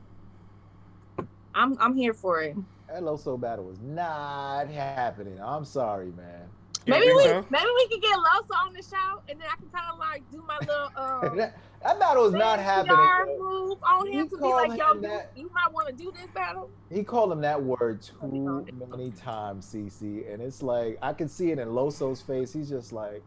[1.54, 2.56] I'm I'm here for it.
[2.94, 5.40] That Loso battle was not happening.
[5.42, 6.42] I'm sorry, man.
[6.86, 7.44] Maybe we so?
[7.50, 10.22] maybe we could get Loso on the show and then I can kind of like
[10.30, 10.90] do my little
[11.30, 12.96] um that, that battle was not happening.
[12.96, 13.36] man.
[13.36, 15.92] move on him You to be like, yo, him you, that- you might want to
[15.92, 16.70] do this battle.
[16.88, 21.50] He called him that word too many times, CC, and it's like I can see
[21.50, 22.52] it in Loso's face.
[22.52, 23.24] He's just like,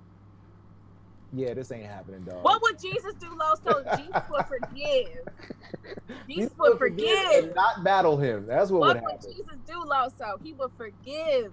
[1.33, 3.97] "Yeah, this ain't happening, dog." What would Jesus do, Loso?
[3.97, 5.07] Jesus would forgive.
[6.29, 7.43] Jesus would would forgive.
[7.45, 8.45] and not battle him.
[8.47, 9.31] That's what, What would would happen.
[9.31, 10.39] Jesus do, Loso?
[10.43, 11.51] He would forgive.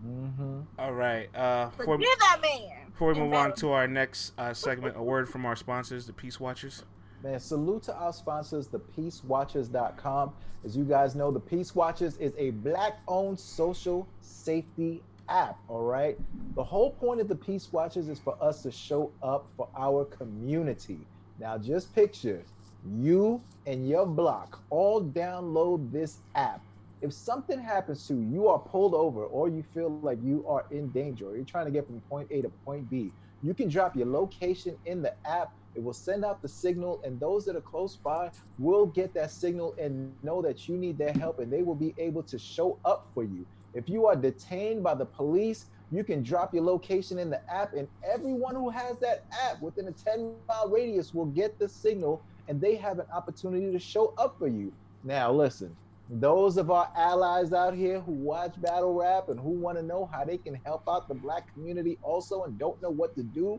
[0.00, 1.28] hmm All right.
[1.34, 2.90] Uh, before, Forgive that man.
[2.90, 6.06] before we And move on to our next uh, segment, a word from our sponsors,
[6.06, 6.84] the Peace Watchers.
[7.22, 10.32] Man, salute to our sponsors, thepeacewatchers.com.
[10.64, 15.56] As you guys know, the Peace Watchers is a black-owned social safety app.
[15.68, 16.16] All right.
[16.54, 20.04] The whole point of the Peace Watchers is for us to show up for our
[20.04, 20.98] community.
[21.38, 22.44] Now, just picture
[22.84, 26.62] you and your block all download this app.
[27.00, 30.64] If something happens to you, you are pulled over, or you feel like you are
[30.70, 33.12] in danger, or you're trying to get from point A to point B,
[33.42, 35.48] you can drop your location in the app.
[35.74, 39.32] It will send out the signal, and those that are close by will get that
[39.32, 42.78] signal and know that you need their help, and they will be able to show
[42.84, 43.46] up for you.
[43.74, 47.72] If you are detained by the police, you can drop your location in the app,
[47.74, 52.22] and everyone who has that app within a 10 mile radius will get the signal,
[52.48, 54.72] and they have an opportunity to show up for you.
[55.04, 55.76] Now, listen,
[56.08, 60.08] those of our allies out here who watch battle rap and who want to know
[60.12, 63.58] how they can help out the black community also and don't know what to do,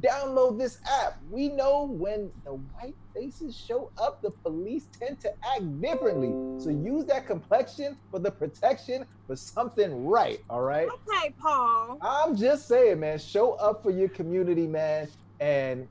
[0.00, 1.14] download this app.
[1.30, 6.30] We know when the white faces show up, the police tend to act differently.
[6.58, 10.38] So use that complexion for the protection for something right.
[10.50, 10.88] All right.
[10.88, 11.98] Okay, Paul.
[12.02, 15.08] I'm just saying, man, show up for your community, man,
[15.40, 15.86] and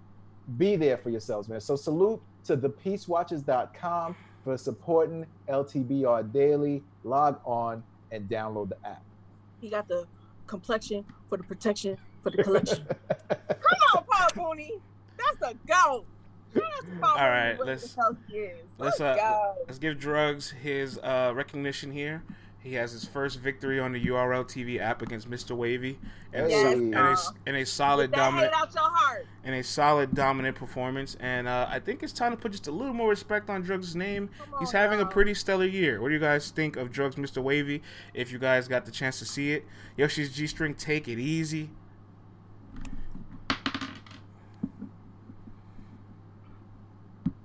[0.57, 1.61] be there for yourselves, man.
[1.61, 6.83] So salute to thepeacewatchers.com for supporting LTBR Daily.
[7.03, 9.03] Log on and download the app.
[9.61, 10.05] He got the
[10.47, 12.85] complexion for the protection for the collection.
[13.29, 13.37] Come
[13.95, 14.03] on,
[14.35, 14.71] Paul Mooney.
[15.17, 16.05] That's a go.
[16.53, 16.65] That's
[17.01, 18.17] Paul All Mooney, right, what let's- the hell
[18.77, 19.55] let's, Let's uh, go.
[19.67, 22.23] Let's give Drugs his uh, recognition here.
[22.59, 25.51] He has his first victory on the URL TV app against Mr.
[25.53, 25.99] Wavy,
[26.31, 29.25] and, Yes, so- and, a, and a solid dominant hate out your heart.
[29.43, 31.17] and a solid dominant performance.
[31.19, 33.97] And uh, I think it's time to put just a little more respect on Drugs'
[33.97, 34.29] name.
[34.39, 35.99] Come He's on having a pretty stellar year.
[36.01, 37.43] What do you guys think of Drugs, Mr.
[37.43, 37.81] Wavy?
[38.13, 39.65] If you guys got the chance to see it,
[39.97, 41.69] Yoshi's G String, take it easy.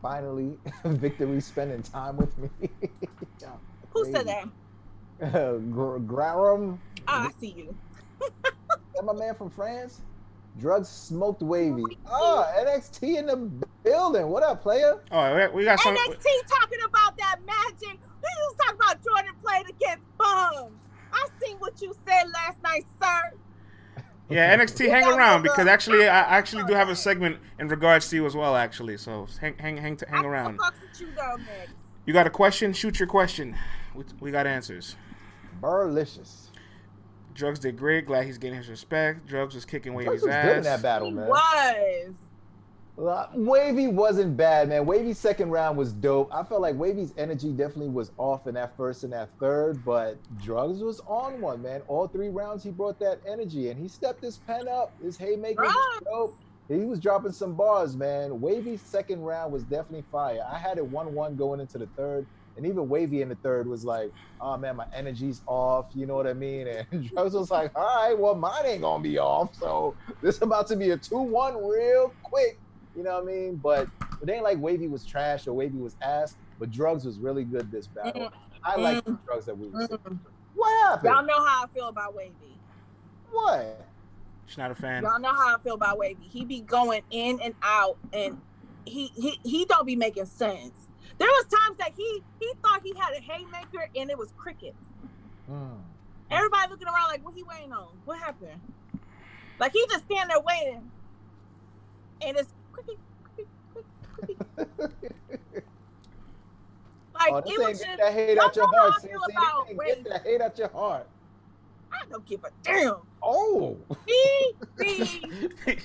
[0.03, 2.49] Finally, Victory spending time with me.
[3.41, 3.49] Yeah,
[3.91, 4.45] Who said that?
[5.23, 7.77] Uh, Gr- Grarum, Oh, I see you.
[8.21, 10.01] that my man from France?
[10.59, 11.85] Drugs smoked wavy.
[12.11, 13.37] Ah, NXT in the
[13.85, 14.27] building.
[14.29, 15.03] What up, player?
[15.13, 15.95] Oh, we- we got some.
[15.97, 17.99] NXT talking about that magic.
[18.01, 20.73] We was talking about Jordan played against bums.
[21.13, 23.37] I seen what you said last night, sir.
[24.31, 28.17] Yeah, NXT, hang around because actually, I actually do have a segment in regards to
[28.17, 28.57] you as well.
[28.57, 30.59] Actually, so hang, hang, hang, hang I around.
[30.59, 31.37] fuck with you though.
[32.05, 32.73] You got a question?
[32.73, 33.57] Shoot your question.
[33.95, 34.97] We, we got answers.
[35.63, 36.49] Burlicious.
[37.35, 38.07] Drugs did great.
[38.07, 39.27] Glad he's getting his respect.
[39.27, 40.83] Drugs was kicking Drugs Wavy's was good in that ass.
[40.83, 41.29] battle, He man.
[41.29, 42.15] was.
[42.99, 44.85] Wavy wasn't bad, man.
[44.85, 46.35] Wavy's second round was dope.
[46.35, 50.17] I felt like Wavy's energy definitely was off in that first and that third, but
[50.43, 51.83] Drugs was on one, man.
[51.87, 54.93] All three rounds he brought that energy and he stepped his pen up.
[55.01, 56.39] His haymaker was dope.
[56.67, 58.41] He was dropping some bars, man.
[58.41, 60.45] Wavy's second round was definitely fire.
[60.51, 62.27] I had it 1 1 going into the third.
[62.57, 65.87] And even Wavy in the third was like, oh man, my energy's off.
[65.95, 66.67] You know what I mean?
[66.91, 69.55] And Drugs was like, all right, well, mine ain't going to be off.
[69.55, 72.59] So this is about to be a 2 1 real quick.
[72.99, 73.55] You know what I mean?
[73.55, 73.89] But
[74.21, 76.35] it ain't like Wavy was trash or Wavy was ass.
[76.59, 78.33] but drugs was really good this battle.
[78.65, 80.01] I like the drugs that we were seeing.
[80.01, 80.19] Mm.
[80.57, 81.15] What happened?
[81.15, 82.59] Y'all know how I feel about Wavy.
[83.31, 83.87] What?
[84.47, 85.05] She's not a fan.
[85.05, 86.27] Y'all know how I feel about Wavy.
[86.29, 88.41] He be going in and out, and
[88.85, 90.73] he he he don't be making sense.
[91.19, 94.75] There was times that he he thought he had a haymaker, and it was cricket.
[95.49, 95.79] Mm.
[96.33, 97.89] Everybody looking around like, what he waiting on?
[98.05, 98.61] What happened?
[99.61, 100.91] Like he just stand there waiting,
[102.23, 102.53] and it's
[107.19, 107.85] Like oh, it was ain't just.
[107.85, 109.87] get that hate out your heart, I feel about.
[109.87, 111.07] Get that hate out your heart.
[111.93, 112.95] I don't give a damn.
[113.23, 113.77] Oh.
[114.07, 115.79] He be he be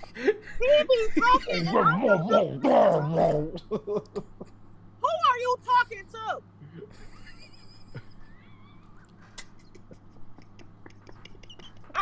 [1.19, 1.55] talking.
[1.67, 2.27] and I don't
[3.69, 6.41] Who are you talking to?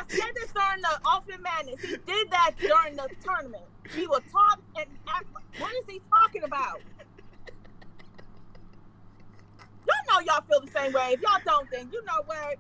[0.01, 1.81] I said this during the Ultimate Madness.
[1.81, 3.63] He did that during the tournament.
[3.93, 4.87] He was talk and.
[5.59, 6.79] What is he talking about?
[9.87, 11.13] Y'all know y'all feel the same way.
[11.13, 12.57] If y'all don't, then you know what?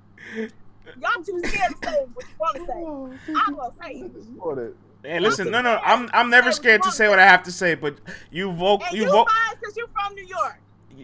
[0.99, 3.33] Y'all too scared to say what you want to say.
[3.35, 4.75] I'm gonna say it.
[5.03, 7.75] Hey, listen, no, no, I'm I'm never scared to say what I have to say,
[7.75, 7.97] but
[8.29, 9.27] you vote, you you vote.
[9.59, 10.59] because you're from New York.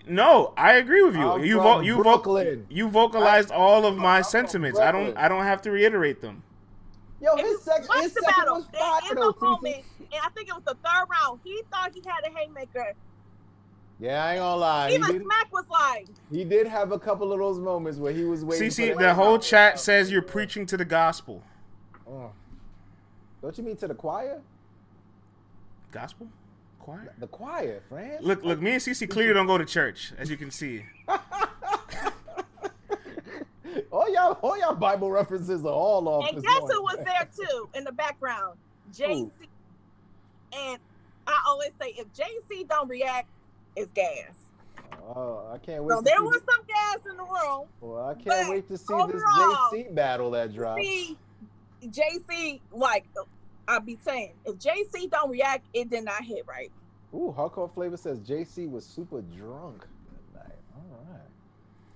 [0.07, 1.29] No, I agree with you.
[1.29, 4.79] I'm you from vote, you vote, you vocalized all of my I'm from sentiments.
[4.79, 6.43] I don't, I don't have to reiterate them.
[7.21, 9.37] Yo, If you his second, his the second battle, was in- fire in though, the
[9.37, 9.41] Cece.
[9.41, 11.39] moment, and I think it was the third round.
[11.43, 12.93] He thought he had a haymaker.
[13.99, 14.91] Yeah, I ain't gonna lie.
[14.91, 18.25] Even did, Smack was like, he did have a couple of those moments where he
[18.25, 18.69] was waiting.
[18.69, 21.41] See, for the whole chat says you're preaching to the gospel.
[22.07, 22.31] Oh.
[23.41, 24.39] Don't you mean to the choir?
[25.91, 26.27] Gospel,
[26.87, 27.13] choir.
[27.17, 28.23] The choir, friend.
[28.23, 30.85] Look, look, me and CC clearly don't go to church, as you can see.
[33.91, 36.29] all y'all, all y'all Bible references are all off.
[36.29, 36.77] and this guess morning.
[36.77, 38.57] who was there too in the background?
[38.95, 39.29] JC.
[40.57, 40.79] And
[41.27, 43.27] I always say, if JC don't react,
[43.75, 44.31] it's gas.
[45.09, 45.91] Oh, I can't wait.
[45.93, 47.67] So to there see was some gas in the room.
[47.81, 50.81] Well, I can't wait to see overall, this JC battle that dropped.
[50.81, 51.17] See,
[51.83, 53.05] JC, like
[53.67, 56.71] I be saying, if JC don't react, it did not hit right.
[57.13, 59.85] Ooh, hardcore flavor says JC was super drunk
[60.33, 60.55] that night.
[60.75, 61.21] All right.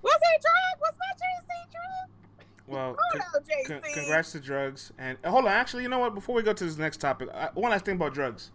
[0.02, 0.80] Was he drunk?
[0.80, 2.46] Was my JC drunk?
[2.66, 3.82] Well, Oh con- JC.
[3.82, 4.92] con- congrats to drugs.
[4.98, 6.14] And hold on, actually, you know what?
[6.14, 8.50] Before we go to this next topic, I, one last thing about drugs.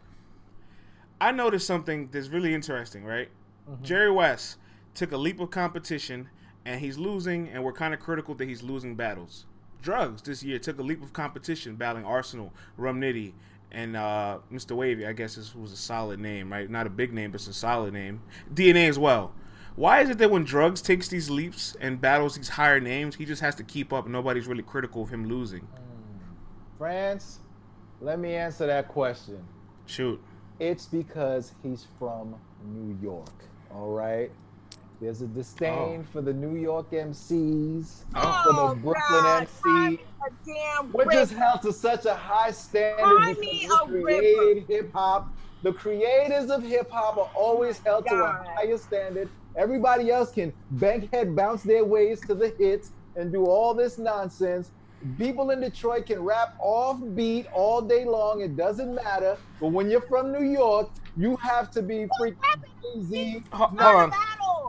[1.19, 3.29] I noticed something that's really interesting, right?
[3.69, 3.83] Mm-hmm.
[3.83, 4.57] Jerry West
[4.93, 6.29] took a leap of competition,
[6.65, 9.46] and he's losing, and we're kind of critical that he's losing battles.
[9.81, 13.33] Drugs this year took a leap of competition, battling Arsenal, Rum Nitty,
[13.71, 14.75] and uh, Mr.
[14.75, 15.05] Wavy.
[15.05, 16.69] I guess this was a solid name, right?
[16.69, 18.21] Not a big name, but it's a solid name.
[18.53, 19.33] DNA as well.
[19.75, 23.25] Why is it that when Drugs takes these leaps and battles these higher names, he
[23.25, 25.67] just has to keep up, and nobody's really critical of him losing?
[26.79, 27.39] France,
[28.01, 29.43] let me answer that question.
[29.85, 30.19] Shoot.
[30.59, 32.35] It's because he's from
[32.65, 33.29] New York.
[33.71, 34.31] All right.
[34.99, 35.27] There's a oh.
[35.27, 36.11] disdain Oh.
[36.11, 38.21] for the New York MCs, Oh.
[38.43, 41.43] for Oh, the Brooklyn God, MC, cry me a damn which is river.
[41.43, 45.27] held to such a high standard Cry because me we a create hip hop.
[45.63, 49.29] The creators of hip hop are always held to a higher standard.
[49.55, 54.71] Everybody else can bankhead bounce their ways to the hits and do all this nonsense.
[55.17, 58.41] People in Detroit can rap off beat all day long.
[58.41, 59.37] It doesn't matter.
[59.59, 62.37] But when you're from New York, you have to be freaking
[62.95, 63.43] easy.
[63.51, 64.11] Hold Not a on.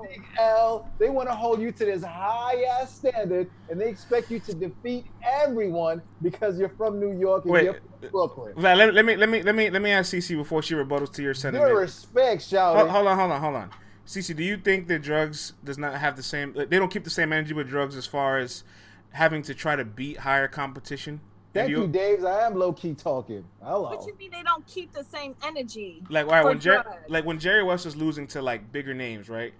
[0.09, 0.23] Battle.
[0.23, 0.91] Big L.
[0.99, 4.55] They want to hold you to this high ass standard, and they expect you to
[4.55, 7.65] defeat everyone because you're from New York and Wait.
[7.65, 8.55] you're from uh, Brooklyn.
[8.57, 11.13] Val, let, let me let me let me let me ask CC before she rebuttals
[11.15, 11.69] to your sentiment.
[11.71, 13.71] Your respect, shout Hold, hold on, hold on, hold on.
[14.07, 16.55] Cece, do you think that drugs does not have the same?
[16.55, 18.65] They don't keep the same energy with drugs as far as
[19.13, 21.21] having to try to beat higher competition.
[21.53, 22.25] Thank And you, Daves.
[22.25, 23.45] I am low key talking.
[23.63, 23.83] Hello.
[23.83, 26.03] What you mean they don't keep the same energy?
[26.09, 28.95] Like, all right, for when Jer- like when Jerry West was losing to like bigger
[28.95, 29.53] names, right?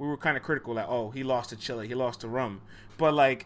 [0.00, 2.62] We were kind of critical, like, oh, he lost to Chile, he lost to Rum,
[2.96, 3.44] but like,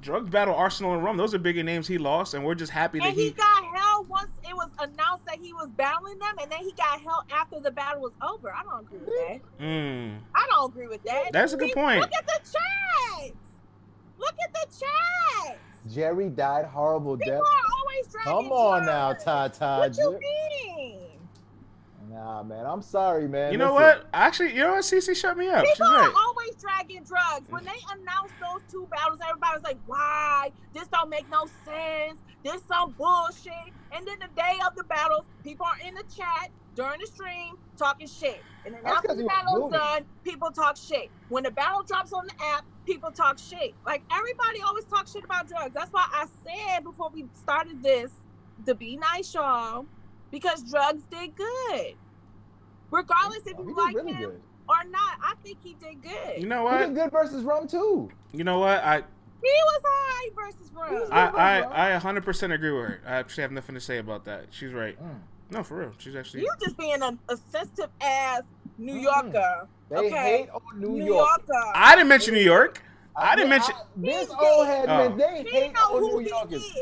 [0.00, 2.98] drug battle Arsenal and Rum, those are bigger names he lost, and we're just happy
[2.98, 3.30] that And he he.
[3.32, 6.98] got held once it was announced that he was battling them, and then he got
[7.02, 8.50] held after the battle was over.
[8.54, 9.62] I don't agree with that.
[9.62, 10.18] Mm.
[10.34, 11.24] I don't agree with that.
[11.32, 12.00] That's a good point.
[12.00, 13.36] Look at the chats.
[14.18, 15.58] Look at the chats.
[15.94, 17.42] Jerry died horrible People death.
[17.42, 19.24] are always Come on now, drugs.
[19.24, 19.78] Ty Ty.
[19.80, 20.75] What you mean?
[22.16, 22.64] Nah, man.
[22.64, 23.52] I'm sorry, man.
[23.52, 24.08] You know Listen, what?
[24.14, 24.84] Actually, you know what?
[24.84, 25.66] Cece, shut me up.
[25.66, 26.08] She's People right.
[26.08, 27.50] are always dragging drugs.
[27.50, 30.50] When they announced those two battles, everybody was like, "Why?
[30.72, 32.18] This don't make no sense.
[32.42, 33.52] This some bullshit."
[33.92, 37.56] And then the day of the battles, people are in the chat during the stream
[37.76, 38.42] talking shit.
[38.64, 39.78] And then That's after 'cause the you battle's moving.
[39.78, 41.10] done, people talk shit.
[41.28, 43.74] When the battle drops on the app, people talk shit.
[43.84, 45.74] Like everybody always talks shit about drugs.
[45.74, 48.10] That's why I said before we started this
[48.64, 49.84] to be nice, y'all,
[50.30, 51.94] because drugs did good.
[52.90, 54.42] Regardless if you like really him good.
[54.68, 56.40] or not, I think he did good.
[56.42, 56.78] You know He what?
[56.86, 58.10] did good versus Rum too.
[58.32, 58.82] You know what?
[58.84, 58.96] I
[59.42, 61.08] he was high versus Rum.
[61.12, 61.28] I
[61.62, 63.00] I, I 100% agree with her.
[63.06, 64.46] I actually have nothing to say about that.
[64.50, 65.00] She's right.
[65.02, 65.20] Mm.
[65.50, 65.92] No, for real.
[65.98, 66.42] She's actually.
[66.42, 67.38] you just being a, a
[68.00, 68.40] ass
[68.78, 69.68] New Yorker.
[69.88, 70.38] They okay.
[70.38, 71.28] hate on New, New York.
[71.48, 71.72] Yorker.
[71.74, 72.82] I didn't mention New York.
[73.14, 73.74] I didn't mean, mention.
[73.96, 74.74] this old did.
[74.74, 75.08] head Oh.
[75.08, 75.16] man.
[75.18, 76.72] They he hate know on New Yorkers.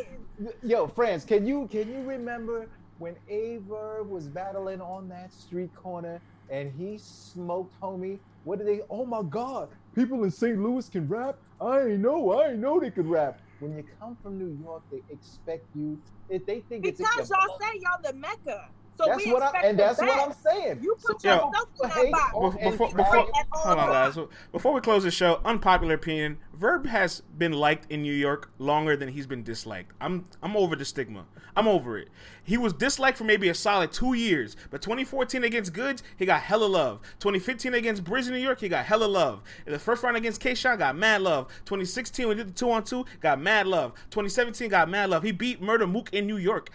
[0.62, 2.66] Yo, friends, can you can you remember
[2.98, 8.20] when Aye Verb was battling on that street corner and he smoked homie?
[8.42, 8.82] What did they?
[8.90, 9.70] Oh my God!
[9.94, 10.58] People in St.
[10.58, 11.36] Louis can rap.
[11.60, 12.32] I ain't know.
[12.32, 13.40] I ain't know they could rap.
[13.58, 15.98] When you come from New York, they expect you.
[16.28, 18.60] If they think it's Because y'all say y'all the Mecca.
[18.96, 20.80] So that's we what I expect and the that's what I'm saying.
[20.82, 21.46] You put So Yo.
[21.46, 22.32] in that box.
[22.32, 24.18] Before, before, and before, right at all hold on, guys.
[24.52, 28.96] Before we close the show, unpopular opinion: Verb has been liked in New York longer
[28.96, 29.92] than he's been disliked.
[30.00, 31.26] I'm I'm over the stigma.
[31.56, 32.08] I'm over it.
[32.42, 36.42] He was disliked for maybe a solid two years, but 2014 against Goodz, he got
[36.42, 37.00] hella love.
[37.20, 39.42] 2015 against Bridge in New York, he got hella love.
[39.66, 41.46] In the first round against K-Shot, got mad love.
[41.64, 43.92] 2016 when he did the two on two, got mad love.
[44.10, 45.22] 2017 got mad love.
[45.22, 46.70] He beat Murder Mook in New York.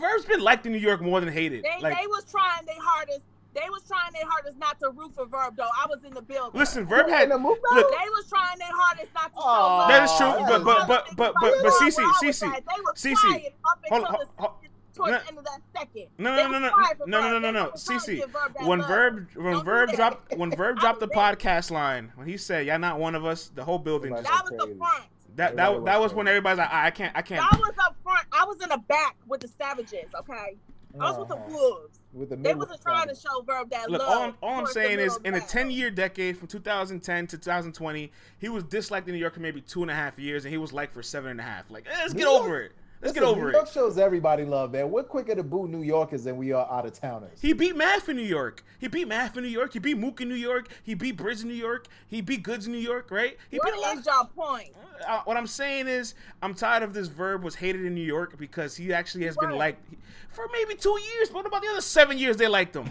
[0.00, 1.64] Verb's been liked in New York more than hated.
[1.64, 3.20] They, Like, they was trying their hardest.
[3.54, 5.64] They was trying their hardest not to root for Verb though.
[5.64, 6.58] I was in the building.
[6.58, 7.90] listen, Verb had In the move look.
[7.90, 9.88] They was trying their hardest not to show love.
[9.88, 12.94] That is true, but- but- but- but- but- but Where Cece, I Cece, they was
[12.96, 14.52] Cece, quiet up hold- until hold- the, hold-
[14.94, 15.18] towards no.
[15.18, 16.06] the end of that second.
[16.18, 17.70] No, They no, no, no, no, no, no, no, no.
[17.70, 18.82] was trying to Cece, give Verb that when.
[18.82, 22.78] Verb when Don't Verb dropped when Verb dropped the podcast line when he said y'all
[22.78, 25.04] not one of us, the whole building just, That was the front.
[25.38, 27.40] That that Everybody that was was when everybody's like I, I can't I can't.
[27.40, 28.26] Y'all was up front.
[28.32, 30.10] I was in the back with the Savages.
[30.18, 30.56] Okay,
[31.00, 31.36] I was with the.
[31.36, 32.00] Wolves.
[32.12, 34.10] With the They wasn't trying to show Verb that Look, love.
[34.10, 37.38] all I'm, all I'm saying is, middle in a 10 year decade from 2010 to
[37.38, 40.52] 2020, he was disliked in New York for maybe two and a half years, and
[40.52, 41.70] he was liked for seven and a half.
[41.70, 42.72] Like, eh, let's get over it.
[43.00, 43.52] Let's Listen, get over New it.
[43.52, 44.90] York shows everybody love, man.
[44.90, 47.40] We're quicker to boo New Yorkers than we are out of towners.
[47.40, 48.64] He beat Math in New York.
[48.80, 49.72] He beat Math in New York.
[49.72, 50.68] He beat Mook in New York.
[50.82, 51.86] He beat Bridge in New York.
[52.08, 53.38] He beat Goodz in New York, right?
[53.50, 53.94] He beat a lot.
[53.94, 54.70] What is your point?
[55.06, 58.36] Uh, what I'm saying is, I'm tired of this verb was hated in New York
[58.36, 59.80] because he actually has been liked
[60.28, 61.28] for maybe two years.
[61.28, 62.90] But what about the other seven years they liked him?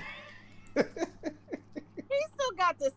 [0.73, 0.83] He
[2.33, 2.93] still got this.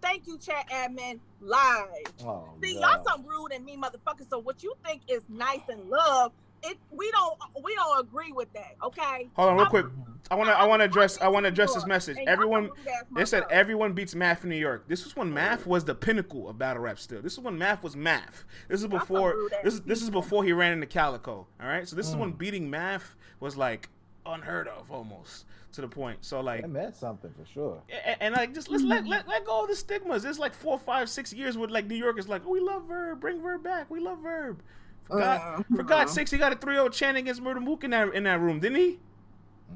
[0.00, 1.18] Thank you, chat admin.
[1.42, 1.88] Live.
[2.24, 2.96] Oh, See, God.
[2.96, 4.30] y'all some rude and mean motherfuckers.
[4.30, 6.32] So what you think is nice and love,
[6.70, 8.76] it we don't we don't agree with that.
[8.82, 9.28] Okay.
[9.34, 9.86] Hold on, real I'm- quick.
[10.28, 12.16] I want to I want to address I want to address this message.
[12.26, 12.70] Everyone,
[13.14, 14.88] they said everyone beats Math in New York.
[14.88, 16.98] This was when Math was the pinnacle of battle rap.
[16.98, 18.44] Still, this is when Math was Math.
[18.68, 21.46] This is before this is this is before he ran into Calicoe.
[21.60, 22.18] All right, so this is Mm.
[22.18, 23.88] when beating Math was like
[24.24, 25.44] unheard of almost
[25.74, 26.24] to the point.
[26.24, 26.62] So like.
[26.62, 27.82] That meant something for sure.
[28.04, 30.24] And, and like just let's let, let let go of the stigmas.
[30.24, 32.86] It's like four, five, six years with like New York is like, oh, we love
[32.88, 34.60] Verb, bring Verb back, we love Verb.
[35.06, 38.12] For, God, for God's sakes, he got a 3-0 chant against Murder Mook in that
[38.14, 38.98] in that room, didn't he?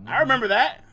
[0.07, 0.85] I remember that.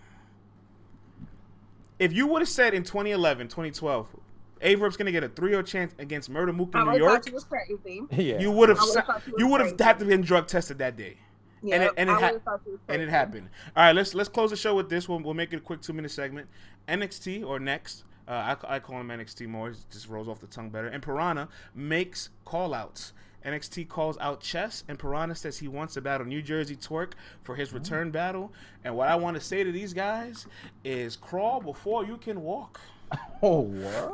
[2.00, 4.16] If you would have said in 2011, 2012,
[4.64, 7.34] Aye Verb's gonna get a 3-0 chance against Murder Mook in I New York, you
[7.34, 8.02] was crazy.
[8.12, 8.40] Yeah.
[8.40, 10.48] you would have I would've thought you was you would have had to been drug
[10.48, 11.18] tested that day.
[11.64, 13.50] and it, and it, ha- would've thought you was and it happened.
[13.76, 15.10] All right, let's let's close the show with this.
[15.10, 16.48] We'll, we'll make it a quick two minute segment.
[16.88, 19.70] NXT or Next, uh, I, I call him NXT more.
[19.70, 20.88] It just rolls off the tongue better.
[20.88, 23.14] And Piranha makes call outs.
[23.48, 27.14] NXT calls out Chess, and Piranha says he wants to battle New Jersey Twerk
[27.44, 27.78] for his mm-hmm.
[27.78, 28.52] return battle.
[28.84, 30.48] And what I want to say to these guys
[30.84, 32.80] is crawl before you can walk.
[33.42, 34.12] Oh, word?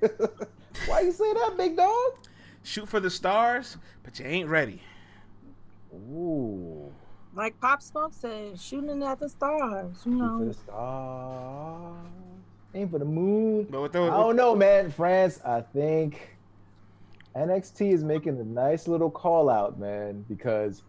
[0.86, 2.12] Why you say that, big dog?
[2.64, 4.82] Shoot for the stars, but you ain't ready.
[5.94, 6.90] Ooh.
[7.34, 9.94] Like Pop Smoke said, shooting at the stars.
[10.06, 10.38] You know.
[10.38, 12.06] Shoot for the stars.
[12.74, 13.66] Aim for the moon.
[13.70, 14.90] But with I don't know, man.
[14.90, 16.31] France, I think
[17.36, 20.82] NXT is making a nice little call out, man, because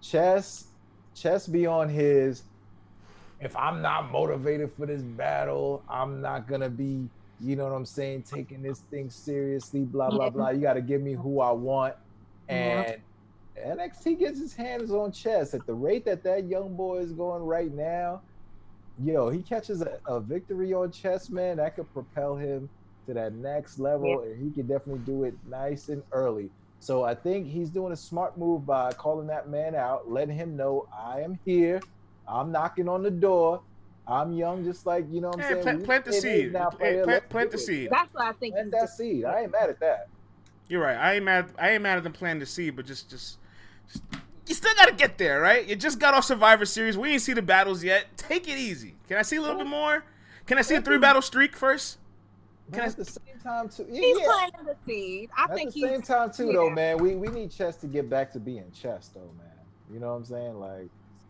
[0.00, 0.72] Chess,
[1.14, 2.44] Chess be on his.
[3.40, 7.84] If I'm not motivated for this battle, I'm not gonna be, you know what I'm
[7.84, 9.84] saying, taking this thing seriously.
[9.84, 10.30] Blah blah Yeah.
[10.30, 10.50] blah.
[10.50, 11.94] You got to give me who I want,
[12.48, 12.96] Yeah.
[13.56, 17.12] and NXT gets his hands on Chess at the rate that that young boy is
[17.12, 18.22] going right now.
[18.96, 21.56] Yo, he catches a, a victory on chess, man.
[21.56, 22.70] That could propel him
[23.06, 26.50] to that next level, and he can definitely do it nice and early.
[26.80, 30.56] So I think he's doing a smart move by calling that man out, letting him
[30.56, 31.80] know I am here.
[32.26, 33.60] I'm knocking on the door.
[34.06, 35.28] I'm young, just like you know.
[35.28, 36.52] what I'm Yeah, saying plant- plant the seed.
[36.52, 37.60] Now, Plant- plant- plant the it.
[37.60, 37.88] seed.
[37.90, 38.54] That's what I think.
[38.54, 39.24] Plant he's that seed.
[39.24, 40.08] I ain't mad at that.
[40.68, 40.96] You're right.
[40.96, 41.50] I ain't mad.
[41.58, 43.38] I ain't mad at them planting the seed, but just, just,
[43.92, 44.04] just-
[44.48, 45.64] you still got to get there, right?
[45.66, 46.98] You just got off Survivor Series.
[46.98, 48.06] We ain't see the battles yet.
[48.16, 48.96] Take it easy.
[49.08, 50.04] Can I see a little bit more?
[50.46, 51.98] Can I see a three battle streak first?
[52.68, 53.86] But Can I- at the same time, too.
[53.90, 54.24] Yeah, He's yeah.
[54.26, 55.30] planting the seed.
[55.36, 57.86] I At think the he's same time, too, though, man, we, we need chess to
[57.86, 59.48] get back to being chess, though, man.
[59.92, 60.58] You know what I'm saying?
[60.58, 60.88] Like,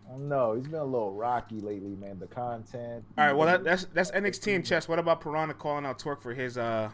[0.08, 0.54] I don't know.
[0.54, 2.18] He's been a little rocky lately, man.
[2.18, 3.04] The content.
[3.16, 4.86] All right, well that, that's that's NXT and chess.
[4.88, 6.90] What about Piranha calling out Twerk for his uh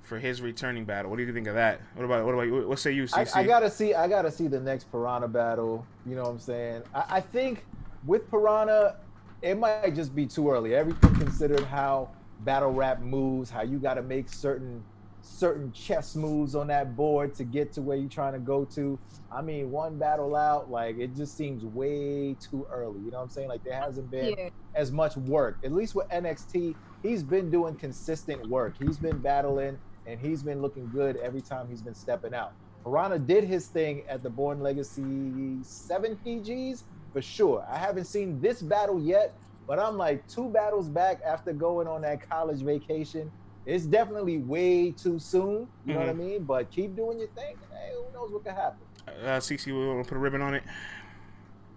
[0.00, 1.10] for his returning battle?
[1.10, 1.80] What do you think of that?
[1.94, 2.66] What about what about you?
[2.66, 3.94] What say you, I, I gotta see.
[3.94, 5.86] I gotta see the next Piranha battle.
[6.06, 6.82] You know what I'm saying?
[6.94, 7.64] I, I think
[8.04, 8.96] with Piranha,
[9.42, 10.74] it might just be too early.
[10.74, 12.08] Everything considered, how
[12.44, 14.82] battle rap moves, how you gotta make certain
[15.24, 18.98] certain chess moves on that board to get to where you're trying to go to.
[19.30, 22.98] I mean, one battle out, like it just seems way too early.
[23.04, 23.48] You know what I'm saying?
[23.48, 24.48] Like there hasn't been Yeah.
[24.74, 25.58] as much work.
[25.62, 26.74] At least with NXT,
[27.04, 28.74] he's been doing consistent work.
[28.82, 29.78] He's been battling
[30.08, 32.52] and he's been looking good every time he's been stepping out.
[32.82, 36.82] Piranha did his thing at the Born Legacy 7 PGs
[37.12, 37.64] for sure.
[37.70, 39.34] I haven't seen this battle yet,
[39.66, 43.30] but I'm like two battles back after going on that college vacation.
[43.64, 45.68] It's definitely way too soon.
[45.86, 46.44] You know what I mean?
[46.44, 47.54] But keep doing your thing.
[47.54, 48.80] and, Hey, who knows what could happen?
[49.08, 50.62] uh, CC, we want to put a ribbon on it.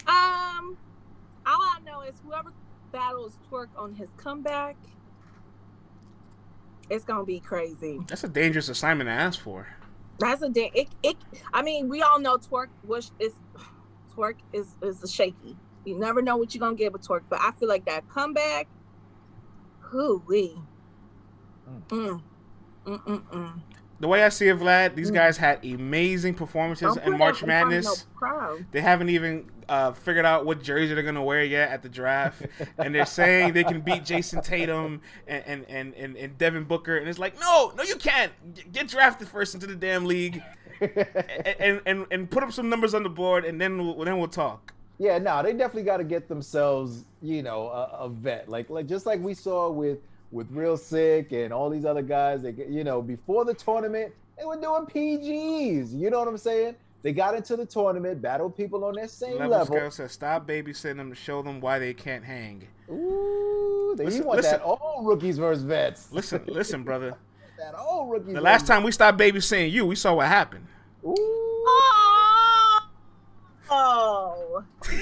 [0.08, 0.78] Um,
[1.46, 2.52] all I know is whoever
[2.92, 4.78] battles Twerk on his comeback,
[6.90, 8.00] it's gonna be crazy.
[8.08, 9.68] That's a dangerous assignment to ask for.
[10.20, 10.72] That's a day.
[10.74, 11.18] It, it.
[11.54, 13.34] I mean, we all know Twerk was is
[14.16, 15.58] Twerk is is a shaky.
[15.86, 18.68] You never know what you're gonna get with Torque, but I feel like that comeback.
[19.94, 20.58] Whoo wee.
[21.90, 22.22] Mm.
[22.86, 23.62] Mm mm mm.
[24.00, 27.46] The way I see it, Vlad, these guys had amazing performances Don't in March that
[27.46, 27.86] in front of Madness.
[27.86, 28.66] No crowd.
[28.72, 32.46] They haven't even uh, figured out what jersey they're gonna wear yet at the draft,
[32.78, 36.98] and they're saying they can beat Jayson Tatum and and, and, and and Devin Booker,
[36.98, 38.34] and it's like, no, no, you can't.
[38.72, 40.44] Get drafted first into the damn league,
[40.82, 44.18] and and, and, and put up some numbers on the board, and then we'll, then
[44.18, 44.74] we'll talk.
[44.98, 48.48] Yeah, no, they definitely got to get themselves, you know, a, a vet.
[48.48, 50.00] Like, like just like we saw with
[50.32, 52.42] with Real Sick and all these other guys.
[52.42, 55.98] They, you know, before the tournament, they were doing PGs.
[55.98, 56.76] You know what I'm saying?
[57.04, 59.76] They got into the tournament, battled people on their same Level level.
[59.76, 62.68] Scale says, stop babysitting them to show them why they can't hang.
[62.90, 64.54] Ooh, they Listen- want listen.
[64.54, 66.12] that old rookies versus vets.
[66.12, 67.16] Listen, listen, brother.
[67.60, 68.34] that old rookies.
[68.34, 70.66] The last versus- time we stopped babysitting you, we saw what happened.
[71.06, 71.14] Ooh.
[71.16, 72.05] Oh.
[73.70, 74.64] Oh.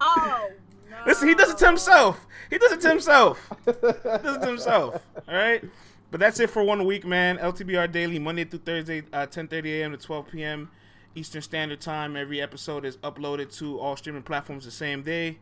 [0.00, 0.50] oh.
[0.90, 0.96] No.
[1.06, 2.26] Listen, he does it to himself.
[2.50, 3.50] He does it to himself.
[3.64, 5.06] He does it to himself.
[5.28, 5.62] All right.
[6.10, 7.38] But that's it for one week, man.
[7.38, 9.90] LTBR Daily, Monday through Thursday, uh, 10:30 a.m.
[9.92, 10.70] to 12 p.m.
[11.14, 12.16] Eastern Standard Time.
[12.16, 15.38] Every episode is uploaded to all streaming platforms the same day.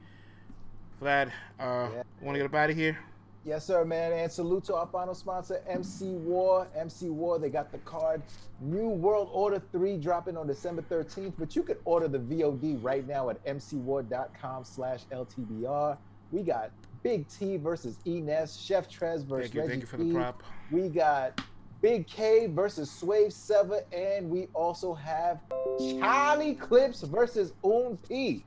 [1.03, 1.29] Vlad,
[1.61, 2.03] uh, Yeah.
[2.23, 2.99] want to get up out of here?
[3.45, 4.13] Yes, sir, man.
[4.13, 6.67] And salute to our final sponsor, MC War.
[6.75, 8.23] MC War, they got the card
[8.61, 11.35] New World Order 3 dropping on December 13th.
[11.39, 15.99] But you can order the VOD right now at mcwar.com slash LTBR.
[16.33, 16.71] We got
[17.03, 20.43] Big T versus Enes, Chef Trez versus Thank you, Reggie thank you for the prop.
[20.71, 21.39] We got
[21.83, 25.41] Bigg K versus Swave Sever, and we also have
[25.79, 28.43] Charlie Clips versus Un P.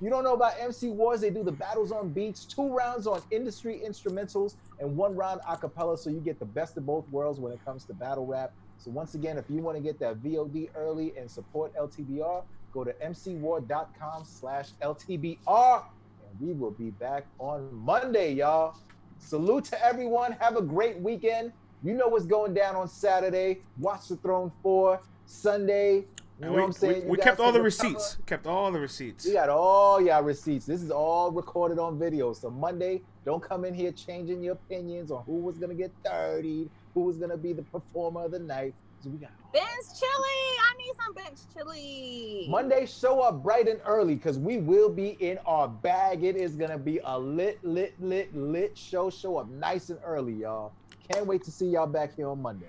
[0.00, 3.20] You don't know about MC Wars, they do the battles on beats, two rounds on
[3.30, 7.38] industry instrumentals, and one round a cappella, so you get the best of both worlds
[7.38, 8.52] when it comes to battle rap.
[8.78, 12.82] So once again, if you want to get that VOD early and support LTBR, go
[12.82, 18.76] to mcwar.com slash LTBR, and we will be back on Monday, y'all.
[19.18, 20.32] Salute to everyone.
[20.32, 21.52] Have a great weekend.
[21.82, 23.60] You know what's going down on Saturday.
[23.78, 24.98] Watch the Throne 4.
[25.26, 26.06] Sunday.
[26.40, 27.04] You And know we what I'm saying?
[27.04, 27.88] we, we kept all the recover.
[27.90, 28.16] receipts.
[28.24, 29.26] Kept all the receipts.
[29.26, 30.64] We got all y'all receipts.
[30.64, 32.32] This is all recorded on video.
[32.32, 36.70] So Monday, don't come in here changing your opinions on who was gonna get 30,
[36.94, 38.72] who was gonna be the performer of the night.
[39.04, 39.66] So we got Bench
[39.98, 40.08] chili.
[40.08, 42.46] I need some bench chili.
[42.48, 46.24] Monday, show up bright and early because we will be in our bag.
[46.24, 49.10] It is gonna be a lit, lit, lit, lit show.
[49.10, 50.72] Show up nice and early, y'all.
[51.12, 52.68] Can't wait to see y'all back here on Monday.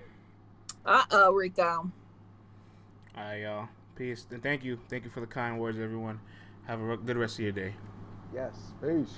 [0.84, 1.90] Uh oh, Rico.
[3.16, 3.68] All right, y'all.
[3.94, 4.26] Peace.
[4.30, 4.78] And thank you.
[4.88, 6.20] Thank you for the kind words, everyone.
[6.66, 7.74] Have a good rest of your day.
[8.34, 9.12] Yes, peace.